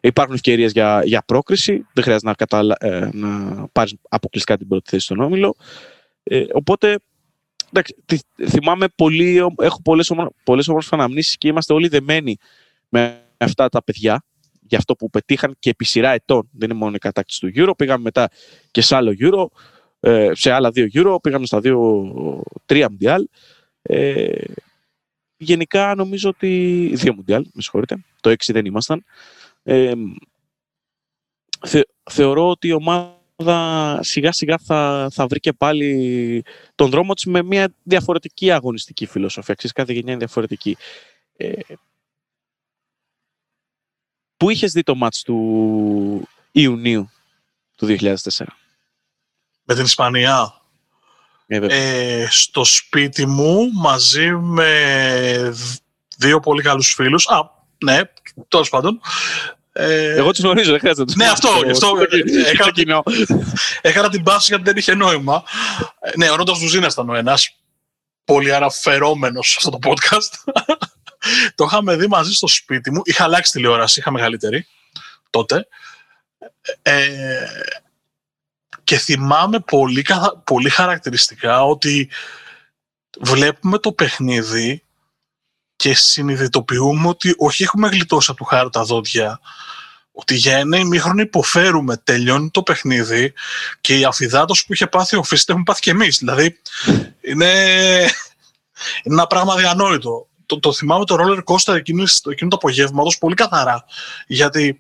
υπάρχουν 0.00 0.34
ευκαιρίες 0.34 0.72
για, 0.72 1.02
για 1.04 1.22
πρόκριση, 1.26 1.86
δεν 1.92 2.04
χρειάζεται 2.04 2.26
να, 2.26 2.34
καταλα, 2.34 2.76
ε, 2.80 3.08
να 3.12 3.66
πάρεις 3.72 3.94
αποκλειστικά 4.08 4.56
την 4.56 4.68
πρώτη 4.68 4.90
θέση 4.90 5.04
στον 5.04 5.20
Όμιλο. 5.20 5.56
Ε, 6.22 6.44
οπότε 6.52 6.98
εντάξει, 7.72 7.94
θυμάμαι 8.48 8.86
πολύ, 8.94 9.36
έχω 9.58 9.82
πολλές, 9.82 10.12
πολλές 10.44 10.68
όμορφες 10.68 10.92
αναμνήσεις 10.92 11.38
και 11.38 11.48
είμαστε 11.48 11.72
όλοι 11.72 11.88
δεμένοι 11.88 12.36
με 12.88 13.22
αυτά 13.38 13.68
τα 13.68 13.84
παιδιά 13.84 14.24
για 14.60 14.78
αυτό 14.78 14.94
που 14.94 15.10
πετύχαν 15.10 15.56
και 15.58 15.70
επί 15.70 15.84
σειρά 15.84 16.10
ετών. 16.10 16.48
Δεν 16.52 16.70
είναι 16.70 16.78
μόνο 16.78 16.94
η 16.94 16.98
κατάκτηση 16.98 17.40
του 17.40 17.52
Euro. 17.54 17.72
Πήγαμε 17.76 18.02
μετά 18.02 18.28
και 18.70 18.80
σε 18.80 18.96
άλλο 18.96 19.14
Euro, 19.20 19.46
ε, 20.00 20.30
σε 20.34 20.50
άλλα 20.50 20.70
δύο 20.70 20.86
Euro, 20.92 21.16
πήγαμε 21.22 21.46
στα 21.46 21.60
δύο, 21.60 22.42
τρία 22.66 22.88
Mundial. 22.90 23.20
Ε, 23.82 24.42
γενικά 25.36 25.94
νομίζω 25.94 26.28
ότι. 26.28 26.48
Δύο 26.94 27.14
Mundial, 27.16 27.42
με 27.52 27.62
συγχωρείτε. 27.62 28.04
Το 28.20 28.30
6 28.30 28.52
δεν 28.52 28.64
ήμασταν. 28.64 29.04
Ε, 29.62 29.92
θε, 31.66 31.80
θεωρώ 32.10 32.48
ότι 32.48 32.68
η 32.68 32.72
ομάδα 32.72 33.17
σιγά 34.00 34.32
σιγά 34.32 34.58
θα, 34.58 35.08
θα 35.12 35.26
βρει 35.26 35.40
και 35.40 35.52
πάλι 35.52 36.44
τον 36.74 36.90
δρόμο 36.90 37.14
της 37.14 37.24
με 37.24 37.42
μια 37.42 37.74
διαφορετική 37.82 38.50
αγωνιστική 38.50 39.06
φιλοσοφία. 39.06 39.54
Ξέρεις, 39.54 39.76
κάθε 39.76 39.92
γενιά 39.92 40.10
είναι 40.10 40.18
διαφορετική. 40.18 40.76
Ε, 41.36 41.52
πού 44.36 44.50
είχες 44.50 44.72
δει 44.72 44.82
το 44.82 44.94
μάτς 44.94 45.22
του 45.22 46.28
Ιουνίου 46.52 47.10
του 47.74 47.86
2004? 48.00 48.14
Με 49.64 49.74
την 49.74 49.84
Ισπανία. 49.84 50.52
Ε, 51.46 51.56
ε, 51.56 52.26
στο 52.30 52.64
σπίτι 52.64 53.26
μου 53.26 53.72
μαζί 53.72 54.30
με 54.30 55.54
δύο 56.16 56.40
πολύ 56.40 56.62
καλούς 56.62 56.94
φίλους. 56.94 57.28
Α, 57.28 57.50
ναι, 57.84 58.00
τέλος 58.48 58.68
πάντων. 58.68 59.00
Ε, 59.72 60.14
Εγώ 60.14 60.30
τους 60.30 60.40
γνωρίζω, 60.40 60.70
δεν 60.70 60.80
χρειάζεται 60.80 61.12
Ναι, 61.16 61.26
αυτό. 61.26 61.48
αυτό 61.70 61.92
έκανα, 62.52 63.02
έκανα 63.80 64.08
την 64.08 64.22
πάση 64.22 64.46
γιατί 64.48 64.62
δεν 64.62 64.76
είχε 64.76 64.94
νόημα. 64.94 65.42
Ναι, 66.16 66.30
ο 66.30 66.36
Νότα 66.36 66.52
Βουζίνα 66.52 66.86
ήταν 66.86 67.08
ο 67.08 67.14
ένας. 67.14 67.56
Πολύ 68.24 68.54
αναφερόμενο 68.54 69.42
σε 69.42 69.54
αυτό 69.58 69.70
το 69.70 69.78
podcast. 69.90 70.52
το 71.54 71.64
είχαμε 71.64 71.96
δει 71.96 72.06
μαζί 72.06 72.32
στο 72.32 72.46
σπίτι 72.46 72.90
μου. 72.90 73.00
Είχα 73.04 73.24
αλλάξει 73.24 73.52
τηλεόραση, 73.52 74.00
είχα 74.00 74.10
μεγαλύτερη 74.10 74.66
τότε. 75.30 75.68
Ε, 76.82 77.46
και 78.84 78.96
θυμάμαι 78.96 79.60
πολύ, 79.60 80.06
πολύ 80.44 80.70
χαρακτηριστικά 80.70 81.64
ότι 81.64 82.10
βλέπουμε 83.20 83.78
το 83.78 83.92
παιχνίδι 83.92 84.82
και 85.78 85.94
συνειδητοποιούμε 85.94 87.08
ότι 87.08 87.34
όχι 87.38 87.62
έχουμε 87.62 87.88
γλιτώσει 87.88 88.30
από 88.30 88.38
του 88.38 88.44
χάρη 88.44 88.70
τα 88.70 88.82
δόντια, 88.82 89.40
ότι 90.12 90.34
για 90.34 90.56
ένα 90.56 90.76
ημίχρονο 90.76 91.20
υποφέρουμε, 91.20 91.96
τελειώνει 91.96 92.50
το 92.50 92.62
παιχνίδι 92.62 93.32
και 93.80 93.98
η 93.98 94.04
αφιδάτωση 94.04 94.66
που 94.66 94.72
είχε 94.72 94.86
πάθει 94.86 95.16
ο 95.16 95.22
Φίστη 95.22 95.44
έχουμε 95.48 95.64
πάθει 95.64 95.80
και 95.80 95.90
εμείς. 95.90 96.18
Δηλαδή, 96.18 96.60
είναι, 97.20 97.50
είναι 99.02 99.14
ένα 99.14 99.26
πράγμα 99.26 99.56
διανόητο. 99.56 100.28
Το, 100.46 100.60
το 100.60 100.72
θυμάμαι 100.72 101.04
το 101.04 101.16
roller 101.18 101.42
coaster 101.44 101.74
εκείνο, 101.74 102.04
εκείνο 102.30 102.50
το 102.50 102.56
απογεύματος 102.56 103.18
πολύ 103.18 103.34
καθαρά. 103.34 103.84
Γιατί 104.26 104.78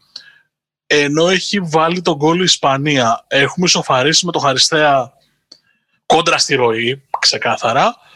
ενώ 0.86 1.28
έχει 1.28 1.60
βάλει 1.60 2.02
τον 2.02 2.14
γκολ 2.14 2.40
η 2.40 2.44
Ισπανία, 2.44 3.24
έχουμε 3.28 3.66
ισοφαρίσει 3.66 4.26
με 4.26 4.32
το 4.32 4.38
Χαριστέα 4.38 5.12
κόντρα 6.06 6.38
στη 6.38 6.54
ροή, 6.54 7.02
ξεκάθαρα, 7.18 7.86
ε, 7.86 8.07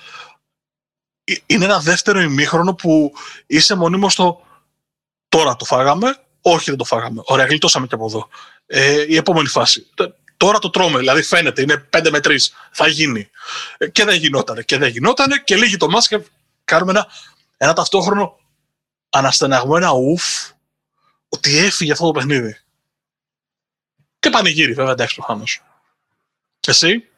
είναι 1.47 1.65
ένα 1.65 1.79
δεύτερο 1.81 2.21
ημίχρονο 2.21 2.75
που 2.75 3.13
είσαι 3.47 3.75
μονίμως 3.75 4.13
στο 4.13 4.47
τώρα 5.29 5.57
το 5.57 5.65
φάγαμε, 5.65 6.17
όχι 6.41 6.65
δεν 6.65 6.79
το 6.79 6.85
φάγαμε. 6.85 7.23
Ωραία, 7.25 7.47
γλιτώσαμε 7.47 7.87
και 7.87 7.95
από 7.95 8.07
εδώ. 8.07 8.29
Ε, 8.67 9.05
η 9.09 9.17
επόμενη 9.17 9.49
φάση. 9.49 9.87
Τώρα 10.37 10.59
το 10.59 10.71
τρώμε, 10.71 10.99
δηλαδή 10.99 11.23
φαίνεται, 11.23 11.63
είναι 11.63 11.89
5 11.97 12.09
με 12.11 12.19
3. 12.19 12.37
Θα 12.71 12.87
γίνει. 12.87 13.31
Ε, 13.79 13.89
και 13.89 14.05
δεν 14.05 14.15
γινότανε. 14.15 14.63
Και 14.63 14.79
δεν 14.79 14.89
γινότανε 14.89 15.37
και 15.45 15.57
λίγη 15.57 15.77
το 15.77 15.89
μάτς 15.89 16.09
και 16.09 16.21
κάνουμε 16.65 16.91
ένα, 16.91 17.07
ένα 17.57 17.73
ταυτόχρονο 17.73 18.39
αναστεναγμένο 19.11 19.93
ουφ 19.93 20.51
ότι 21.29 21.59
έφυγε 21.59 21.93
αυτό 21.93 22.07
το 22.07 22.13
παιχνίδι. 22.13 22.57
Και 24.19 24.31
πανηγύρι, 24.31 24.73
βέβαια, 24.73 24.93
εντάξει, 24.93 25.15
προφανώς. 25.15 25.63
Εσύ; 26.67 27.09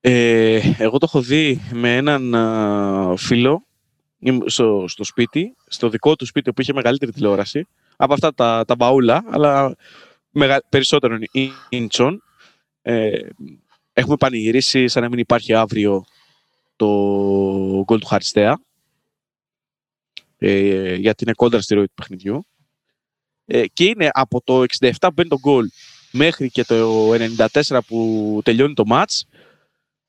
Ε, 0.00 0.60
εγώ 0.78 0.98
το 0.98 1.06
έχω 1.08 1.20
δει 1.20 1.60
με 1.72 1.96
έναν 1.96 2.34
α, 2.34 3.16
φίλο 3.16 3.66
στο, 4.46 4.84
στο 4.88 5.04
σπίτι, 5.04 5.56
στο 5.66 5.88
δικό 5.88 6.16
του 6.16 6.26
σπίτι 6.26 6.52
που 6.52 6.60
είχε 6.60 6.72
μεγαλύτερη 6.72 7.12
τηλεόραση. 7.12 7.66
Από 7.96 8.12
αυτά 8.12 8.34
τα, 8.34 8.64
τα 8.66 8.74
μπαούλα, 8.74 9.24
αλλά 9.30 9.76
μεγα, 10.30 10.62
περισσότερο 10.68 11.18
ίντσον. 11.68 12.22
Ε, 12.82 13.20
έχουμε 13.92 14.16
πανηγυρίσει 14.16 14.88
σαν 14.88 15.02
να 15.02 15.08
μην 15.08 15.18
υπάρχει 15.18 15.54
αύριο 15.54 16.04
το 16.76 16.86
γκολ 17.84 17.98
του 17.98 18.06
Χαριστέα. 18.06 18.60
Ε, 20.38 20.94
γιατί 20.94 21.24
είναι 21.24 21.32
κόντρα 21.32 21.60
στη 21.60 21.74
ροή 21.74 21.86
του 21.86 21.94
παιχνιδιού. 21.94 22.46
Ε, 23.44 23.66
και 23.66 23.84
είναι 23.84 24.10
από 24.12 24.40
το 24.44 24.64
67 24.78 24.90
που 25.00 25.12
μπαίνει 25.14 25.28
το 25.28 25.38
γκολ 25.38 25.68
μέχρι 26.12 26.50
και 26.50 26.64
το 26.64 27.10
94 27.64 27.78
που 27.86 28.40
τελειώνει 28.44 28.74
το 28.74 28.86
μάτς 28.86 29.26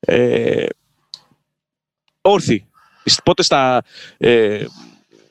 ε, 0.00 0.66
όρθιοι. 2.20 2.64
Πότε 3.24 3.42
στα 3.42 3.82
ε, 4.18 4.64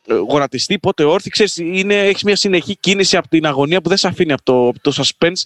γονατιστοί, 0.08 0.79
πότε 0.79 1.03
όρθιοι, 1.03 1.29
ξέρεις, 1.29 1.58
είναι, 1.58 2.08
έχεις 2.08 2.23
μια 2.23 2.36
συνεχή 2.36 2.77
κίνηση 2.77 3.17
από 3.17 3.27
την 3.27 3.45
αγωνία 3.45 3.82
που 3.82 3.89
δεν 3.89 3.97
σε 3.97 4.08
αφήνει 4.08 4.32
από 4.32 4.43
το, 4.43 4.67
από 4.67 4.79
το 4.82 4.93
suspense 4.95 5.41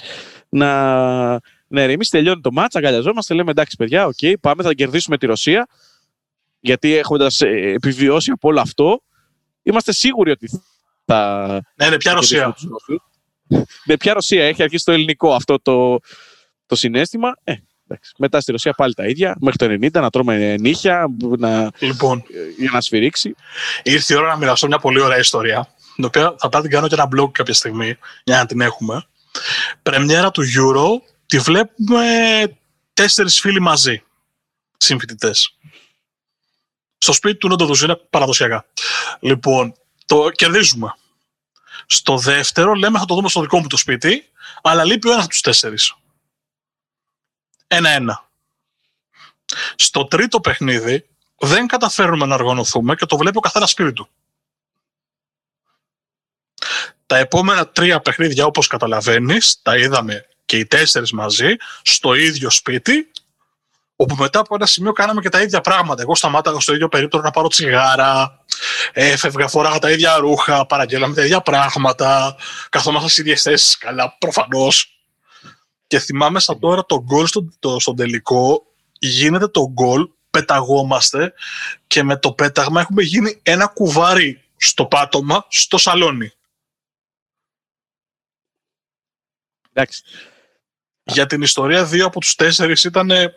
να, 0.50 1.32
να 1.68 1.82
ηρεμήσει. 1.82 2.12
Τελειώνει 2.12 2.42
το 2.42 2.52
μάτς, 2.52 2.76
αγκαλιαζόμαστε, 2.76 3.34
λέμε 3.34 3.52
εντάξει 3.52 3.76
παιδιά, 3.76 4.06
OK, 4.06 4.14
okay, 4.22 4.34
πάμε, 4.42 4.64
θα 4.64 4.74
κερδίσουμε 4.74 5.18
τη 5.18 5.26
Ρωσία 5.26 5.68
γιατί 6.60 6.96
έχοντας 6.96 7.42
ε, 7.42 7.48
επιβιώσει 7.48 8.32
από 8.32 8.48
όλο 8.48 8.60
αυτό, 8.60 9.02
είμαστε 9.64 9.92
σίγουροι 9.92 10.32
ότι 10.32 10.50
θα... 11.06 11.48
Ναι, 11.76 11.90
ναι, 11.90 11.98
ποια 11.98 12.14
Ρωσία; 12.14 12.56
Με 13.86 13.98
ποια 13.98 14.14
Ρωσία 14.14 14.46
έχει 14.46 14.64
αρχίσει 14.64 14.86
το 14.86 14.92
ελληνικό 14.92 15.34
αυτό 15.34 15.60
το, 15.60 16.00
το 16.66 16.76
συνέστημα. 16.76 17.36
Ε, 17.44 17.52
εντάξει. 17.52 17.73
Μετά 18.18 18.42
στη 18.42 18.52
Ρωσία 18.52 18.74
πάλι 18.74 18.94
τα 18.94 19.06
ίδια. 19.06 19.36
Μέχρι 19.40 19.58
το 19.58 19.66
90 19.66 20.02
να 20.02 20.10
τρώμε 20.10 20.58
νύχια 20.58 21.08
να... 21.38 21.72
Λοιπόν, 21.80 22.24
για 22.58 22.72
να 22.74 22.82
σφυρίξει. 22.82 23.36
Ήρθε 23.84 24.14
η 24.14 24.18
ώρα 24.18 24.28
να 24.28 24.38
μοιραστώ 24.38 24.68
μια 24.68 24.80
πολύ 24.80 25.02
ωραία 25.02 25.18
ιστορία. 25.18 25.68
Την 25.96 26.06
οποία 26.06 26.22
θα 26.24 26.50
πρέπει 26.50 26.56
να 26.56 26.62
την 26.62 26.72
κάνω 26.72 26.88
και 26.88 26.96
ένα 26.96 27.08
blog 27.16 27.32
κάποια 27.32 27.54
στιγμή 27.54 27.98
για 28.24 28.38
να 28.38 28.46
την 28.46 28.62
έχουμε. 28.62 29.06
Πρεμιέρα 29.84 30.32
του 30.32 30.44
Euro 30.44 31.02
τη 31.26 31.38
βλέπουμε 31.40 32.06
τέσσερις 32.94 33.40
φίλοι 33.40 33.62
μαζί. 33.62 34.04
Συμφοιτητές. 34.78 35.58
Στο 36.98 37.14
σπίτι 37.14 37.38
του 37.38 37.48
Νότο 37.48 37.74
είναι 37.84 37.96
παραδοσιακά. 38.10 38.66
Λοιπόν, 39.20 39.74
το 40.06 40.30
κερδίζουμε. 40.30 40.96
Στο 41.86 42.18
δεύτερο 42.18 42.74
λέμε 42.74 43.00
θα 43.00 43.06
το 43.06 43.16
δούμε 43.16 43.30
στο 43.30 43.42
δικό 43.42 43.60
μου 43.60 43.68
το 43.68 43.78
σπίτι, 43.78 44.24
αλλά 44.62 44.84
λείπει 44.84 45.08
ο 45.08 45.12
ένας 45.12 45.24
από 45.24 45.32
τους 45.32 45.42
τέσσερις. 45.42 45.96
Ένα-ένα. 47.76 48.30
Στο 49.76 50.06
τρίτο 50.06 50.40
παιχνίδι 50.40 51.08
δεν 51.38 51.68
καταφέρνουμε 51.68 52.26
να 52.26 52.36
οργανωθούμε 52.36 52.96
και 52.96 53.06
το 53.06 53.18
βλέπει 53.18 53.38
ο 53.38 53.40
καθένας 53.40 53.70
σπίτι 53.70 53.94
του. 53.94 54.10
Τα 57.06 57.18
επόμενα 57.18 57.68
τρία 57.68 58.00
παιχνίδια, 58.00 58.46
όπως 58.46 58.68
καταλαβαίνεις, 58.68 59.62
τα 59.62 59.78
είδαμε 59.78 60.28
και 60.46 60.58
οι 60.58 60.66
τέσσερις 60.66 61.12
μαζί, 61.12 61.56
στο 61.82 62.14
ίδιο 62.14 62.50
σπίτι, 62.50 63.12
όπου 63.96 64.16
μετά 64.16 64.40
από 64.40 64.56
ένα 64.56 64.66
σημείο 64.66 64.92
κάναμε 64.92 65.22
και 65.22 65.30
τα 65.30 65.42
ίδια 65.42 65.62
πράγματα. 65.62 66.02
Εγώ 66.02 66.16
σταμάταγα 66.16 66.60
στο 66.60 66.74
ίδιο 66.74 66.88
περίπτωμα 66.88 67.24
να 67.24 67.32
πάρω 67.32 67.48
τσιγάρα, 67.48 68.46
έφευγα, 68.92 69.48
φοράγα 69.48 69.80
τα 69.80 69.92
ίδια 69.92 70.18
ρούχα, 70.18 70.66
παραγγέλαμε 70.66 71.16
τα 71.16 71.24
ίδια 71.24 71.42
πράγματα, 71.42 72.36
καθόμαστε 72.70 73.08
στις 73.08 73.20
ίδιες 73.20 73.42
θέσεις, 73.42 73.78
καλά, 73.78 74.16
προφανώς. 74.20 74.93
Και 75.94 76.00
θυμάμαι 76.00 76.40
σαν 76.40 76.60
τώρα 76.60 76.86
το 76.86 77.04
γκολ 77.04 77.26
στο, 77.26 77.50
το, 77.60 77.80
στον 77.80 77.96
τελικό, 77.96 78.66
γίνεται 79.00 79.48
το 79.48 79.70
γκολ, 79.72 80.10
πεταγόμαστε 80.30 81.34
και 81.88 82.04
με 82.04 82.18
το 82.18 82.34
πέταγμα 82.34 82.82
έχουμε 82.82 83.04
γίνει 83.04 83.40
ένα 83.44 83.68
κουβάρι 83.68 84.44
στο 84.58 84.86
πάτωμα, 84.86 85.46
στο 85.50 85.78
σαλόνι. 85.78 86.32
Εντάξει. 89.74 90.04
Για 91.04 91.26
την 91.26 91.42
ιστορία, 91.42 91.86
δύο 91.86 92.06
από 92.06 92.20
τους 92.20 92.36
τέσσερις 92.36 92.84
ήταν, 92.84 93.12
ε, 93.12 93.34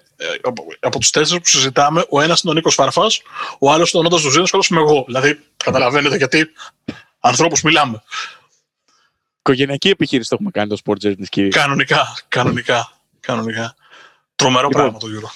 από 0.80 0.98
τους 0.98 1.10
τέσσερις 1.10 1.42
που 1.42 1.48
συζητάμε, 1.48 2.06
ο 2.10 2.20
ένας 2.20 2.42
είναι 2.42 2.52
ο 2.52 2.54
Νίκος 2.54 2.74
Φαρφάς, 2.74 3.22
ο 3.58 3.72
άλλος 3.72 3.92
είναι 3.92 4.00
ο 4.00 4.04
Νότας 4.04 4.20
Ζουζίνος 4.20 4.50
και 4.50 4.56
ο 4.56 4.58
άλλος 4.58 4.68
είμαι 4.68 4.80
εγώ. 4.80 5.04
Δηλαδή, 5.06 5.40
καταλαβαίνετε 5.56 6.16
γιατί 6.16 6.52
ανθρώπους 7.20 7.62
μιλάμε. 7.62 8.02
Οικογενειακή 9.46 9.88
επιχείρηση 9.88 10.28
το 10.28 10.34
έχουμε 10.34 10.50
κάνει 10.50 10.68
το 10.68 10.76
Sport 10.84 11.06
Journey. 11.06 11.48
Κανονικά, 11.48 12.16
κανονικά, 12.28 12.92
κανονικά. 13.20 13.74
Τρομερό 14.34 14.66
Λοιπόν, 14.66 14.82
πράγμα 14.82 14.98
το 14.98 15.06
Euro. 15.06 15.30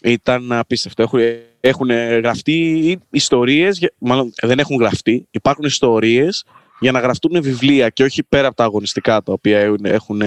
Ήταν 0.00 0.52
απίστευτο. 0.52 1.02
Έχουν, 1.02 1.20
έχουν 1.60 1.90
γραφτεί 1.90 2.98
ιστορίες, 3.10 3.90
μάλλον 3.98 4.32
δεν 4.42 4.58
έχουν 4.58 4.76
γραφτεί, 4.76 5.26
υπάρχουν 5.30 5.64
ιστορίες 5.64 6.44
για 6.80 6.92
να 6.92 7.00
γραφτούν 7.00 7.42
βιβλία 7.42 7.88
και 7.88 8.02
όχι 8.02 8.22
πέρα 8.22 8.46
από 8.46 8.56
τα 8.56 8.64
αγωνιστικά 8.64 9.22
τα 9.22 9.32
οποία 9.32 9.58
έχουν, 9.58 9.80
έχουν 9.82 10.20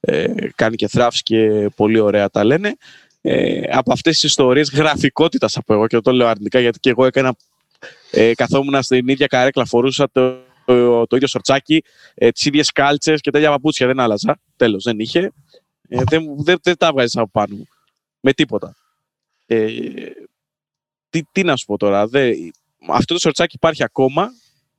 ε, 0.00 0.34
κάνει 0.54 0.76
και 0.76 0.88
θράψει 0.88 1.22
και 1.22 1.70
πολύ 1.76 1.98
ωραία 1.98 2.30
τα 2.30 2.44
λένε. 2.44 2.76
Ε, 3.20 3.60
από 3.70 3.92
αυτές 3.92 4.14
τις 4.14 4.22
ιστορίες 4.22 4.70
γραφικότητας 4.70 5.52
θα 5.52 5.62
πω 5.62 5.74
εγώ 5.74 5.86
και 5.86 6.00
το 6.00 6.12
λέω 6.12 6.26
αρνητικά 6.26 6.60
γιατί 6.60 6.78
και 6.78 6.90
εγώ 6.90 7.04
έκανα 7.04 7.36
ε, 8.10 8.34
καθόμουν 8.34 8.82
στην 8.82 9.08
ίδια 9.08 9.26
καρέκλα, 9.26 9.64
φορούσα 9.64 10.08
το, 10.12 10.45
το, 10.66 11.06
το 11.06 11.16
ίδιο 11.16 11.28
σορτσάκι, 11.28 11.82
ε, 12.14 12.30
τις 12.30 12.44
ίδιες 12.44 12.72
κάλτσες 12.72 13.20
και 13.20 13.30
τέτοια 13.30 13.50
παπούτσια 13.50 13.86
δεν 13.86 14.00
άλλαζα. 14.00 14.40
Τέλος, 14.56 14.84
δεν 14.84 14.98
είχε. 14.98 15.32
Ε, 15.88 16.02
δεν, 16.08 16.24
δεν, 16.36 16.58
δεν 16.62 16.76
τα 16.76 16.92
βγάζεις 16.92 17.16
από 17.16 17.30
πάνω 17.30 17.56
μου. 17.56 17.66
Με 18.20 18.32
τίποτα. 18.32 18.76
Ε, 19.46 19.66
τι, 21.08 21.22
τι 21.32 21.42
να 21.42 21.56
σου 21.56 21.66
πω 21.66 21.76
τώρα. 21.76 22.06
Δε, 22.06 22.32
αυτό 22.88 23.14
το 23.14 23.20
σορτσάκι 23.20 23.56
υπάρχει 23.56 23.82
ακόμα. 23.82 24.30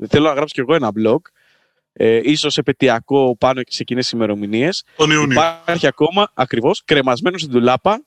Θέλω 0.08 0.28
να 0.28 0.34
γράψω 0.34 0.54
κι 0.54 0.60
εγώ 0.60 0.74
ένα 0.74 0.92
blog. 0.96 1.20
Ε, 1.94 2.22
ίσως 2.24 2.58
επαιτειακό 2.58 3.38
πάνω 3.38 3.62
σε 3.68 3.82
εκείνες 3.82 4.04
τις 4.04 4.14
ημερομηνίες. 4.14 4.84
Τον 4.96 5.12
Ιούνιο. 5.12 5.42
Υπάρχει 5.42 5.88
ακόμα, 5.88 6.32
ακριβώς, 6.34 6.84
κρεμασμένο 6.86 7.38
στην 7.38 7.52
τουλάπα. 7.52 8.06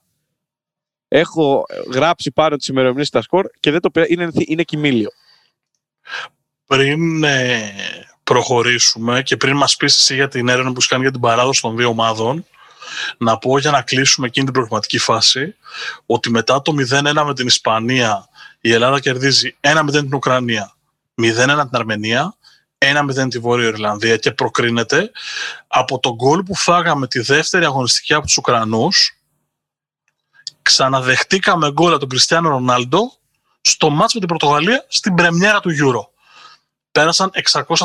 Έχω 1.08 1.64
γράψει 1.92 2.32
πάνω 2.32 2.56
τις 2.56 2.66
ημερομηνίες 2.66 3.06
στα 3.06 3.22
σκορ 3.22 3.46
και 3.60 3.70
δεν 3.70 3.80
το 3.80 3.90
πήρα. 3.90 4.06
Είναι, 4.08 4.30
είναι 4.34 4.62
κοιμήλιο. 4.62 5.10
Πριν 6.70 7.24
ε, 7.24 7.72
προχωρήσουμε 8.24 9.22
και 9.22 9.37
πριν 9.37 9.56
μας 9.56 9.76
πεις 9.76 9.96
εσύ 9.96 10.14
για 10.14 10.28
την 10.28 10.48
έρευνα 10.48 10.72
που 10.72 10.80
σου 10.80 10.88
κάνει 10.88 11.02
για 11.02 11.11
την 11.11 11.20
παράδοση 11.20 11.61
των 11.61 11.76
δύο 11.76 11.88
ομάδων, 11.88 12.46
να 13.18 13.38
πω 13.38 13.59
για 13.59 13.70
να 13.70 13.83
κλείσουμε 13.83 14.26
εκείνη 14.26 14.44
την 14.44 14.54
προγραμματική 14.54 14.98
φάση 14.98 15.54
ότι 16.06 16.30
μετά 16.30 16.62
το 16.62 16.74
0-1 16.90 17.22
με 17.26 17.35
την 17.35 17.46
Ισπανία 17.46 18.28
η 18.61 18.72
Ελλάδα 18.72 19.00
κερδίζει 19.00 19.56
1-0 19.61 19.88
την 19.90 20.14
Ουκρανία, 20.14 20.76
0-1 21.22 21.24
την 21.35 21.68
Αρμενία, 21.72 22.37
1-0 22.78 23.28
τη 23.30 23.38
Βόρεια 23.38 23.68
Ιρλανδία 23.68 24.16
και 24.16 24.30
προκρίνεται 24.30 25.11
από 25.66 25.98
τον 25.98 26.12
γκολ 26.14 26.42
που 26.42 26.54
φάγαμε 26.54 27.06
τη 27.06 27.20
δεύτερη 27.20 27.64
αγωνιστική 27.64 28.14
από 28.14 28.26
τους 28.26 28.37
Ουκρανούς 28.37 29.18
ξαναδεχτήκαμε 30.62 31.70
γκολ 31.70 31.90
από 31.90 32.00
τον 32.00 32.09
Κριστιανό 32.09 32.48
Ρονάλντο 32.48 33.12
στο 33.61 33.90
μάτς 33.90 34.14
με 34.14 34.20
την 34.20 34.28
Πορτογαλία 34.28 34.85
στην 34.88 35.14
πρεμιέρα 35.14 35.61
του 35.61 35.70
Euro. 35.70 36.09
Πέρασαν 36.92 37.31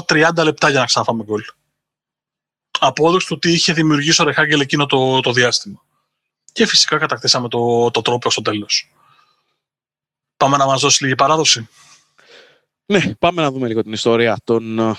630 0.07 0.43
λεπτά 0.43 0.69
για 0.69 0.79
να 0.79 0.85
ξαναφάμε 0.85 1.23
γκολ. 1.23 1.43
Απόδοξη 2.79 3.27
του 3.27 3.39
τι 3.39 3.51
είχε 3.51 3.73
δημιουργήσει 3.73 4.21
ο 4.21 4.25
Ρεχάγκελ 4.25 4.59
εκείνο 4.59 4.85
το, 4.85 5.19
το 5.19 5.31
διάστημα. 5.31 5.83
Και 6.51 6.65
φυσικά 6.65 6.97
κατακτήσαμε 6.97 7.47
το, 7.47 7.91
το 7.91 8.01
τρόπο 8.01 8.31
στο 8.31 8.41
τέλος. 8.41 8.91
Πάμε 10.37 10.57
να 10.57 10.65
μας 10.65 10.81
δώσει 10.81 11.03
λίγη 11.03 11.15
παράδοση. 11.15 11.69
Ναι, 12.85 13.15
πάμε 13.19 13.41
να 13.41 13.51
δούμε 13.51 13.67
λίγο 13.67 13.81
την 13.81 13.93
ιστορία 13.93 14.37
των 14.43 14.79
ε, 14.79 14.95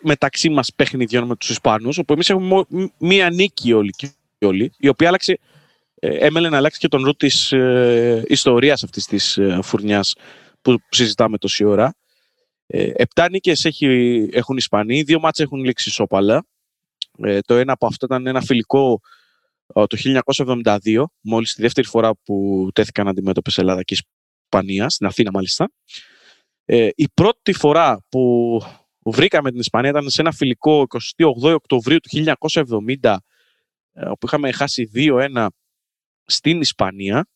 μεταξύ 0.00 0.48
μας 0.48 0.72
παιχνιδιών 0.76 1.26
με 1.26 1.36
τους 1.36 1.50
Ισπανούς, 1.50 1.98
όπου 1.98 2.12
εμείς 2.12 2.30
έχουμε 2.30 2.46
μο- 2.46 2.92
μία 2.98 3.30
νίκη 3.30 3.72
όλοι 3.72 3.90
και 3.90 4.10
όλοι, 4.40 4.72
η 4.78 4.88
οποία 4.88 5.08
άλλαξε, 5.08 5.38
ε, 5.94 6.26
έμελε 6.26 6.48
να 6.48 6.56
αλλάξει 6.56 6.78
και 6.78 6.88
τον 6.88 7.04
ρου 7.04 7.14
της 7.14 7.52
ε, 7.52 8.22
ιστορίας 8.26 8.82
αυτής 8.82 9.06
της 9.06 9.36
ε, 9.38 9.58
φουρνιάς 9.62 10.14
που 10.62 10.78
συζητάμε 10.88 11.38
τόση 11.38 11.64
ώρα. 11.64 11.94
Ε, 12.70 12.90
επτά 12.94 13.30
νίκες 13.30 13.64
έχει, 13.64 13.86
έχουν 14.32 14.54
οι 14.54 14.58
Ισπανοί, 14.60 15.02
δύο 15.02 15.20
μάτς 15.20 15.40
έχουν 15.40 15.64
λήξει 15.64 15.88
ισόπαλα. 15.88 16.46
Ε, 17.18 17.40
το 17.40 17.54
ένα 17.54 17.72
από 17.72 17.86
αυτά 17.86 18.06
ήταν 18.06 18.26
ένα 18.26 18.40
φιλικό 18.40 19.00
ε, 19.74 19.86
το 19.86 20.22
1972, 20.84 21.04
μόλις 21.20 21.54
τη 21.54 21.62
δεύτερη 21.62 21.86
φορά 21.86 22.16
που 22.16 22.68
τέθηκαν 22.74 23.08
αντιμέτωπες 23.08 23.58
Ελλάδα 23.58 23.82
και 23.82 23.96
Ισπανία, 24.44 24.88
στην 24.88 25.06
Αθήνα 25.06 25.30
μάλιστα. 25.30 25.70
Ε, 26.64 26.88
η 26.94 27.08
πρώτη 27.14 27.52
φορά 27.52 28.04
που 28.08 28.60
βρήκαμε 29.04 29.50
την 29.50 29.60
Ισπανία 29.60 29.90
ήταν 29.90 30.10
σε 30.10 30.20
ένα 30.20 30.32
φιλικό 30.32 30.86
28 31.16 31.54
Οκτωβρίου 31.54 31.98
του 31.98 32.08
1970, 33.00 33.16
ε, 33.92 34.08
όπου 34.08 34.26
είχαμε 34.26 34.52
χάσει 34.52 34.90
2-1 34.94 35.46
στην 36.24 36.60
Ισπανία. 36.60 37.26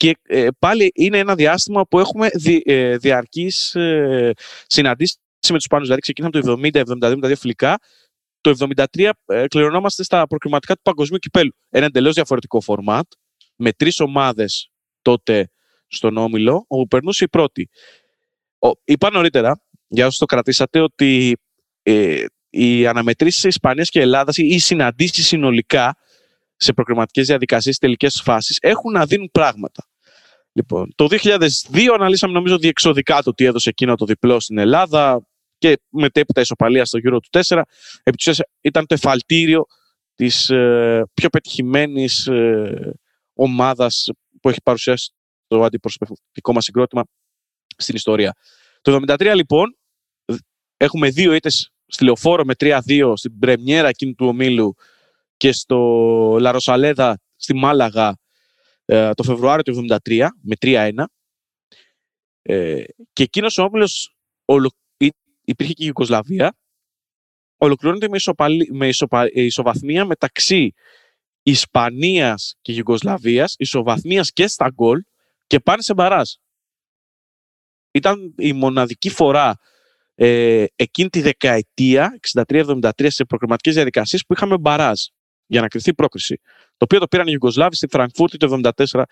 Και 0.00 0.18
ε, 0.22 0.48
πάλι 0.58 0.90
είναι 0.94 1.18
ένα 1.18 1.34
διάστημα 1.34 1.86
που 1.86 1.98
έχουμε 1.98 2.28
δι, 2.34 2.62
ε, 2.64 2.96
διαρκείς 2.96 3.74
ε, 3.74 4.32
συναντήσεις 4.66 5.18
με 5.48 5.54
τους 5.54 5.64
Ισπανούς. 5.64 5.86
Δηλαδή 5.86 6.00
ξεκινάμε 6.00 6.40
το 6.40 6.80
70-72 6.82 7.14
με 7.14 7.20
τα 7.20 7.26
δύο 7.26 7.36
φιλικά. 7.36 7.78
Το 8.40 8.74
73 8.94 9.10
ε, 9.26 9.46
κληρονόμαστε 9.48 10.02
στα 10.02 10.26
προκριματικά 10.26 10.74
του 10.74 10.80
Παγκοσμίου 10.82 11.18
Κυπέλου. 11.18 11.52
Ένα 11.70 11.84
εντελώς 11.86 12.14
διαφορετικό 12.14 12.60
φορμάτ, 12.60 13.06
με 13.56 13.72
τρεις 13.72 14.00
ομάδες 14.00 14.70
τότε 15.02 15.50
στον 15.86 16.16
Όμιλο, 16.16 16.64
όπου 16.66 16.86
περνούσε 16.86 17.24
η 17.24 17.28
πρώτη. 17.28 17.68
Ο, 18.58 18.70
είπα 18.84 19.10
νωρίτερα, 19.10 19.62
για 19.86 20.06
όσους 20.06 20.18
το 20.18 20.26
κρατήσατε, 20.26 20.80
ότι 20.80 21.36
ε, 21.82 22.24
οι 22.50 22.86
αναμετρήσεις 22.86 23.44
Ισπανίας 23.44 23.90
και 23.90 24.00
Ελλάδας 24.00 24.36
ή 24.36 24.46
οι 24.46 24.58
συναντήσεις 24.58 25.26
συνολικά 25.26 25.96
σε 26.56 26.72
προκριματικές 26.72 27.26
διαδικασίες, 27.26 27.78
τελικές 27.78 28.20
φάσεις, 28.24 28.58
έχουν 28.60 28.92
να 28.92 29.06
δίνουν 29.06 29.30
πράγματα. 29.32 29.89
Λοιπόν, 30.52 30.92
το 30.94 31.06
2002 31.10 31.38
αναλύσαμε 31.94 32.32
νομίζω 32.32 32.58
διεξοδικά 32.58 33.22
το 33.22 33.34
τι 33.34 33.44
έδωσε 33.44 33.68
εκείνο 33.68 33.94
το 33.94 34.04
διπλό 34.04 34.40
στην 34.40 34.58
Ελλάδα 34.58 35.22
και 35.58 35.80
μετέπειτα 35.88 36.40
ισοπαλία 36.40 36.84
στο 36.84 36.98
Euro 37.02 37.18
του 37.22 37.42
4. 37.46 37.62
Επί 38.02 38.16
της 38.16 38.26
ουσίας 38.26 38.40
ήταν 38.60 38.86
το 38.86 38.94
εφαλτήριο 38.94 39.66
της 40.14 40.50
ε, 40.50 41.04
πιο 41.14 41.28
πετυχημένης 41.28 42.26
ε, 42.26 42.98
ομάδας 43.34 44.08
που 44.40 44.48
έχει 44.48 44.62
παρουσιάσει 44.62 45.12
το 45.46 45.62
αντιπροσωπευτικό 45.62 46.52
μας 46.52 46.64
συγκρότημα 46.64 47.04
στην 47.76 47.94
ιστορία. 47.94 48.36
Το 48.80 49.00
1973 49.06 49.32
λοιπόν 49.34 49.76
έχουμε 50.76 51.08
δύο 51.10 51.32
ήττες 51.32 51.70
στη 51.86 52.04
Λεωφόρο 52.04 52.44
με 52.44 52.54
3-2 52.58 53.12
στην 53.14 53.38
πρεμιέρα 53.38 53.88
εκείνη 53.88 54.14
του 54.14 54.26
ομίλου 54.26 54.74
και 55.36 55.52
στο 55.52 55.78
Λαροσαλέδα 56.40 57.20
στη 57.36 57.54
Μάλαγα 57.54 58.16
ε, 58.92 59.10
το 59.14 59.22
Φεβρουάριο 59.22 59.62
του 59.62 59.86
1973 60.04 60.26
με 60.42 60.56
3-1. 60.60 61.04
Ε, 62.42 62.84
και 63.12 63.22
εκείνος 63.22 63.58
ο 63.58 63.62
όμιλος 63.62 64.16
ολο... 64.44 64.70
υπήρχε 65.44 65.72
και 65.72 65.82
η 65.82 65.86
Ιουγκοσλαβία 65.86 66.56
ολοκληρώνεται 67.56 68.08
με, 68.08 68.16
ισοπαλ... 68.16 68.56
με 68.70 68.88
ισοπα... 68.88 69.28
ισοβαθμία 69.32 70.04
μεταξύ 70.04 70.72
Ισπανίας 71.42 72.56
και 72.60 72.72
Ιουγκοσλαβίας, 72.72 73.54
ισοβαθμίας 73.58 74.32
και 74.32 74.46
στα 74.46 74.70
γκολ 74.70 75.02
και 75.46 75.60
πάνε 75.60 75.82
σε 75.82 75.94
μπαράζ. 75.94 76.30
Ήταν 77.90 78.34
η 78.38 78.52
μοναδική 78.52 79.10
φορά 79.10 79.60
ε, 80.14 80.64
εκείνη 80.76 81.08
τη 81.08 81.20
δεκαετία, 81.20 82.18
63-73, 82.48 82.90
σε 83.06 83.24
προκριματικές 83.24 83.74
διαδικασίες 83.74 84.24
που 84.26 84.32
είχαμε 84.32 84.58
μπαράζ 84.58 85.00
για 85.50 85.60
να 85.60 85.68
κρυθεί 85.68 85.90
η 85.90 85.94
πρόκριση. 85.94 86.40
Το 86.76 86.84
οποίο 86.84 86.98
το 86.98 87.08
πήραν 87.08 87.26
οι 87.26 87.30
Ιουγκοσλάβοι 87.32 87.74
στη 87.76 87.86
Φραγκφούρτη 87.90 88.36
το 88.36 88.60
1974 88.86 89.02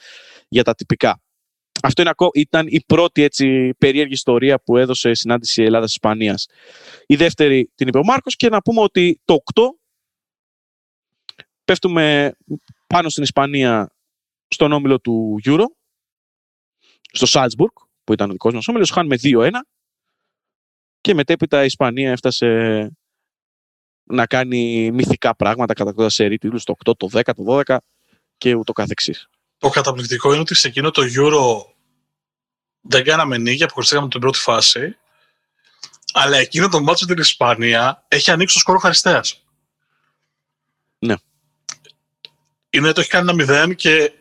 για 0.49 0.65
τα 0.65 0.75
τυπικά. 0.75 1.23
Αυτό 1.83 2.03
είναι, 2.03 2.13
ήταν 2.35 2.67
η 2.67 2.81
πρώτη 2.87 3.23
έτσι, 3.23 3.75
περίεργη 3.79 4.13
ιστορία 4.13 4.61
που 4.61 4.77
έδωσε 4.77 5.15
συνάντηση 5.15 5.63
Ελλάδα-Ισπανίας. 5.63 6.47
Η 7.07 7.17
δεύτερη 7.17 7.71
την 7.75 7.89
είπε 7.89 7.99
ο 7.99 8.05
Μάρκος 8.05 8.37
και 8.37 8.49
να 8.49 8.63
πούμε 8.63 8.81
ότι 8.81 9.21
το 9.25 9.37
8 9.55 9.63
πέφτουμε 11.65 12.33
πάνω 12.87 13.09
στην 13.09 13.23
Ισπανία 13.23 13.93
στον 14.49 14.73
όμιλο 14.73 15.01
του 15.01 15.41
Euro, 15.45 15.65
στο 17.13 17.27
Σάλτσμπουργκ, 17.27 17.73
που 18.05 18.13
ήταν 18.13 18.29
ο 18.29 18.33
δικός 18.33 18.55
μας 18.55 18.69
όμιλος, 18.69 18.91
χάνουμε 18.91 19.17
2-1 19.23 19.51
και 21.01 21.15
μετέπειτα 21.15 21.63
η 21.63 21.67
Ισπανία 21.67 22.11
έφτασε 22.11 22.91
να 24.11 24.27
κάνει 24.27 24.91
μυθικά 24.91 25.37
πράγματα 25.37 25.75
κατά 25.75 26.09
σε 26.09 26.29
τίτλους 26.29 26.65
το 26.65 26.75
8, 26.85 26.93
το 26.97 27.09
10, 27.13 27.23
το 27.25 27.63
12 27.67 27.77
και 28.39 28.55
ούτω 28.55 28.73
καθεξής. 28.73 29.29
Το 29.59 29.69
καταπληκτικό 29.69 30.31
είναι 30.31 30.41
ότι 30.41 30.55
σε 30.55 30.69
εκείνο 30.69 30.91
το 30.91 31.03
Euro 31.03 31.73
δεν 32.81 33.05
κάναμε 33.05 33.39
νίκη, 33.39 33.63
αποχωριστήκαμε 33.63 34.09
την 34.09 34.21
πρώτη 34.21 34.39
φάση, 34.39 34.97
αλλά 36.13 36.37
εκείνο 36.37 36.69
το 36.69 36.83
μάτσο 36.83 37.07
την 37.07 37.19
Ισπανία 37.19 38.05
έχει 38.09 38.31
ανοίξει 38.31 38.55
το 38.55 38.61
σκόρο 38.61 38.79
Χαριστέας. 38.79 39.43
Ναι. 40.99 41.15
Είναι 42.71 42.93
το 42.93 43.01
έχει 43.01 43.11
κάνει 43.11 43.25
ένα 43.25 43.35
μηδέν 43.35 43.75
και 43.75 44.13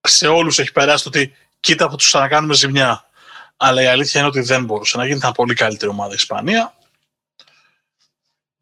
σε 0.00 0.26
όλους 0.26 0.58
έχει 0.58 0.72
περάσει 0.72 1.02
το 1.02 1.08
ότι 1.08 1.32
κοίτα 1.60 1.88
που 1.88 1.96
τους 1.96 2.06
ξανακάνουμε 2.06 2.54
ζημιά. 2.54 3.10
Αλλά 3.56 3.82
η 3.82 3.86
αλήθεια 3.86 4.20
είναι 4.20 4.28
ότι 4.28 4.40
δεν 4.40 4.64
μπορούσε 4.64 4.96
να 4.96 5.06
γίνει. 5.06 5.16
Ήταν 5.16 5.32
πολύ 5.32 5.54
καλύτερη 5.54 5.90
ομάδα 5.90 6.12
η 6.12 6.14
Ισπανία. 6.14 6.77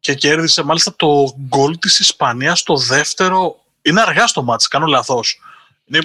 Και 0.07 0.13
κέρδισε 0.13 0.63
μάλιστα 0.63 0.95
το 0.95 1.35
γκολ 1.47 1.77
της 1.77 1.99
Ισπανίας 1.99 2.59
στο 2.59 2.75
δεύτερο. 2.75 3.63
Είναι 3.81 4.01
αργά 4.01 4.27
στο 4.27 4.43
μάτς, 4.43 4.67
κάνω 4.67 4.85
λαθός. 4.85 5.39
Είναι 5.85 5.99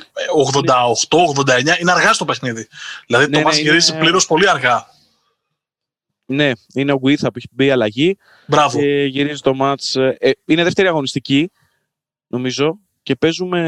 88-89, 1.06 1.80
είναι 1.80 1.92
αργά 1.92 2.12
στο 2.12 2.24
παιχνίδι. 2.24 2.68
Δηλαδή 3.06 3.24
ναι, 3.24 3.32
το 3.32 3.38
ναι, 3.38 3.44
μάτς 3.44 3.58
γυρίζει 3.58 3.90
είναι... 3.92 4.00
πλήρως 4.00 4.26
πολύ 4.26 4.48
αργά. 4.48 4.86
Ναι, 6.24 6.50
είναι 6.74 6.92
ο 6.92 6.98
Γκουίθα 6.98 7.26
που 7.26 7.34
έχει 7.36 7.48
μπει 7.50 7.70
αλλαγή. 7.70 8.18
Μπράβο. 8.46 8.78
Και 8.78 9.04
γυρίζει 9.04 9.40
το 9.40 9.54
μάτς. 9.54 9.96
Ε, 9.96 10.16
είναι 10.44 10.62
δεύτερη 10.62 10.88
αγωνιστική, 10.88 11.50
νομίζω. 12.26 12.78
Και 13.02 13.14
παίζουμε 13.14 13.60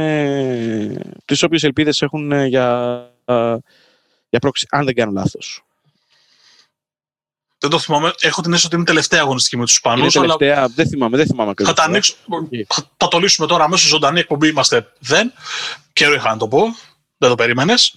τις 1.24 1.42
όποιες 1.42 1.62
ελπίδες 1.62 2.02
έχουν 2.02 2.32
ε, 2.32 2.46
για, 2.46 2.66
για 4.28 4.38
πρόξη, 4.38 4.66
αν 4.70 4.84
δεν 4.84 4.94
κάνω 4.94 5.12
λάθος. 5.12 5.64
Δεν 7.64 7.72
το 7.72 7.78
θυμάμαι. 7.78 8.12
Έχω 8.20 8.42
την 8.42 8.50
αίσθηση 8.50 8.66
ότι 8.66 8.76
είναι 8.76 8.84
τελευταία 8.84 9.20
αγωνιστική 9.20 9.56
με 9.56 9.64
τους 9.64 9.74
Ισπανούς. 9.74 10.12
τελευταία, 10.12 10.56
αλλά... 10.56 10.68
δεν 10.68 10.88
θυμάμαι, 10.88 11.16
δεν 11.16 11.26
θυμάμαι 11.26 11.50
ακριβώς. 11.50 11.74
Θα, 11.74 11.80
τα 11.80 11.88
ανοίξω... 11.88 12.14
θα, 12.66 12.90
θα 12.96 13.08
το 13.08 13.18
λύσουμε 13.18 13.46
τώρα 13.46 13.64
αμέσως 13.64 13.88
ζωντανή 13.88 14.20
εκπομπή. 14.20 14.48
Είμαστε 14.48 14.92
δεν. 14.98 15.32
Καιρό 15.92 16.14
είχα 16.14 16.30
να 16.30 16.36
το 16.36 16.48
πω. 16.48 16.62
Δεν 17.18 17.28
το 17.28 17.34
περίμενες. 17.34 17.94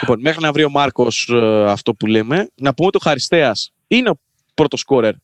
Λοιπόν, 0.00 0.20
μέχρι 0.20 0.40
να 0.40 0.52
βρει 0.52 0.64
ο 0.64 0.70
Μάρκος 0.70 1.28
ε, 1.32 1.70
αυτό 1.70 1.94
που 1.94 2.06
λέμε, 2.06 2.50
να 2.54 2.74
πούμε 2.74 2.88
ότι 2.88 2.96
ο 2.96 3.00
Χαριστέας 3.02 3.72
είναι 3.86 4.10
ο 4.10 4.18
πρώτος 4.54 4.80
σκόρερ 4.80 5.14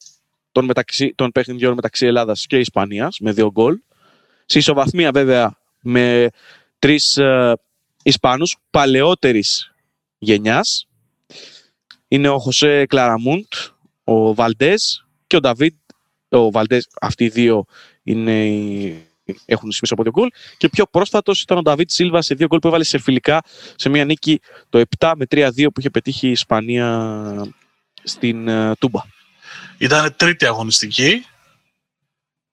των, 0.52 0.64
μεταξύ, 0.64 1.12
των 1.14 1.30
παιχνιδιών 1.32 1.74
μεταξύ 1.74 2.06
Ελλάδας 2.06 2.46
και 2.46 2.58
Ισπανίας 2.58 3.18
με 3.20 3.32
δύο 3.32 3.50
γκολ. 3.50 3.78
Σε 4.46 4.58
ισοβαθμία 4.58 5.10
βέβαια 5.10 5.58
με 5.80 6.30
τρεις 6.78 7.16
ε, 7.16 7.58
Ισπανού 8.02 8.46
παλαιότερης 8.70 9.72
γενιάς 10.18 10.86
είναι 12.12 12.28
ο 12.28 12.38
Χωσέ 12.38 12.86
Κλαραμούντ, 12.86 13.46
ο 14.04 14.34
Βαλντές 14.34 15.06
και 15.26 15.36
ο 15.36 15.40
Νταβίτ. 15.40 15.74
Ο 16.28 16.50
Βαλντές, 16.50 16.88
αυτοί 17.00 17.24
οι 17.24 17.28
δύο 17.28 17.64
είναι, 18.02 18.32
έχουν 19.44 19.72
σημειώσει 19.72 19.92
από 19.92 20.02
δύο 20.02 20.12
γκολ. 20.12 20.28
Και 20.56 20.68
πιο 20.68 20.86
πρόσφατος 20.86 21.42
ήταν 21.42 21.58
ο 21.58 21.62
Νταβίτ 21.62 21.90
Σίλβα 21.90 22.22
σε 22.22 22.34
δύο 22.34 22.46
γκολ 22.46 22.58
που 22.58 22.68
έβαλε 22.68 22.84
σε 22.84 22.98
φιλικά 22.98 23.40
σε 23.76 23.88
μια 23.88 24.04
νίκη 24.04 24.40
το 24.68 24.82
7 24.98 25.12
με 25.16 25.26
3-2 25.30 25.50
που 25.56 25.80
είχε 25.80 25.90
πετύχει 25.90 26.26
η 26.26 26.30
Ισπανία 26.30 27.52
στην 28.02 28.46
uh, 28.48 28.72
Τούμπα. 28.78 29.00
Ήταν 29.78 30.14
τρίτη 30.16 30.46
αγωνιστική 30.46 31.24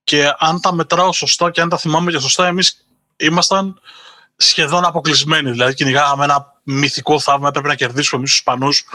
και 0.04 0.34
αν 0.38 0.62
τα 0.62 0.74
μετράω 0.74 1.14
σωστά 1.14 1.52
και 1.52 1.62
αν 1.62 1.70
τα 1.70 1.78
θυμάμαι 1.78 2.12
και 2.12 2.20
σωστά, 2.20 2.48
εμείς 2.48 2.86
ήμασταν 3.18 3.82
σχεδόν 4.36 4.86
αποκλεισμένοι. 4.86 5.52
Δηλαδή 5.52 5.74
κυνηγάγαμε 5.74 6.24
ένα 6.24 6.62
μυθικό 6.64 7.20
θαύμα, 7.20 7.48
έπρεπε 7.48 7.68
να 7.68 7.76
κερδίσουμε 7.76 8.20
εμείς 8.20 8.30
τους 8.30 8.40
Ισπανούς 8.40 8.86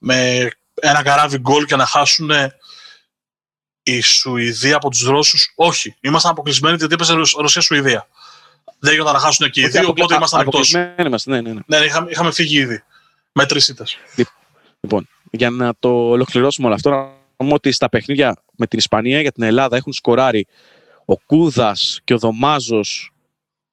με 0.00 0.48
ένα 0.80 1.02
καράβι 1.02 1.38
γκολ 1.38 1.64
και 1.64 1.76
να 1.76 1.86
χάσουν 1.86 2.30
η 3.82 4.00
Σουηδία 4.00 4.76
από 4.76 4.90
τους 4.90 5.02
Ρώσους. 5.02 5.52
Όχι, 5.54 5.96
ήμασταν 6.00 6.30
αποκλεισμένοι 6.30 6.76
γιατί 6.76 6.94
έπαιζε 6.94 7.12
Ρωσία-Σουηδία. 7.38 8.08
Δεν 8.78 8.92
γινόταν 8.92 9.12
να 9.12 9.18
χάσουν 9.18 9.50
και 9.50 9.60
οι 9.60 9.68
δύο, 9.68 9.88
οπότε 9.88 10.14
ήμασταν 10.14 10.40
εκτός. 10.40 10.72
ναι, 10.72 10.94
ναι, 11.24 11.40
ναι. 11.40 11.60
ναι 11.66 11.76
είχαμε, 11.76 12.10
είχαμε 12.10 12.32
φύγει 12.32 12.58
ήδη. 12.58 12.82
Με 13.32 13.46
τρεις 13.46 13.68
ήττες. 13.68 13.98
Λοιπόν, 14.80 15.08
για 15.30 15.50
να 15.50 15.74
το 15.78 15.88
ολοκληρώσουμε 15.88 16.66
όλο 16.66 16.74
αυτό, 16.74 16.90
να 16.90 17.08
πούμε 17.36 17.52
ότι 17.52 17.72
στα 17.72 17.88
παιχνίδια 17.88 18.42
με 18.56 18.66
την 18.66 18.78
Ισπανία 18.78 19.20
για 19.20 19.32
την 19.32 19.42
Ελλάδα 19.42 19.76
έχουν 19.76 19.92
σκοράρει 19.92 20.46
ο 21.04 21.16
Κούδας 21.16 22.00
και 22.04 22.14
ο 22.14 22.18
Δωμάζος 22.18 23.12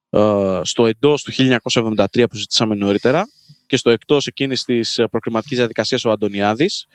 ε, 0.10 0.60
στο 0.64 0.86
εντός 0.86 1.24
του 1.24 1.34
1973 1.74 2.06
που 2.30 2.36
ζητήσαμε 2.36 2.76
νωρίτερα 2.76 3.30
και 3.68 3.78
στο 3.78 3.90
εκτός 3.90 4.28
εκείνης 4.28 4.64
της 4.64 4.98
ε, 4.98 5.08
προκριματικής 5.08 5.58
διαδικασίας 5.58 6.06
ο 6.06 6.12
Αντωνιάδης, 6.12 6.88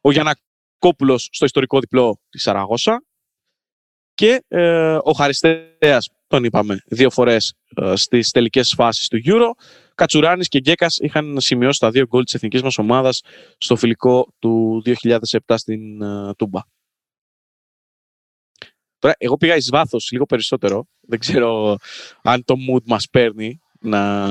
ο 0.00 0.10
Γιανακόπουλος 0.10 1.28
στο 1.32 1.44
ιστορικό 1.44 1.80
διπλό 1.80 2.20
της 2.30 2.42
Σαραγώσα 2.42 3.04
και 4.14 4.44
ε, 4.48 4.98
ο 5.02 5.12
Χαριστέας, 5.12 6.10
τον 6.26 6.44
είπαμε, 6.44 6.82
δύο 6.86 7.10
φορές 7.10 7.54
ε, 7.76 7.96
στις 7.96 8.30
τελικές 8.30 8.72
φάσεις 8.76 9.08
του 9.08 9.20
Euro. 9.24 9.50
Κατσουράνης 9.94 10.48
και 10.48 10.58
Γκέκας 10.58 10.98
είχαν 10.98 11.40
σημειώσει 11.40 11.80
τα 11.80 11.90
δύο 11.90 12.06
γκολ 12.06 12.24
της 12.24 12.34
εθνικής 12.34 12.62
μας 12.62 12.78
ομάδας 12.78 13.22
στο 13.58 13.76
φιλικό 13.76 14.34
του 14.38 14.82
2007 14.84 15.38
στην 15.54 16.02
ε, 16.02 16.34
Τούμπα. 16.34 16.60
Τώρα, 18.98 19.14
εγώ 19.18 19.36
πήγα 19.36 19.56
εις 19.56 19.68
βάθος 19.70 20.08
λίγο 20.10 20.26
περισσότερο. 20.26 20.86
Δεν 21.00 21.18
ξέρω 21.18 21.76
αν 22.22 22.44
το 22.44 22.54
mood 22.70 22.82
μας 22.84 23.08
παίρνει 23.10 23.60
να, 23.80 24.28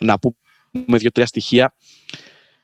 να 0.00 0.18
πούμε 0.18 0.36
δύο-τρία 0.88 1.26
στοιχεία 1.26 1.74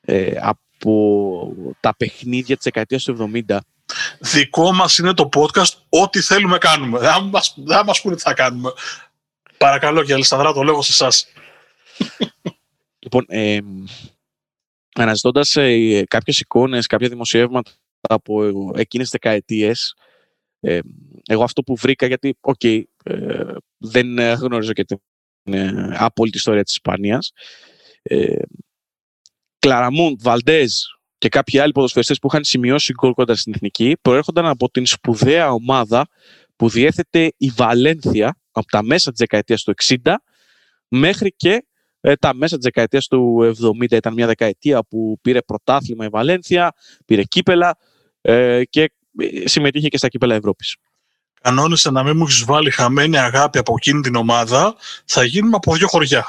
ε, 0.00 0.32
από 0.40 1.54
τα 1.80 1.96
παιχνίδια 1.96 2.54
της 2.54 2.64
δεκαετίας 2.64 3.04
του 3.04 3.30
70. 3.48 3.58
Δικό 4.20 4.72
μας 4.72 4.98
είναι 4.98 5.14
το 5.14 5.28
podcast, 5.32 5.72
ό,τι 5.88 6.20
θέλουμε 6.20 6.58
κάνουμε. 6.58 6.98
Δεν 6.98 7.22
μας, 7.22 7.54
δεν 7.56 7.84
μας 7.86 8.00
πούνε 8.00 8.16
τι 8.16 8.22
θα 8.22 8.34
κάνουμε. 8.34 8.70
Παρακαλώ 9.58 10.02
και 10.04 10.12
Αλισταδρά, 10.12 10.52
το 10.52 10.62
λέω 10.62 10.82
σε 10.82 10.92
εσάς. 10.92 11.26
Λοιπόν, 12.98 13.24
ε, 13.28 13.58
αναζητώντας 14.94 15.56
ε, 15.56 16.04
κάποιες 16.08 16.40
εικόνες, 16.40 16.86
κάποια 16.86 17.08
δημοσιεύματα 17.08 17.70
από 18.00 18.44
εκείνες 18.74 19.10
τις 19.10 19.20
δεκαετίες, 19.20 19.94
ε, 20.60 20.78
εγώ 21.26 21.42
αυτό 21.42 21.62
που 21.62 21.76
βρήκα, 21.76 22.06
γιατί, 22.06 22.36
OK, 22.40 22.54
okay, 22.62 22.82
ε, 23.04 23.54
δεν 23.78 24.20
γνωρίζω 24.20 24.72
και 24.72 24.84
την 24.84 24.98
ε, 25.42 25.90
απόλυτη 25.96 26.36
ιστορία 26.36 26.64
της 26.64 26.72
Ισπανίας, 26.72 27.32
ε, 28.02 28.36
Κλαραμούντ, 29.58 30.22
Βαλντέζ 30.22 30.72
και 31.18 31.28
κάποιοι 31.28 31.58
άλλοι 31.58 31.72
ποδοσφαιριστές 31.72 32.18
που 32.18 32.26
είχαν 32.26 32.44
σημειώσει 32.44 32.92
γκολ 32.92 33.12
κοντά 33.12 33.34
στην 33.34 33.52
εθνική 33.54 33.96
προέρχονταν 34.02 34.46
από 34.46 34.70
την 34.70 34.86
σπουδαία 34.86 35.50
ομάδα 35.50 36.06
που 36.56 36.68
διέθετε 36.68 37.32
η 37.36 37.52
Βαλένθια 37.56 38.36
από 38.50 38.66
τα 38.66 38.82
μέσα 38.82 39.10
της 39.10 39.18
δεκαετίας 39.18 39.62
του 39.62 39.74
60 40.04 40.14
μέχρι 40.88 41.34
και 41.36 41.66
ε, 42.00 42.14
τα 42.14 42.34
μέσα 42.34 42.56
της 42.56 42.64
δεκαετίας 42.64 43.06
του 43.06 43.54
70 43.80 43.90
ήταν 43.90 44.12
μια 44.12 44.26
δεκαετία 44.26 44.84
που 44.84 45.18
πήρε 45.22 45.42
πρωτάθλημα 45.42 46.04
η 46.04 46.08
Βαλένθια, 46.08 46.72
πήρε 47.04 47.22
κύπελα 47.22 47.76
ε, 48.20 48.62
και 48.70 48.92
ε, 49.18 49.48
συμμετείχε 49.48 49.88
και 49.88 49.96
στα 49.96 50.08
κύπελα 50.08 50.34
Ευρώπης. 50.34 50.76
Κανόνισε 51.40 51.90
να 51.90 52.02
μην 52.02 52.16
μου 52.16 52.22
έχεις 52.22 52.44
βάλει 52.44 52.70
χαμένη 52.70 53.18
αγάπη 53.18 53.58
από 53.58 53.74
εκείνη 53.76 54.00
την 54.00 54.14
ομάδα, 54.14 54.74
θα 55.04 55.24
γίνουμε 55.24 55.56
από 55.56 55.74
δύο 55.74 55.86
χωριά. 55.86 56.26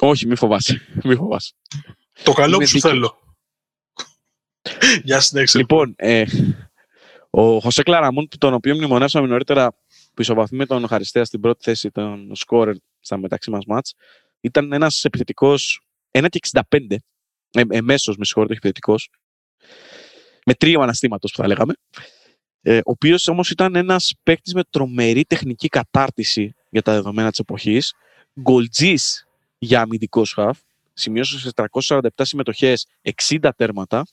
Όχι, 0.00 0.26
μη 0.26 0.36
φοβάσαι. 0.36 0.80
Μη 1.04 1.14
φοβάσαι. 1.14 1.52
Το 2.22 2.32
καλό 2.32 2.58
που 2.58 2.66
σου 2.66 2.80
θέλω. 2.80 3.18
Γεια 5.04 5.20
συνέχισε. 5.20 5.58
Λοιπόν, 5.58 5.94
ε, 5.96 6.24
ο 7.30 7.58
Χωσέ 7.60 7.82
Κλαραμούν, 7.82 8.28
τον 8.38 8.54
οποίο 8.54 8.74
μνημονεύσαμε 8.74 9.26
νωρίτερα, 9.26 9.72
που 10.14 10.22
ισοβαθμεί 10.22 10.58
με 10.58 10.66
τον 10.66 10.86
Χαριστέα 10.88 11.24
στην 11.24 11.40
πρώτη 11.40 11.62
θέση 11.62 11.90
των 11.90 12.34
σκόρερ 12.34 12.74
στα 13.00 13.18
μεταξύ 13.18 13.50
μας 13.50 13.64
μάτς, 13.66 13.94
ήταν 14.40 14.72
ένας 14.72 15.04
επιθετικός 15.04 15.80
1,65, 16.10 17.02
ε, 17.50 17.62
εμέσως 17.68 18.16
με 18.16 18.24
συγχωρείτε 18.24 18.52
επιθετικός, 18.52 19.10
με 20.44 20.54
τρίο 20.54 20.80
αναστήματος 20.80 21.32
που 21.32 21.36
θα 21.36 21.46
λέγαμε, 21.46 21.74
ε, 22.62 22.76
ο 22.76 22.80
οποίος 22.90 23.28
όμως 23.28 23.50
ήταν 23.50 23.76
ένας 23.76 24.14
παίκτης 24.22 24.54
με 24.54 24.62
τρομερή 24.70 25.24
τεχνική 25.24 25.68
κατάρτιση 25.68 26.54
για 26.70 26.82
τα 26.82 26.92
δεδομένα 26.92 27.30
της 27.30 27.38
εποχής, 27.38 27.92
γκολτζής 28.40 29.25
για 29.66 29.80
αμυντικό 29.80 30.24
σχαφ. 30.24 30.58
Σημείωσε 30.92 31.38
σε 31.38 31.50
347 31.54 32.08
συμμετοχές 32.16 32.86
60 33.02 33.50
τέρματα. 33.56 34.06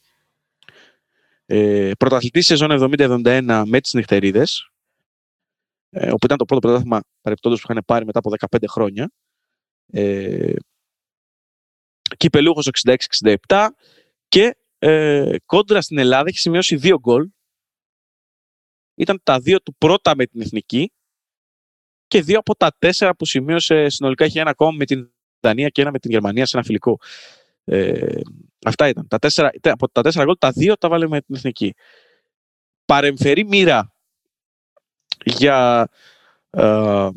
Ε, 1.46 1.92
Πρωταθλητής 2.00 2.46
σεζόν 2.46 2.94
70-71 2.98 3.64
με 3.66 3.82
τι 3.82 3.98
νυχτερίδες. 3.98 4.72
Ε, 5.90 6.12
όπου 6.12 6.26
ήταν 6.26 6.38
το 6.38 6.46
πρώτο 6.46 6.68
πρωτάθλημα 6.68 7.02
παρεπτόντω 7.22 7.56
που 7.56 7.62
είχαν 7.70 7.84
πάρει 7.86 8.06
μετά 8.06 8.20
από 8.20 8.32
15 8.52 8.64
χρόνια. 8.68 9.12
Ε, 9.92 10.54
Κυπελούχος 12.18 12.70
66-67 13.48 13.68
και 14.28 14.58
ε, 14.78 15.36
κόντρα 15.46 15.82
στην 15.82 15.98
Ελλάδα 15.98 16.28
έχει 16.28 16.40
σημειώσει 16.40 16.76
δύο 16.76 17.00
γκολ. 17.00 17.30
Ήταν 18.96 19.20
τα 19.24 19.40
δύο 19.40 19.62
του 19.62 19.76
πρώτα 19.76 20.16
με 20.16 20.26
την 20.26 20.42
Εθνική 20.42 20.92
και 22.08 22.22
δύο 22.22 22.40
από 22.40 22.56
τα 22.56 22.76
τέσσερα 22.80 23.16
που 23.16 23.26
σημείωσε 23.26 23.90
συνολικά 23.90 24.26
έχει 24.26 24.40
ένα 24.40 24.50
ακόμα 24.50 24.72
με 24.72 24.86
την 24.86 25.13
Δανία 25.44 25.70
και 25.70 25.82
ένα 25.82 25.92
με 25.92 26.00
την 26.00 26.12
Γερμανία 26.12 26.46
σε 26.46 26.58
ένα 26.58 26.66
φιλικό. 26.66 27.00
Ε, 27.66 28.20
αυτά 28.66 28.88
ήταν. 28.88 29.08
Τα 29.08 29.20
τέσσερα, 29.20 29.52
από 29.62 29.90
τα 29.90 30.02
τέσσερα 30.02 30.26
γκολ, 30.26 30.36
τα 30.40 30.52
δύο 30.52 30.78
τα 30.78 30.90
βάλε 30.90 31.08
με 31.08 31.22
την 31.22 31.36
εθνική. 31.36 31.74
Παρεμφερή 32.86 33.46
μοίρα 33.46 33.94
για 35.26 35.90
ε, 36.50 37.10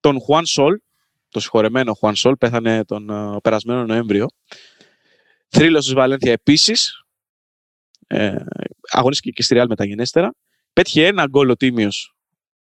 τον 0.00 0.20
Χουάν 0.20 0.46
Σολ, 0.46 0.80
το 1.28 1.40
συγχωρεμένο 1.40 1.94
Χουάν 1.94 2.14
Σολ, 2.14 2.36
πέθανε 2.36 2.84
τον 2.84 3.10
ε, 3.10 3.40
περασμένο 3.42 3.84
Νοέμβριο. 3.84 4.26
Θρύλος 5.48 5.84
της 5.84 5.94
Βαλένθια 5.94 6.32
επίσης, 6.32 7.04
ε, 8.06 8.36
αγωνίστηκε 8.90 9.30
και 9.30 9.42
στη 9.42 9.54
Ρεάλ 9.54 9.66
μεταγενέστερα. 9.68 10.34
Πέτυχε 10.72 11.06
ένα 11.06 11.26
γκολ 11.26 11.50
ο 11.50 11.56
Τίμιος, 11.56 12.16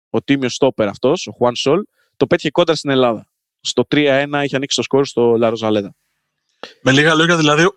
ο 0.09 0.21
Τίμιος 0.21 0.53
στόπερ 0.53 0.87
αυτός, 0.87 1.27
ο 1.27 1.31
Χουάν 1.31 1.55
Σολ, 1.55 1.83
το 2.17 2.27
πέτυχε 2.27 2.49
κόντρα 2.49 2.75
στην 2.75 2.89
Ελλάδα. 2.89 3.29
Στο 3.61 3.87
3-1 3.95 4.41
είχε 4.43 4.55
ανοίξει 4.55 4.75
το 4.75 4.83
σκορ 4.83 5.05
στο 5.05 5.35
Λαροζαλέδα. 5.37 5.95
Με 6.81 6.91
λίγα 6.91 7.15
λόγια, 7.15 7.37
δηλαδή, 7.37 7.69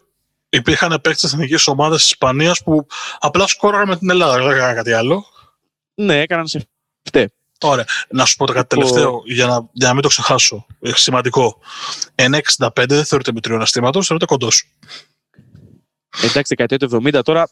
υπήρχαν 0.49 0.91
παίκτες 0.91 1.21
τη 1.21 1.27
εθνικής 1.27 1.67
ομάδας 1.67 2.01
της 2.01 2.11
Ισπανίας 2.11 2.63
που 2.63 2.87
απλά 3.19 3.47
σκόραραν 3.47 3.89
με 3.89 3.97
την 3.97 4.11
Ελλάδα. 4.11 4.37
Δεν 4.43 4.51
έκαναν 4.51 4.75
κάτι 4.75 4.93
άλλο. 4.93 5.25
Ναι, 5.95 6.21
έκαναν 6.21 6.47
σε 6.47 6.69
φταί. 7.03 7.27
Ωραία. 7.63 7.85
Να 8.09 8.25
σου 8.25 8.37
πω 8.37 8.47
το 8.47 8.53
κάτι 8.53 8.77
Λοιπόν- 8.77 8.93
τελευταίο 8.93 9.23
για 9.25 9.47
να, 9.47 9.69
για 9.73 9.89
να 9.89 9.93
μην 9.95 10.03
το 10.03 10.09
ξεχάσω. 10.09 10.67
Ε, 10.81 10.91
Σημαντικό. 10.95 11.59
1,65 12.15 12.69
δεν 12.89 13.05
θεωρείται 13.05 13.33
μικρό 13.33 13.55
αναστήματο, 13.55 14.03
θεωρείται 14.03 14.27
κοντός. 14.27 14.65
Εντάξει, 16.23 16.55
δεκαετία 16.55 16.79
του 16.79 17.03
70 17.05 17.21
τώρα 17.25 17.49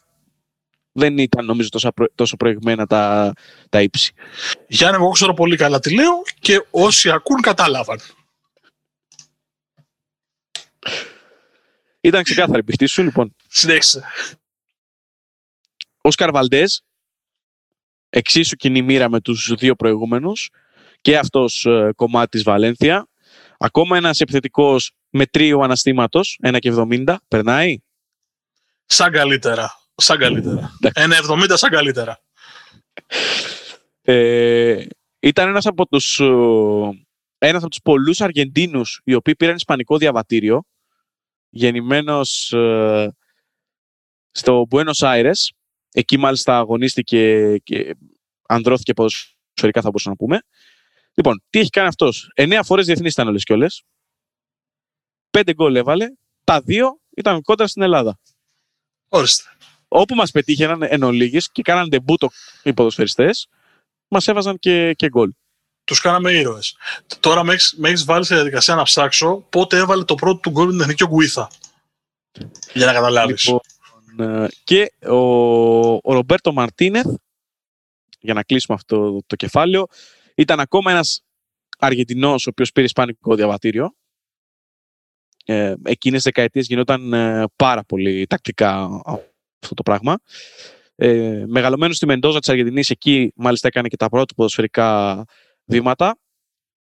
δεν 0.91 1.17
ήταν 1.17 1.45
νομίζω 1.45 1.69
τόσο, 1.69 1.91
προ... 1.91 2.05
τόσο 2.15 2.37
προηγμένα 2.37 2.85
τα, 2.85 3.33
τα 3.69 3.81
ύψη. 3.81 4.13
Γιάννη, 4.67 4.95
εγώ 5.03 5.09
ξέρω 5.09 5.33
πολύ 5.33 5.55
καλά 5.55 5.79
τι 5.79 5.93
λέω 5.95 6.21
και 6.39 6.65
όσοι 6.71 7.11
ακούν 7.11 7.41
κατάλαβαν. 7.41 7.99
Ήταν 12.01 12.23
ξεκάθαρη 12.23 12.59
η 12.59 12.63
πηχτή 12.63 12.85
σου, 12.85 13.03
λοιπόν. 13.03 13.35
Συνέχισε. 13.47 14.03
Ο 16.01 16.11
Σκαρβαλντέζ, 16.11 16.73
εξίσου 18.09 18.55
κοινή 18.55 18.81
μοίρα 18.81 19.09
με 19.09 19.21
τους 19.21 19.53
δύο 19.57 19.75
προηγούμενους 19.75 20.49
και 21.01 21.17
αυτός 21.17 21.65
ε, 21.65 21.91
κομμάτι 21.95 22.29
της 22.29 22.43
Βαλένθια. 22.43 23.07
Ακόμα 23.57 23.97
ένας 23.97 24.19
επιθετικός 24.21 24.91
με 25.09 25.25
τρίο 25.25 25.59
αναστήματος, 25.59 26.39
1,70, 26.43 27.15
περνάει. 27.27 27.77
Σαν 28.85 29.11
καλύτερα. 29.11 29.79
Σαν 29.95 30.17
καλύτερα. 30.17 30.77
Εντάξει. 30.81 31.23
1,70 31.29 31.53
σαν 31.53 31.69
καλύτερα. 31.69 32.19
Ε, 34.01 34.85
ήταν 35.19 35.47
ένας 35.47 35.65
από 35.65 35.87
τους, 35.87 36.19
ε, 36.19 36.27
ένας 37.39 37.61
από 37.61 37.69
τους 37.69 37.81
πολλούς 37.83 38.21
Αργεντίνους 38.21 39.01
οι 39.03 39.13
οποίοι 39.13 39.35
πήραν 39.35 39.55
ισπανικό 39.55 39.97
διαβατήριο 39.97 40.63
γεννημένος 41.49 42.53
ε, 42.53 43.15
στο 44.31 44.67
Buenos 44.69 44.99
Aires. 44.99 45.47
Εκεί 45.91 46.17
μάλιστα 46.17 46.57
αγωνίστηκε 46.57 47.55
και 47.57 47.95
ανδρώθηκε 48.47 48.93
ποδοσφαιρικά 48.93 49.81
θα 49.81 49.81
μπορούσαμε 49.81 50.15
να 50.19 50.25
πούμε. 50.25 50.41
Λοιπόν, 51.13 51.43
τι 51.49 51.59
έχει 51.59 51.69
κάνει 51.69 51.87
αυτός; 51.87 52.31
9 52.35 52.59
φορές 52.63 52.85
διεθνής 52.85 53.11
ήταν 53.11 53.27
όλες 53.27 53.43
και 53.43 53.53
όλες 53.53 53.83
5 55.37 55.53
γκολ 55.53 55.75
έβαλε. 55.75 56.05
Τα 56.43 56.61
δύο 56.61 56.99
ήταν 57.15 57.41
κόντρα 57.41 57.67
στην 57.67 57.81
Ελλάδα. 57.81 58.19
Ορίστε. 59.09 59.43
όπου 59.87 60.15
μας 60.15 60.31
πετύχαιναν 60.31 60.81
εν 60.81 61.03
ολίγης 61.03 61.51
και 61.51 61.61
κάναν 61.61 61.89
ντεμπούτο 61.89 62.29
οι 62.63 62.73
ποδοσφαιριστές 62.73 63.47
μας 64.07 64.27
έβαζαν 64.27 64.59
και, 64.59 64.93
και 64.93 65.09
γκολ 65.09 65.31
Τους 65.89 66.01
κάναμε 66.01 66.31
ήρωες. 66.31 66.77
Τώρα 67.19 67.43
με 67.43 67.53
έχεις 67.81 68.03
βάλει 68.03 68.25
στη 68.25 68.33
διαδικασία 68.33 68.75
να 68.75 68.83
ψάξω 68.83 69.45
πότε 69.49 69.77
έβαλε 69.77 70.03
το 70.03 70.15
πρώτο 70.15 70.39
του 70.39 70.49
γκολ 70.49 70.65
με 70.65 70.71
την 70.71 70.81
εθνική 70.81 71.05
Γκουίθα. 71.05 71.49
Για 72.73 72.85
να 72.85 72.93
καταλάβεις. 72.93 73.45
Λοιπόν, 73.45 74.43
ε, 74.43 74.47
και 74.63 74.91
ο, 75.07 75.15
ο 75.93 76.13
Ρομπέρτο 76.13 76.53
Μαρτίνεθ, 76.53 77.07
για 78.19 78.33
να 78.33 78.43
κλείσουμε 78.43 78.77
αυτό 78.77 79.21
το 79.27 79.35
κεφάλαιο, 79.35 79.87
ήταν 80.35 80.59
ακόμα 80.59 80.91
ένας 80.91 81.23
Αργεντινός 81.79 82.47
ο 82.47 82.49
οποίος 82.49 82.71
πήρε 82.71 82.85
ισπανικό 82.85 83.35
διαβατήριο. 83.35 83.95
Ε, 85.45 85.73
εκείνες 85.83 86.23
δεκαετίες 86.23 86.67
γινόταν 86.67 87.13
ε, 87.13 87.45
πάρα 87.55 87.83
πολύ 87.83 88.27
τακτικά 88.27 89.01
αυτό 89.61 89.73
το 89.73 89.83
πράγμα. 89.83 90.19
Ε, 90.95 91.43
μεγαλωμένος 91.47 91.95
στη 91.95 92.05
Μεντόζα 92.05 92.39
της 92.39 92.49
Αργεντινής, 92.49 92.89
εκεί 92.89 93.31
μάλιστα 93.35 93.67
έκανε 93.67 93.87
και 93.87 93.97
τα 93.97 94.09
πρώτα 94.09 94.25
του 94.25 94.35
ποδοσφαιρικά 94.35 95.25
βήματα. 95.69 96.19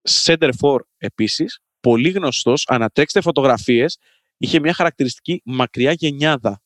Center 0.09 0.49
for 0.61 0.79
επίσης, 0.97 1.59
πολύ 1.79 2.09
γνωστός, 2.09 2.65
ανατρέξτε 2.67 3.21
φωτογραφίες, 3.21 3.97
είχε 4.37 4.59
μια 4.59 4.73
χαρακτηριστική 4.73 5.41
μακριά 5.45 5.91
γενιάδα 5.91 6.61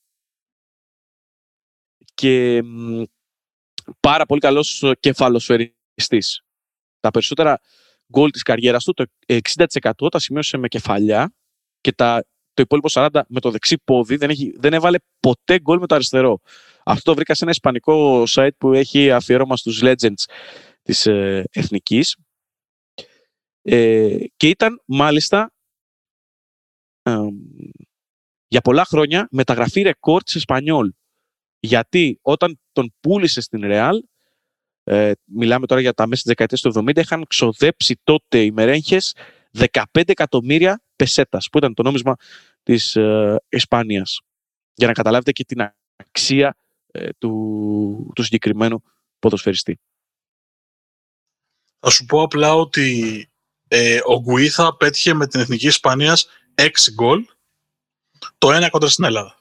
και 2.13 2.61
μ, 2.63 3.03
πάρα 3.99 4.26
πολύ 4.26 4.39
καλός 4.39 4.93
κεφαλοσφαιριστής. 4.99 6.41
Τα 6.99 7.11
περισσότερα 7.11 7.59
γκολ 8.11 8.32
της 8.32 8.41
καριέρας 8.41 8.84
του, 8.84 8.93
το 8.93 9.05
60% 9.28 10.11
τα 10.11 10.20
σημείωσε 10.20 10.57
με 10.57 10.68
κεφαλιά 10.68 11.34
και 11.82 11.91
τα, 11.91 12.26
το 12.53 12.61
υπόλοιπο 12.61 12.89
40% 12.91 13.22
με 13.28 13.39
το 13.39 13.51
δεξί 13.51 13.78
πόδι 13.84 14.15
δεν, 14.15 14.30
έχει, 14.30 14.55
δεν 14.57 14.74
έβαλε 14.74 14.97
ποτέ 15.20 15.59
γκολ 15.59 15.80
με 15.80 15.88
το 15.88 15.95
αριστερό. 15.95 16.39
Αυτό 16.86 17.09
το 17.09 17.15
βρήκα 17.15 17.34
σε 17.34 17.43
ένα 17.43 17.51
ισπανικό 17.51 18.24
site 18.30 18.55
που 18.57 18.74
έχει 18.74 19.11
αφιέρωμα 19.11 19.57
στους 19.57 19.80
legends 19.84 20.24
της 20.88 21.06
ε, 21.06 21.44
εθνικής 21.52 22.18
ε, 23.62 24.18
και 24.38 24.50
ήταν 24.50 24.82
μάλιστα 24.86 25.54
ε, 27.02 27.18
για 28.48 28.62
πολλά 28.62 28.86
χρόνια 28.86 29.28
μεταγραφή 29.32 29.82
ρεκόρ 29.82 30.24
της 30.24 30.36
Εσπανιόλ. 30.36 30.92
Γιατί 31.60 32.20
όταν 32.22 32.60
τον 32.72 32.94
πούλησε 33.00 33.42
στην 33.42 33.62
Ρεάλ, 33.62 34.04
ε, 34.84 35.12
μιλάμε 35.26 35.66
τώρα 35.66 35.82
για 35.82 35.94
τα 35.94 36.08
μέσα 36.08 36.22
της 36.22 36.32
δεκαετίας 36.32 36.62
του 36.62 36.70
70, 36.70 36.98
είχαν 36.98 37.26
ξοδέψει 37.28 38.00
τότε 38.04 38.44
οι 38.44 38.52
μερέγχες 38.52 39.16
15 39.52 39.84
εκατομμύρια 40.06 40.84
πεσέτας, 40.96 41.50
που 41.50 41.58
ήταν 41.58 41.74
το 41.74 41.84
νόμισμα 41.84 42.16
της 42.64 42.96
ε, 42.96 43.36
Ισπανίας. 43.50 44.22
Για 44.74 44.88
να 44.88 44.94
καταλάβετε 44.94 45.32
και 45.32 45.44
την 45.44 45.62
αξία 45.96 46.58
ε, 46.92 47.10
του, 47.18 48.12
του 48.16 48.24
συγκεκριμένου 48.24 48.82
ποδοσφαιριστή. 49.20 49.80
Θα 51.80 51.89
σου 51.89 52.05
πω 52.05 52.21
απλά 52.21 52.53
ότι 52.53 53.30
ε, 53.67 53.99
ο 54.05 54.21
Γκουίθα 54.21 54.75
πέτυχε 54.75 55.13
με 55.13 55.28
την 55.28 55.39
Εθνική 55.39 55.67
Ισπανίας 55.67 56.28
6 56.55 56.67
γκολ, 56.93 57.25
το 58.38 58.51
ένα 58.51 58.69
κοντρα 58.69 58.89
στην 58.89 59.03
Ελλάδα. 59.03 59.36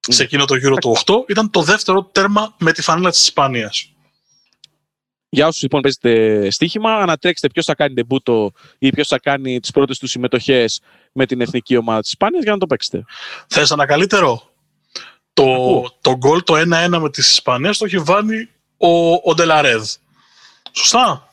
Σε 0.00 0.22
εκείνο 0.22 0.44
το 0.44 0.54
γύρο 0.54 0.74
του 0.76 0.96
8 1.06 1.14
ήταν 1.28 1.50
το 1.50 1.62
δεύτερο 1.62 2.04
τέρμα 2.04 2.54
με 2.58 2.72
τη 2.72 2.82
φανέλα 2.82 3.10
της 3.10 3.22
Ισπανίας. 3.22 3.92
Για 5.32 5.46
όσους 5.46 5.62
λοιπόν 5.62 5.80
παίζετε 5.80 6.50
στοίχημα, 6.50 6.94
ανατρέξτε 6.96 7.48
ποιος 7.48 7.64
θα 7.64 7.74
κάνει 7.74 7.94
ντεμπούτο 7.94 8.52
ή 8.78 8.90
ποιος 8.90 9.08
θα 9.08 9.18
κάνει 9.18 9.60
τις 9.60 9.70
πρώτες 9.70 9.98
του 9.98 10.06
συμμετοχές 10.06 10.80
με 11.12 11.26
την 11.26 11.40
εθνική 11.40 11.76
ομάδα 11.76 12.00
της 12.00 12.08
Ισπανίας 12.08 12.42
για 12.42 12.52
να 12.52 12.58
το 12.58 12.66
παίξετε. 12.66 13.04
Θες 13.46 13.70
ένα 13.70 13.86
καλύτερο; 13.86 14.50
Το, 15.32 15.42
Ακούω. 15.42 15.98
το 16.00 16.16
γκολ 16.16 16.42
το 16.42 16.54
1-1 16.56 16.98
με 17.00 17.10
τις 17.10 17.30
Ισπανίες 17.30 17.78
το 17.78 17.84
έχει 17.84 17.98
βάλει 17.98 18.50
ο, 18.76 19.12
ο 19.12 19.34
Ντελαρέδ. 19.34 19.90
Σωστά. 20.72 21.32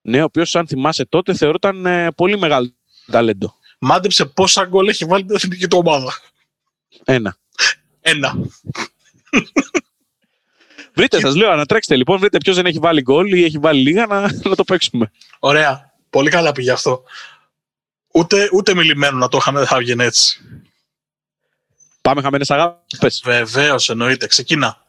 Ναι, 0.00 0.20
ο 0.20 0.24
οποίος 0.24 0.56
αν 0.56 0.66
θυμάσαι 0.66 1.04
τότε 1.04 1.34
θεωρούταν 1.34 1.86
ε, 1.86 2.10
πολύ 2.10 2.38
μεγάλο 2.38 2.74
ταλέντο. 3.10 3.56
Μάντεψε 3.78 4.24
πόσα 4.24 4.64
γκολ 4.64 4.88
έχει 4.88 5.04
βάλει 5.04 5.24
την 5.24 5.34
εθνική 5.34 5.68
του 5.68 5.78
ομάδα. 5.84 6.12
Ένα. 7.04 7.36
Ένα. 8.00 8.34
Βρείτε, 10.94 11.20
σας 11.20 11.34
λέω, 11.36 11.50
ανατρέξτε 11.50 11.96
λοιπόν, 11.96 12.18
βρείτε 12.18 12.38
ποιος 12.38 12.56
δεν 12.56 12.66
έχει 12.66 12.78
βάλει 12.78 13.02
γκολ 13.02 13.32
ή 13.32 13.44
έχει 13.44 13.58
βάλει 13.58 13.80
λίγα 13.80 14.06
να, 14.06 14.20
να 14.20 14.54
το 14.54 14.64
παίξουμε. 14.64 15.10
Ωραία. 15.38 15.92
Πολύ 16.10 16.30
καλά 16.30 16.52
πήγε 16.52 16.70
αυτό. 16.70 17.02
Ούτε, 18.12 18.48
ούτε 18.52 18.74
μιλημένο 18.74 19.16
να 19.16 19.28
το 19.28 19.36
είχαμε, 19.36 19.58
δεν 19.58 19.68
θα 19.68 19.76
έβγαινε 19.76 20.04
έτσι. 20.04 20.40
Πάμε 22.00 22.22
χαμένες 22.22 22.50
αγάπες. 22.50 23.22
Βεβαίως, 23.24 23.88
εννοείται. 23.88 24.26
Ξεκινά. 24.26 24.86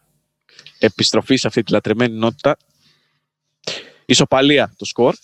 Επιστροφή 0.79 1.35
σε 1.35 1.47
αυτή 1.47 1.63
τη 1.63 1.71
λατρεμένη 1.71 2.13
ενότητα. 2.13 2.57
Ισοπαλία 4.09 4.73
το 4.77 4.85
σκορ. 4.85 5.15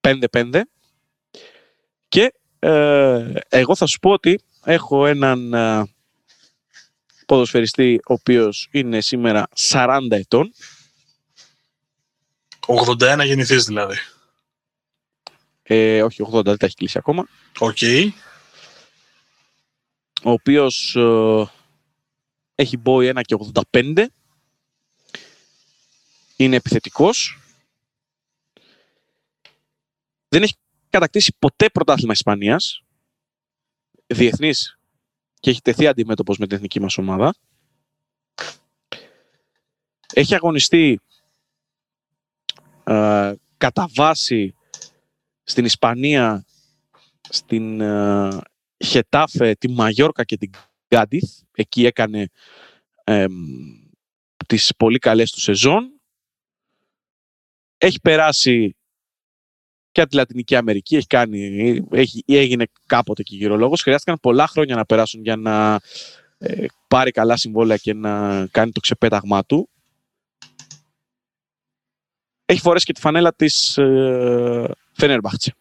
5-5. 0.00 0.60
Και 2.08 2.34
ε, 2.58 3.32
εγώ 3.48 3.76
θα 3.76 3.86
σου 3.86 3.98
πω 3.98 4.10
ότι 4.10 4.40
έχω 4.64 5.06
έναν 5.06 5.54
ε, 5.54 5.84
ποδοσφαιριστή 7.26 8.00
ο 8.06 8.12
οποίος 8.12 8.68
είναι 8.70 9.00
σήμερα 9.00 9.48
40 9.70 10.00
ετών. 10.10 10.52
81 12.66 13.20
γεννηθείς 13.24 13.64
δηλαδή. 13.64 13.96
Ε, 15.62 16.02
όχι 16.02 16.22
80, 16.32 16.44
δεν 16.44 16.56
τα 16.56 16.66
έχει 16.66 16.74
κλείσει 16.74 16.98
ακόμα. 16.98 17.28
Οκ. 17.58 17.78
ο 20.22 20.30
οποίος 20.30 20.96
ε, 20.96 21.44
έχει 22.54 22.76
μπόι 22.76 23.12
1 23.14 23.20
και 23.22 23.36
85. 23.70 24.06
Είναι 26.36 26.56
επιθετικός. 26.56 27.40
δεν 30.28 30.42
έχει 30.42 30.54
κατακτήσει 30.90 31.36
ποτέ 31.38 31.70
πρωτάθλημα 31.70 32.12
Ισπανίας, 32.12 32.82
διεθνής 34.06 34.78
και 35.40 35.50
έχει 35.50 35.60
τεθεί 35.60 35.86
αντιμέτωπος 35.86 36.38
με 36.38 36.46
την 36.46 36.56
εθνική 36.56 36.80
μας 36.80 36.98
ομάδα. 36.98 37.34
Έχει 40.12 40.34
αγωνιστεί 40.34 41.00
ε, 42.84 43.32
κατά 43.56 43.88
βάση 43.94 44.54
στην 45.42 45.64
Ισπανία, 45.64 46.44
στην 47.28 47.80
ε, 47.80 48.38
Χετάφε, 48.84 49.54
τη 49.54 49.68
Μαγιόρκα 49.68 50.24
και 50.24 50.36
την 50.36 50.50
Γκάντιθ. 50.94 51.40
Εκεί 51.52 51.86
έκανε 51.86 52.28
ε, 53.04 53.26
τις 54.46 54.72
πολύ 54.76 54.98
καλές 54.98 55.30
του 55.30 55.40
σεζόν. 55.40 55.95
Έχει 57.78 58.00
περάσει 58.00 58.76
και 59.92 60.00
από 60.00 60.10
τη 60.10 60.16
Λατινική 60.16 60.56
Αμερική, 60.56 60.96
έχει 60.96 61.06
κάνει, 61.06 61.40
έχει, 61.90 62.24
έγινε 62.26 62.66
κάποτε 62.86 63.22
και 63.22 63.36
γυρολόγος. 63.36 63.82
Χρειάστηκαν 63.82 64.18
πολλά 64.20 64.46
χρόνια 64.46 64.74
να 64.74 64.84
περάσουν 64.84 65.22
για 65.22 65.36
να 65.36 65.80
ε, 66.38 66.66
πάρει 66.88 67.10
καλά 67.10 67.36
συμβόλαια 67.36 67.76
και 67.76 67.94
να 67.94 68.46
κάνει 68.46 68.72
το 68.72 68.80
ξεπέταγμά 68.80 69.44
του. 69.44 69.68
Έχει 72.44 72.60
φορέσει 72.60 72.84
και 72.84 72.92
τη 72.92 73.00
φανέλα 73.00 73.34
της 73.34 73.78
ε, 73.78 74.70
Φενέρμπαχτσε. 74.92 75.54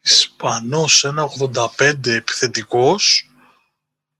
Ισπανός, 0.00 1.04
ένα 1.04 1.28
85 1.78 2.06
επιθετικός, 2.06 3.30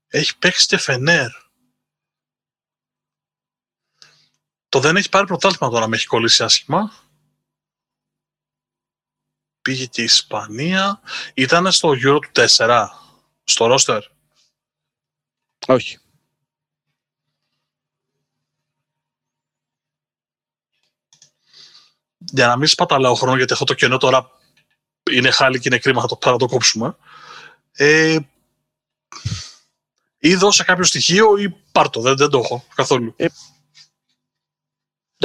έχει 0.09 0.39
παίξει 0.39 0.67
και 0.67 0.77
Φενέρ. 0.77 1.31
Το 4.73 4.81
δεν 4.81 4.97
έχει 4.97 5.09
πάρει 5.09 5.27
πρωτάθλημα 5.27 5.73
τώρα, 5.73 5.87
με 5.87 5.97
έχει 5.97 6.07
κολλήσει 6.07 6.45
άσχημα. 6.45 6.93
Πήγε 9.63 9.87
και 9.87 10.01
η 10.01 10.05
Ισπανία. 10.05 11.01
Ήταν 11.35 11.73
στο 11.73 11.89
Euro 11.91 12.19
του 12.21 12.31
4, 12.57 12.87
στο 13.45 13.67
ρόστερ. 13.67 14.03
Όχι. 15.67 15.99
Για 22.19 22.47
να 22.47 22.57
μην 22.57 22.67
σπαταλάω 22.67 23.15
χρόνο, 23.15 23.37
γιατί 23.37 23.53
αυτό 23.53 23.65
το 23.65 23.75
κενό 23.75 23.97
τώρα 23.97 24.31
είναι 25.11 25.31
χάλι 25.31 25.61
και 25.61 25.69
είναι 25.69 25.79
κρίμα, 25.79 26.01
θα 26.01 26.07
το, 26.07 26.19
θα 26.21 26.37
το 26.37 26.47
κόψουμε. 26.47 26.97
Ε, 27.73 28.19
ή 30.19 30.35
δώσε 30.35 30.65
κάποιο 30.65 30.85
στοιχείο 30.85 31.37
ή 31.37 31.51
πάρτο. 31.73 32.01
Δεν, 32.01 32.17
δεν 32.17 32.31
το 32.31 32.39
έχω 32.39 32.65
καθόλου. 32.75 33.15
Ε, 33.17 33.27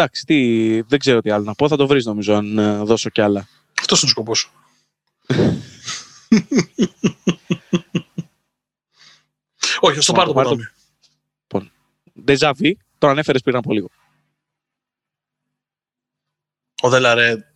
εντάξει, 0.02 0.26
τι, 0.26 0.82
δεν 0.82 1.00
ξέρω 1.00 1.22
τι 1.22 1.30
άλλο 1.30 1.43
να 1.43 1.54
πω. 1.56 1.68
Θα 1.68 1.76
το 1.78 1.88
βρεις 1.88 2.06
νομίζω 2.06 2.34
αν 2.36 2.58
ε, 2.58 2.78
δώσω 2.84 3.10
κι 3.10 3.22
άλλα. 3.22 3.48
Αυτός 3.80 4.02
είναι 4.02 4.08
ο 4.10 4.12
σκοπός. 4.12 4.52
Όχι, 9.80 9.98
ας 9.98 10.06
το 10.06 10.14
πάρω 10.14 10.28
το 10.28 10.34
πάρω 10.34 10.50
το- 10.50 10.56
ποτάμι. 10.56 10.72
Λοιπόν, 11.41 11.72
Ντεζαβί, 12.24 12.78
τον 12.98 13.10
ανέφερες 13.10 13.41
πριν 13.41 13.56
από 13.56 13.74
λίγο. 13.74 13.89
Ο 16.82 16.89
Δελαρέ, 16.89 17.52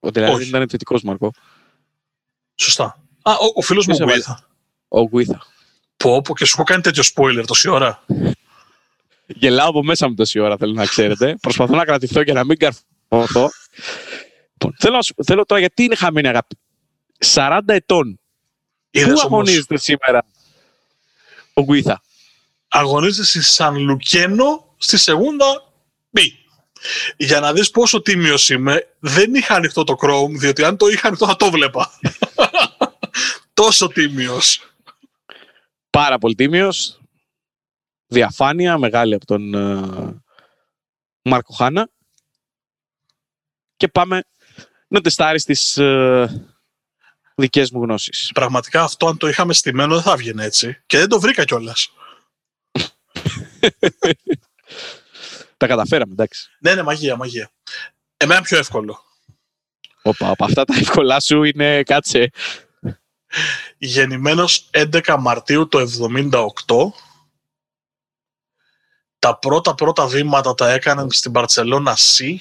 Ο 0.00 0.10
Ντελαρέ 0.10 0.32
Όχι. 0.32 0.48
ήταν 0.48 0.60
επιθετικός 0.62 1.02
Μαρκό. 1.02 1.32
σωστά. 2.54 2.84
Α, 3.22 3.32
ο, 3.32 3.52
ο 3.54 3.60
φίλος 3.60 3.86
μου 3.86 3.96
Ποιος 3.96 4.10
Γουίθα. 4.10 4.48
Ο 4.88 5.00
Γουίθα. 5.00 5.46
Πω, 5.96 6.20
πω 6.22 6.34
και 6.34 6.44
σου 6.44 6.52
έχω 6.56 6.64
κάνει 6.64 6.82
τέτοιο 6.82 7.02
spoiler 7.14 7.44
τόση 7.46 7.68
ώρα. 7.68 8.04
Γελάω 9.34 9.68
από 9.68 9.82
μέσα 9.84 10.08
μου 10.08 10.14
τόση 10.14 10.38
ώρα, 10.38 10.56
θέλω 10.56 10.72
να 10.72 10.86
ξέρετε. 10.86 11.36
Προσπαθώ 11.40 11.76
να 11.76 11.84
κρατηθώ 11.84 12.24
και 12.24 12.32
να 12.32 12.44
μην 12.44 12.56
καρφωθώ. 12.58 13.50
Λοιπόν, 14.52 14.74
θέλω, 14.78 14.96
να 14.96 15.02
σου- 15.02 15.14
θέλω 15.24 15.44
τώρα 15.44 15.60
γιατί 15.60 15.82
είναι 15.82 15.94
χαμένη 15.96 16.28
αγάπη. 16.28 16.58
40 17.18 17.60
ετών. 17.74 18.20
Είδες 18.90 19.06
Πού 19.06 19.10
όμως, 19.12 19.24
αγωνίζεται 19.24 19.78
σήμερα 19.78 20.24
ο 21.52 21.62
Γκουίθα; 21.62 22.02
αγωνίζεται 22.68 23.24
στη 23.26 23.42
Σαν 23.42 23.76
Λουκένο 23.78 24.74
στη 24.78 24.96
Σεγούντα 24.96 25.72
B. 26.16 26.20
Για 27.16 27.40
να 27.40 27.52
δεις 27.52 27.70
πόσο 27.70 28.02
τίμιος 28.02 28.50
είμαι, 28.50 28.94
δεν 28.98 29.34
είχα 29.34 29.54
ανοιχτό 29.54 29.84
το 29.84 29.96
Chrome, 30.02 30.30
διότι 30.38 30.64
αν 30.64 30.76
το 30.76 30.86
είχα 30.86 31.06
ανοιχτό 31.06 31.26
θα 31.26 31.36
το 31.36 31.50
βλέπα. 31.50 31.90
Τόσο 33.54 33.88
τίμιος. 33.88 34.60
Πάρα 35.90 36.18
πολύ 36.18 36.34
τίμιος. 36.34 36.97
Διαφάνεια 38.08 38.78
μεγάλη 38.78 39.14
από 39.14 39.26
τον 39.26 39.54
ε, 39.54 40.22
Μάρκο 41.22 41.54
Χάνα. 41.54 41.90
Και 43.76 43.88
πάμε 43.88 44.24
να 44.88 45.00
τεστάρεις 45.00 45.44
τις 45.44 45.76
ε, 45.76 46.50
δικές 47.34 47.70
μου 47.70 47.82
γνώσεις. 47.82 48.30
Πραγματικά 48.34 48.82
αυτό 48.82 49.06
αν 49.06 49.16
το 49.16 49.28
είχαμε 49.28 49.52
στημένο 49.52 49.94
δεν 49.94 50.02
θα 50.02 50.16
βγαίνει 50.16 50.44
έτσι. 50.44 50.82
Και 50.86 50.98
δεν 50.98 51.08
το 51.08 51.20
βρήκα 51.20 51.44
κιόλας. 51.44 51.92
Τα 55.56 55.66
καταφέραμε, 55.66 56.12
εντάξει. 56.12 56.50
Ναι, 56.58 56.74
ναι, 56.74 56.82
μαγεία, 56.82 57.16
μαγεία. 57.16 57.50
Εμένα 58.16 58.42
πιο 58.42 58.58
εύκολο. 58.58 59.02
Όπα, 60.02 60.30
όπα, 60.30 60.44
αυτά 60.44 60.64
τα 60.64 60.74
εύκολά 60.78 61.20
σου 61.20 61.42
είναι 61.42 61.82
κάτσε. 61.82 62.30
Γεννημένος 63.78 64.70
11 64.70 65.16
Μαρτίου 65.18 65.68
το 65.68 65.78
78. 65.78 66.92
Τα 69.18 69.38
πρώτα 69.38 69.74
πρώτα 69.74 70.06
βήματα 70.06 70.54
τα 70.54 70.70
έκανε 70.70 71.06
στην 71.10 71.30
Μπαρτσελώνα 71.30 71.96
C. 71.96 72.36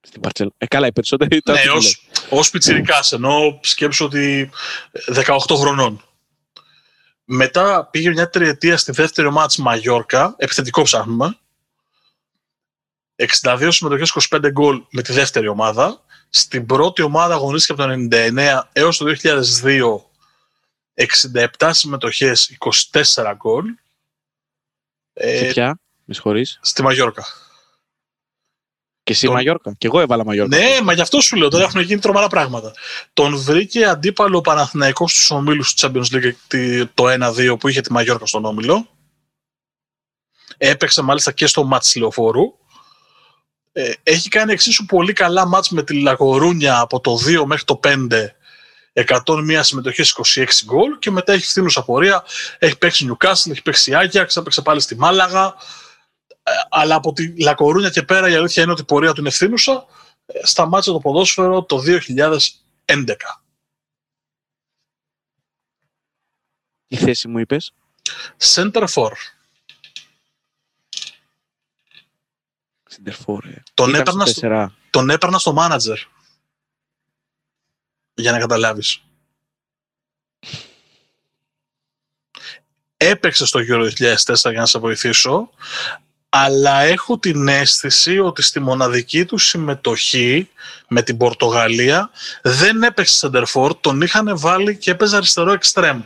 Στην 0.00 0.20
Παρτσελ... 0.20 0.50
Ε, 0.58 0.66
καλά, 0.66 0.86
οι 0.86 0.92
περισσότεροι 0.92 1.36
ήταν. 1.36 1.54
Ναι, 1.54 1.60
στην 1.60 1.72
ως, 1.72 2.06
ως 2.30 2.50
πιτσιρικάς, 2.50 3.12
ενώ 3.12 3.58
σκέψου 3.62 4.04
ότι 4.04 4.50
18 5.14 5.36
χρονών. 5.56 6.04
Μετά 7.24 7.88
πήγε 7.90 8.10
μια 8.10 8.30
τριετία 8.30 8.76
στη 8.76 8.92
δεύτερη 8.92 9.26
ομάδα 9.26 9.46
της 9.46 9.56
Μαγιόρκα, 9.56 10.34
επιθετικό 10.38 10.82
ψάχνουμε. 10.82 11.38
62 13.42 13.68
συμμετοχές, 13.70 14.28
25 14.30 14.50
γκολ 14.50 14.82
με 14.90 15.02
τη 15.02 15.12
δεύτερη 15.12 15.48
ομάδα. 15.48 16.02
Στην 16.28 16.66
πρώτη 16.66 17.02
ομάδα 17.02 17.34
αγωνίστηκε 17.34 17.82
από 17.82 17.92
το 17.92 18.08
99 18.10 18.60
έως 18.72 18.96
το 18.96 19.14
2002 19.22 20.00
67 21.58 21.70
συμμετοχές, 21.70 22.56
24 22.92 23.32
γκολ. 23.36 23.64
Σε 25.14 25.46
Ε, 25.46 25.52
ποια, 25.52 25.80
με 26.04 26.14
συγχωρείς. 26.14 26.58
στη 26.62 26.82
Μαγιόρκα. 26.82 27.24
Και 29.02 29.12
εσύ 29.12 29.26
το- 29.26 29.32
Μαγιόρκα. 29.32 29.74
Και 29.78 29.86
εγώ 29.86 30.00
έβαλα 30.00 30.24
Μαγιόρκα. 30.24 30.56
Ναι, 30.56 30.80
μα 30.82 30.92
γι' 30.92 31.00
αυτό 31.00 31.20
σου 31.20 31.36
λέω. 31.36 31.48
Τώρα 31.48 31.64
έχουν 31.64 31.80
γίνει 31.80 32.00
τρομερά 32.00 32.26
πράγματα. 32.28 32.72
Τον 33.12 33.36
βρήκε 33.38 33.84
αντίπαλο 33.86 34.38
ο 34.38 34.40
Παναθηναϊκός 34.40 35.12
στους 35.12 35.30
ομίλους 35.30 35.74
του 35.74 35.86
Champions 35.86 36.14
League 36.14 36.32
τη- 36.46 36.86
το 36.86 37.08
1-2 37.08 37.56
που 37.60 37.68
είχε 37.68 37.80
τη 37.80 37.92
Μαγιόρκα 37.92 38.26
στον 38.26 38.44
όμιλο. 38.44 38.88
Έπαιξε 40.56 41.02
μάλιστα 41.02 41.32
και 41.32 41.46
στο 41.46 41.64
μάτς 41.64 41.94
λεωφόρου. 41.96 42.42
Ε, 43.72 43.92
έχει 44.02 44.28
κάνει 44.28 44.52
εξίσου 44.52 44.84
πολύ 44.84 45.12
καλά 45.12 45.46
μάτς 45.46 45.68
με 45.70 45.82
τη 45.82 46.00
Λαγορούνια 46.00 46.78
από 46.80 47.00
το 47.00 47.16
2 47.16 47.44
μέχρι 47.46 47.64
το 47.64 47.80
5. 47.82 48.36
101 48.94 49.60
συμμετοχές, 49.62 50.10
26 50.34 50.46
γκολ 50.64 50.98
και 50.98 51.10
μετά 51.10 51.32
έχει 51.32 51.46
φθήνουσα 51.46 51.84
πορεία. 51.84 52.24
Έχει 52.58 52.78
παίξει 52.78 53.08
Newcastle, 53.10 53.50
έχει 53.50 53.62
παίξει 53.62 53.94
Άγιαξ, 53.94 54.36
έπαιξε 54.36 54.62
πάλι 54.62 54.80
στη 54.80 54.96
Μάλαγα. 54.96 55.54
Ε, 56.42 56.52
αλλά 56.68 56.94
από 56.94 57.12
τη 57.12 57.42
Λακορούνια 57.42 57.90
και 57.90 58.02
πέρα 58.02 58.28
η 58.28 58.34
αλήθεια 58.34 58.62
είναι 58.62 58.72
ότι 58.72 58.80
η 58.80 58.84
πορεία 58.84 59.12
του 59.12 59.20
είναι 59.20 59.28
ευθύνουσα. 59.28 59.86
Ε, 60.26 60.46
Σταμάτησε 60.46 60.90
το 60.90 60.98
ποδόσφαιρο 60.98 61.62
το 61.62 61.82
2011. 62.84 63.14
Τι 66.86 66.96
θέση 66.96 67.28
μου 67.28 67.38
είπες; 67.38 67.74
Center 68.54 68.86
for. 68.94 69.10
Συντερφόρ. 72.94 73.44
Τον 73.74 73.88
Ήταν 73.88 74.00
έπαιρνα, 74.00 74.26
στο 74.26 74.34
στο, 74.34 74.48
4. 74.50 74.66
τον 74.90 75.10
έπαιρνα 75.10 75.38
στο 75.38 75.54
manager. 75.58 75.96
Για 78.14 78.32
να 78.32 78.38
καταλάβεις. 78.38 79.02
Έπαιξε 82.96 83.46
στο 83.46 83.60
Euro 83.68 83.90
2004 83.98 84.50
για 84.50 84.60
να 84.60 84.66
σε 84.66 84.78
βοηθήσω, 84.78 85.50
αλλά 86.28 86.80
έχω 86.80 87.18
την 87.18 87.48
αίσθηση 87.48 88.18
ότι 88.18 88.42
στη 88.42 88.60
μοναδική 88.60 89.24
του 89.24 89.38
συμμετοχή 89.38 90.50
με 90.88 91.02
την 91.02 91.16
Πορτογαλία 91.16 92.10
δεν 92.42 92.82
έπαιξε 92.82 93.30
center 93.32 93.80
τον 93.80 94.00
είχαν 94.00 94.38
βάλει 94.38 94.76
και 94.76 94.90
έπαιζε 94.90 95.16
αριστερό 95.16 95.52
εξτρέμ. 95.52 96.02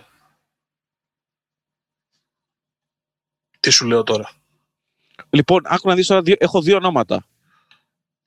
Τι 3.61 3.71
σου 3.71 3.87
λέω 3.87 4.03
τώρα; 4.03 4.31
Λοιπόν, 5.31 5.63
άκου 5.65 5.89
να 5.89 5.95
δεις 5.95 6.07
τώρα, 6.07 6.23
δύο- 6.23 6.37
έχω 6.39 6.63
δύο 6.63 6.77
ονόματα. 6.77 7.27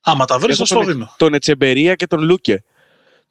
Άμα 0.02 0.26
τα 0.26 0.40
βρεις 0.40 0.56
Έχω 0.56 0.60
θα 0.60 0.66
στο 0.66 0.76
τον- 0.76 0.86
δίνω. 0.94 1.14
Τον 1.18 1.34
Ετσεμπερία 1.34 1.96
και 1.96 2.08
τον 2.08 2.20
Λούκε. 2.24 2.64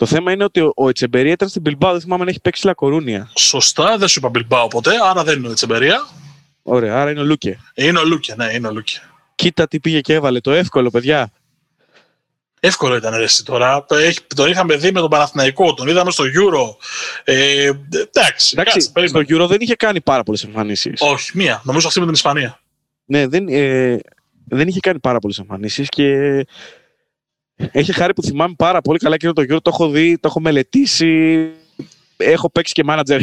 Το 0.00 0.06
θέμα 0.06 0.32
είναι 0.32 0.44
ότι 0.44 0.60
ο, 0.60 0.72
ο 0.76 0.88
Ετσεμπερία 0.88 1.32
ήταν 1.32 1.48
στην 1.48 1.62
Bilbao, 1.66 1.88
δεν 1.90 2.00
θυμάμαι 2.00 2.22
αν 2.22 2.28
έχει 2.28 2.40
παίξει 2.40 2.66
Λακορούνια. 2.66 3.30
Σωστά, 3.36 3.98
δεν 3.98 4.08
σου 4.08 4.18
είπα 4.18 4.28
Μπιλμπάο 4.28 4.68
ποτέ, 4.68 4.90
άρα 5.10 5.24
δεν 5.24 5.38
είναι 5.38 5.48
ο 5.48 5.50
Ετσεμπερία. 5.50 6.08
Ωραία, 6.62 7.00
άρα 7.00 7.10
είναι 7.10 7.20
ο 7.20 7.24
Λούκε. 7.24 7.58
Είναι 7.74 7.98
ο 7.98 8.04
Λούκε, 8.04 8.34
ναι, 8.34 8.52
είναι 8.52 8.66
ο 8.66 8.72
Λούκε. 8.72 9.00
Κοίτα 9.34 9.68
τι 9.68 9.80
πήγε 9.80 10.00
και 10.00 10.14
έβαλε. 10.14 10.40
Το 10.40 10.50
εύκολο, 10.50 10.90
παιδιά. 10.90 11.32
Εύκολο 12.60 12.96
ήταν 12.96 13.16
ρε, 13.16 13.22
εσύ 13.22 13.44
τώρα. 13.44 13.84
Το, 13.84 13.94
έχει, 13.94 14.18
τον 14.34 14.50
είχαμε 14.50 14.76
δει 14.76 14.92
με 14.92 15.00
τον 15.00 15.08
Παναθηναϊκό, 15.08 15.74
τον 15.74 15.88
είδαμε 15.88 16.10
στο 16.10 16.24
Euro. 16.24 16.76
Ε, 17.24 17.70
εντάξει, 17.90 18.56
Εντάξει, 18.58 18.80
στο 18.80 18.92
περίμενε. 18.92 19.26
Euro 19.28 19.48
δεν 19.48 19.60
είχε 19.60 19.74
κάνει 19.74 20.00
πάρα 20.00 20.22
πολλές 20.22 20.44
εμφανίσεις. 20.44 21.00
Όχι, 21.00 21.30
μία. 21.34 21.62
Νομίζω 21.64 21.86
αυτή 21.86 21.98
με 21.98 22.04
την 22.04 22.14
Ισπανία. 22.14 22.60
Ναι, 23.04 23.26
δεν, 23.26 23.48
ε, 23.48 23.98
δεν 24.44 24.68
είχε 24.68 24.80
κάνει 24.80 24.98
πάρα 24.98 25.18
πολλές 25.18 25.38
εμφανίσεις 25.38 25.88
και 25.88 26.44
έχει 27.72 27.92
χάρη 27.92 28.12
που 28.14 28.22
θυμάμαι 28.22 28.54
πάρα 28.54 28.80
πολύ 28.80 28.98
καλά 28.98 29.16
και 29.16 29.32
το 29.32 29.42
Euro. 29.42 29.62
Το 29.62 29.70
έχω 29.72 29.88
δει, 29.90 30.18
το 30.18 30.28
έχω 30.28 30.40
μελετήσει. 30.40 31.38
Έχω 32.16 32.50
παίξει 32.50 32.72
και 32.72 32.84
manager. 32.86 33.20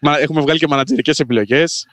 Μα- 0.00 0.18
Έχουμε 0.18 0.40
βγάλει 0.40 0.58
και 0.58 0.66
μανατζερικές 0.68 1.18
επιλογές. 1.18 1.86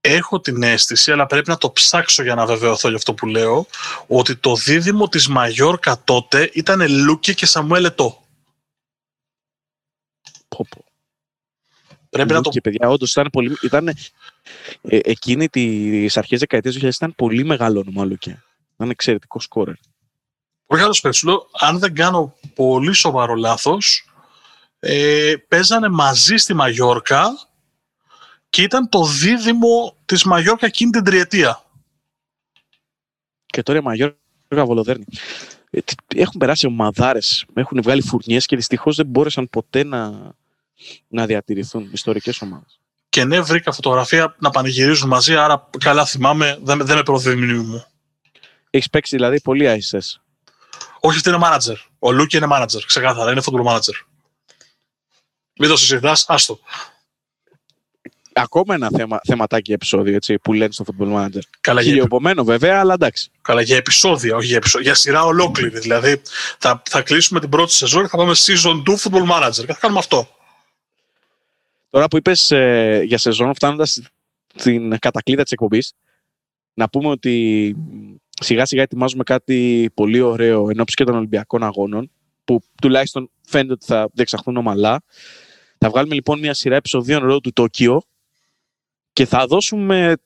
Έχω 0.00 0.40
την 0.40 0.62
αίσθηση, 0.62 1.12
αλλά 1.12 1.26
πρέπει 1.26 1.48
να 1.48 1.56
το 1.56 1.70
ψάξω 1.72 2.22
για 2.22 2.34
να 2.34 2.46
βεβαιωθώ 2.46 2.88
για 2.88 2.96
αυτό 2.96 3.14
που 3.14 3.26
λέω, 3.26 3.66
ότι 4.06 4.36
το 4.36 4.54
δίδυμο 4.54 5.08
της 5.08 5.28
Μαγιόρκα 5.28 6.02
τότε 6.04 6.50
ήταν 6.54 6.90
Λούκε 6.90 7.32
και 7.32 7.46
Σαμουέλ 7.46 7.84
Ετώ. 7.84 8.22
Πω, 10.48 10.66
πω. 10.68 10.84
Πρέπει 12.10 12.32
να 12.32 12.40
το... 12.40 12.50
Και 12.50 12.60
παιδιά, 12.60 12.88
όντως 12.88 13.10
ήταν 13.10 13.28
πολύ. 13.32 13.56
Ήταν, 13.62 13.88
ε, 13.88 13.94
εκείνη 15.02 15.48
τις 15.48 16.16
αρχές 16.16 16.38
δεκαετίας 16.38 16.76
2000 16.76 16.88
ήταν 16.94 17.14
πολύ 17.14 17.44
μεγάλο 17.44 17.80
όνομα 17.80 18.04
Λούκε. 18.04 18.42
Ήταν 18.74 18.90
εξαιρετικό 18.90 19.40
σκόρερ. 19.40 19.74
Πολύ 20.68 20.80
καλός 20.80 21.00
παίκτης. 21.00 21.20
Σου 21.20 21.26
λέω, 21.26 21.48
αν 21.52 21.78
δεν 21.78 21.94
κάνω 21.94 22.34
πολύ 22.54 22.92
σοβαρό 22.92 23.34
λάθος, 23.34 24.04
ε, 24.80 25.34
παίζανε 25.48 25.88
μαζί 25.88 26.36
στη 26.36 26.54
Μαγιόρκα 26.54 27.28
και 28.50 28.62
ήταν 28.62 28.88
το 28.88 29.04
δίδυμο 29.04 29.96
της 30.04 30.24
Μαγιόρκα 30.24 30.66
εκείνη 30.66 30.90
την 30.90 31.04
τριετία. 31.04 31.64
Και 33.46 33.62
τώρα 33.62 33.78
η 33.78 33.82
Μαγιόρκα 33.82 34.16
Βολοδέρνη. 34.64 35.04
Ε, 35.70 35.80
τι- 35.80 36.20
Έχουν 36.20 36.38
περάσει 36.38 36.66
ομαδάρες, 36.66 37.44
έχουν 37.54 37.82
βγάλει 37.82 38.02
φουρνιές 38.02 38.46
και 38.46 38.56
δυστυχώς 38.56 38.96
δεν 38.96 39.06
μπόρεσαν 39.06 39.48
ποτέ 39.48 39.84
να, 39.84 40.10
να 41.08 41.26
διατηρηθούν 41.26 41.90
ιστορικές 41.92 42.40
ομάδες. 42.42 42.80
Και 43.08 43.24
ναι, 43.24 43.40
βρήκα 43.40 43.72
φωτογραφία 43.72 44.36
να 44.38 44.50
πανηγυρίζουν 44.50 45.08
μαζί, 45.08 45.36
άρα 45.36 45.68
καλά 45.78 46.06
θυμάμαι, 46.06 46.58
δεν, 46.62 46.86
δεν 46.86 46.96
με 46.96 47.02
προδίδει 47.02 47.34
η 47.34 47.38
μνήμη 47.38 47.58
μου. 47.58 47.84
Έχεις 48.70 48.90
παίξει 48.90 49.16
δηλαδή 49.16 49.40
πολύ 49.40 49.66
ISS. 49.90 49.98
Όχι, 51.00 51.16
αυτή 51.16 51.28
είναι 51.28 51.38
manager. 51.42 51.76
Ο 51.98 52.12
Λούκι 52.12 52.36
είναι 52.36 52.46
manager, 52.50 52.80
ξεκάθαρα, 52.86 53.30
είναι 53.30 53.42
football 53.44 53.66
manager. 53.66 53.94
Μην 55.58 55.68
το 55.68 55.76
συζητάς, 55.76 56.24
άστο. 56.28 56.58
Ακόμα 58.32 58.74
ένα 58.74 58.88
θέμα, 58.96 59.20
θεματάκι 59.26 59.72
επεισόδιο 59.72 60.14
έτσι, 60.14 60.38
που 60.38 60.52
λένε 60.52 60.72
στο 60.72 60.84
Football 60.86 61.14
Manager. 61.14 61.40
Καλά 61.60 61.80
για, 61.80 61.90
Χιλιοειπωμένο 61.90 62.44
βέβαια, 62.44 62.80
αλλά 62.80 62.94
εντάξει. 62.94 63.30
καλά 63.42 63.60
για 63.60 63.76
επεισόδια, 63.76 64.36
όχι 64.36 64.46
για, 64.46 64.56
επεισόδια, 64.56 64.86
για 64.86 64.94
σειρά 64.94 65.24
ολόκληρη. 65.24 65.78
Δηλαδή, 65.78 66.22
θα, 66.58 66.82
θα 66.88 67.02
κλείσουμε 67.02 67.40
την 67.40 67.48
πρώτη 67.48 67.72
σεζόν 67.72 68.02
και 68.02 68.08
θα 68.08 68.16
πάμε 68.16 68.32
season 68.36 68.82
2 68.86 68.96
football 68.96 69.30
manager 69.30 69.64
και 69.66 69.72
θα 69.72 69.78
κάνουμε 69.80 69.98
αυτό. 69.98 70.28
Τώρα 71.90 72.08
που 72.08 72.16
είπες 72.16 72.50
ε, 72.50 73.02
για 73.04 73.18
σεζόν, 73.18 73.54
φτάνοντας 73.54 74.02
στην 74.54 74.98
κατακλείδα 74.98 75.42
της 75.42 75.52
εκπομπής, 75.52 75.92
να 76.74 76.88
πούμε 76.88 77.08
ότι 77.08 77.76
σιγά 78.40 78.66
σιγά 78.66 78.82
ετοιμάζουμε 78.82 79.22
κάτι 79.22 79.90
πολύ 79.94 80.20
ωραίο 80.20 80.70
εν 80.70 80.80
ώψη 80.80 80.94
και 80.94 81.04
των 81.04 81.14
Ολυμπιακών 81.14 81.62
Αγώνων, 81.62 82.10
που 82.44 82.60
τουλάχιστον 82.82 83.30
φαίνεται 83.42 83.72
ότι 83.72 83.84
θα 83.84 84.08
διεξαχθούν 84.12 84.56
ομαλά. 84.56 85.02
Θα 85.78 85.90
βγάλουμε 85.90 86.14
λοιπόν 86.14 86.38
μια 86.38 86.54
σειρά 86.54 86.76
επεισοδίων 86.76 87.20
ρόλου 87.20 87.40
του 87.40 87.52
Τόκιο 87.52 88.02
και 89.12 89.26
θα 89.26 89.46
δώσουμε 89.46 90.16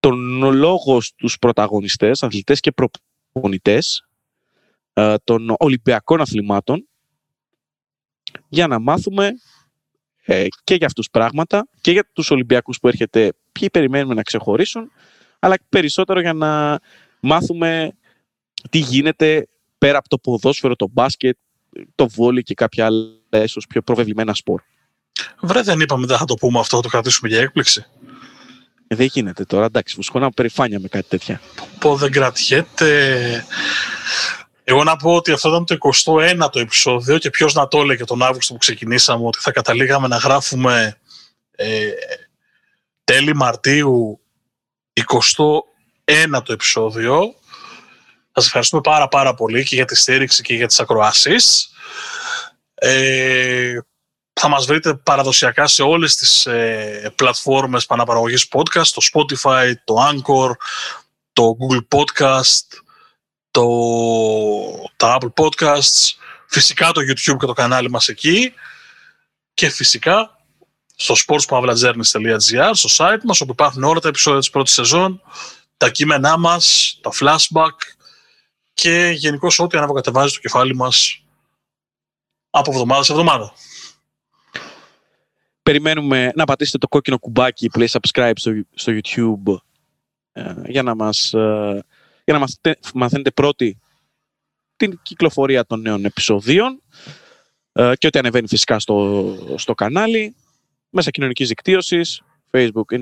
τον 0.00 0.52
λόγο 0.54 1.00
στους 1.00 1.38
πρωταγωνιστές, 1.38 2.22
αθλητές 2.22 2.60
και 2.60 2.72
προπονητές 2.72 4.06
ε, 4.92 5.14
των 5.24 5.54
Ολυμπιακών 5.58 6.20
αθλημάτων 6.20 6.88
για 8.48 8.66
να 8.66 8.78
μάθουμε 8.78 9.32
ε, 10.24 10.46
και 10.64 10.74
για 10.74 10.86
αυτούς 10.86 11.10
πράγματα 11.10 11.68
και 11.80 11.90
για 11.90 12.08
τους 12.12 12.30
Ολυμπιακούς 12.30 12.78
που 12.78 12.88
έρχεται 12.88 13.32
ποιοι 13.52 13.70
περιμένουμε 13.70 14.14
να 14.14 14.22
ξεχωρίσουν 14.22 14.90
αλλά 15.38 15.56
περισσότερο 15.68 16.20
για 16.20 16.32
να 16.32 16.78
μάθουμε 17.26 17.92
τι 18.70 18.78
γίνεται 18.78 19.48
πέρα 19.78 19.98
από 19.98 20.08
το 20.08 20.18
ποδόσφαιρο, 20.18 20.76
το 20.76 20.88
μπάσκετ, 20.92 21.36
το 21.94 22.08
βόλι 22.08 22.42
και 22.42 22.54
κάποια 22.54 22.86
άλλα 22.86 23.42
ίσως 23.44 23.66
πιο 23.66 23.82
προβεβλημένα 23.82 24.34
σπορ. 24.34 24.60
Βρε, 25.40 25.62
δεν 25.62 25.80
είπαμε, 25.80 26.06
δεν 26.06 26.16
θα 26.16 26.24
το 26.24 26.34
πούμε 26.34 26.58
αυτό, 26.58 26.76
θα 26.76 26.82
το 26.82 26.88
κρατήσουμε 26.88 27.28
για 27.28 27.40
έκπληξη. 27.40 27.86
Ε, 28.86 28.96
δεν 28.96 29.06
γίνεται 29.06 29.44
τώρα, 29.44 29.64
εντάξει, 29.64 29.94
φουσκώναμε 29.94 30.30
περηφάνεια 30.34 30.80
με 30.80 30.88
κάτι 30.88 31.08
τέτοια. 31.08 31.40
Πω 31.78 31.96
δεν 31.96 32.10
κρατιέται. 32.10 33.44
Εγώ 34.64 34.84
να 34.84 34.96
πω 34.96 35.14
ότι 35.14 35.32
αυτό 35.32 35.48
ήταν 35.48 35.64
το 35.64 35.76
21ο 36.04 36.56
επεισόδιο 36.56 37.18
και 37.18 37.30
ποιος 37.30 37.54
να 37.54 37.68
το 37.68 37.80
έλεγε 37.80 38.04
τον 38.04 38.22
Αύγουστο 38.22 38.52
που 38.52 38.58
ξεκινήσαμε 38.58 39.26
ότι 39.26 39.38
θα 39.40 39.50
καταλήγαμε 39.50 40.08
να 40.08 40.16
γράφουμε 40.16 40.98
ε, 41.50 41.90
τέλη 43.04 43.34
Μαρτίου 43.34 44.20
21ο 46.06 46.50
επεισόδιο. 46.50 47.34
Θα 48.32 48.40
σας 48.40 48.46
ευχαριστούμε 48.46 48.82
πάρα 48.82 49.08
πάρα 49.08 49.34
πολύ 49.34 49.64
και 49.64 49.74
για 49.74 49.84
τη 49.84 49.94
στήριξη 49.96 50.42
και 50.42 50.54
για 50.54 50.66
τις 50.66 50.80
ακροάσεις. 50.80 51.70
Ε, 52.74 53.78
θα 54.40 54.48
μας 54.48 54.66
βρείτε 54.66 54.94
παραδοσιακά 54.94 55.66
σε 55.66 55.82
όλες 55.82 56.14
τις 56.16 56.46
ε, 56.46 57.12
πλατφόρμες 57.14 57.86
παναπαραγωγής 57.86 58.48
podcast, 58.50 58.86
το 58.86 59.06
Spotify, 59.12 59.72
το 59.84 59.94
Anchor, 60.08 60.50
το 61.32 61.56
Google 61.60 61.86
Podcast, 61.96 62.80
το, 63.50 63.66
τα 64.96 65.18
Apple 65.20 65.44
Podcasts, 65.44 66.12
φυσικά 66.46 66.92
το 66.92 67.00
YouTube 67.00 67.36
και 67.38 67.46
το 67.46 67.52
κανάλι 67.52 67.90
μας 67.90 68.08
εκεί 68.08 68.52
και 69.54 69.68
φυσικά 69.68 70.36
στο 70.96 71.14
sportspavlajourneys.gr, 71.26 72.70
στο 72.72 72.88
site 72.96 73.22
μας 73.24 73.40
όπου 73.40 73.52
υπάρχουν 73.52 73.84
όλα 73.84 74.00
τα 74.00 74.08
επεισόδια 74.08 74.40
της 74.40 74.50
πρώτης 74.50 74.72
σεζόν, 74.72 75.22
τα 75.76 75.90
κείμενά 75.90 76.38
μας, 76.38 76.98
τα 77.02 77.10
flashback 77.20 77.76
και 78.74 79.12
γενικώ 79.16 79.48
ό,τι 79.56 79.76
αναβοκατεβάζει 79.76 80.34
το 80.34 80.40
κεφάλι 80.40 80.74
μας 80.74 81.24
από 82.50 82.70
εβδομάδα 82.70 83.02
σε 83.02 83.12
εβδομάδα. 83.12 83.52
Περιμένουμε 85.62 86.32
να 86.34 86.44
πατήσετε 86.44 86.78
το 86.78 86.88
κόκκινο 86.88 87.18
κουμπάκι 87.18 87.68
που 87.68 87.78
λέει 87.78 87.88
subscribe 87.92 88.32
στο, 88.34 88.52
στο 88.74 88.92
YouTube 88.92 89.56
ε, 90.32 90.54
για 90.66 90.82
να 90.82 90.94
μας, 90.94 91.32
ε, 91.32 91.84
για 92.24 92.34
να 92.34 92.38
μαθαίνετε, 92.38 92.80
μαθαίνετε 92.94 93.30
πρώτοι 93.30 93.78
την 94.76 95.00
κυκλοφορία 95.02 95.66
των 95.66 95.80
νέων 95.80 96.04
επεισοδίων 96.04 96.82
ε, 97.72 97.92
και 97.98 98.06
ό,τι 98.06 98.18
ανεβαίνει 98.18 98.48
φυσικά 98.48 98.78
στο, 98.78 99.54
στο 99.56 99.74
κανάλι 99.74 100.34
μέσα 100.90 101.10
κοινωνικής 101.10 101.48
δικτύωσης, 101.48 102.22
Facebook, 102.50 102.92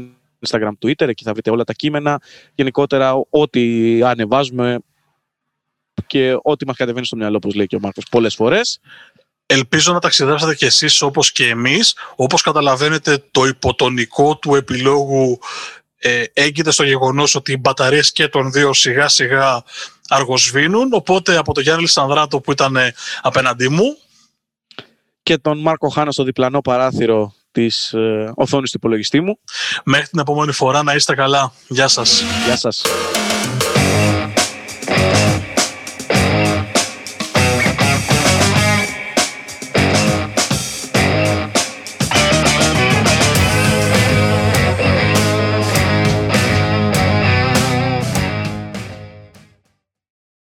Instagram, 0.47 0.73
Twitter, 0.87 1.09
εκεί 1.09 1.25
θα 1.25 1.33
βρείτε 1.33 1.51
όλα 1.51 1.65
τα 1.65 1.73
κείμενα. 1.73 2.21
Γενικότερα 2.55 3.15
ό,τι 3.31 4.03
ανεβάζουμε 4.03 4.79
και 6.07 6.37
ό,τι 6.43 6.67
μας 6.67 6.77
κατεβαίνει 6.77 7.07
στο 7.07 7.17
μυαλό, 7.17 7.37
όπως 7.37 7.55
λέει 7.55 7.67
και 7.67 7.77
ο 7.77 7.81
Μάρκος, 7.81 8.05
πολλές 8.11 8.35
φορές. 8.35 8.81
Ελπίζω 9.47 9.93
να 9.93 9.99
ταξιδέψατε 9.99 10.55
κι 10.55 10.65
εσείς 10.65 11.03
όπως 11.03 11.33
και 11.33 11.49
εμείς. 11.49 11.97
Όπως 12.17 12.43
καταλαβαίνετε 12.43 13.25
το 13.31 13.45
υποτονικό 13.45 14.37
του 14.37 14.55
επιλόγου 14.55 15.39
ε, 15.97 16.25
έγκυται 16.33 16.71
στο 16.71 16.85
γεγονός 16.85 17.35
ότι 17.35 17.53
οι 17.53 17.57
μπαταρίες 17.61 18.13
και 18.13 18.29
των 18.29 18.53
δύο 18.53 18.73
σιγά 18.73 19.09
σιγά 19.09 19.63
αργοσβήνουν. 20.09 20.93
Οπότε 20.93 21.37
από 21.37 21.55
τον 21.55 21.63
Γιάννη 21.63 21.83
Λισανδράτο 21.83 22.41
που 22.41 22.53
ήταν 22.53 22.77
ε, 22.77 22.95
απέναντί 23.23 23.69
μου 23.69 23.99
Και 25.23 25.39
τον 25.39 25.61
Μάρκο 25.61 25.89
Χάνα 25.89 26.13
στο 26.13 26.25
διπλανό 26.25 26.61
παράθυρο 26.61 27.35
της 27.55 27.93
ε, 27.93 28.33
οθόνης 28.35 28.71
του 28.71 28.77
υπολογιστή 28.77 29.21
μου. 29.21 29.39
μέχρι 29.85 30.07
την 30.07 30.19
επόμενη 30.19 30.53
φορά 30.53 30.83
να 30.83 30.95
είστε 30.95 31.15
καλά. 31.15 31.53
Γεια 31.69 31.89
σας. 31.89 32.23
Γεια 32.47 32.57
σας. 32.57 32.83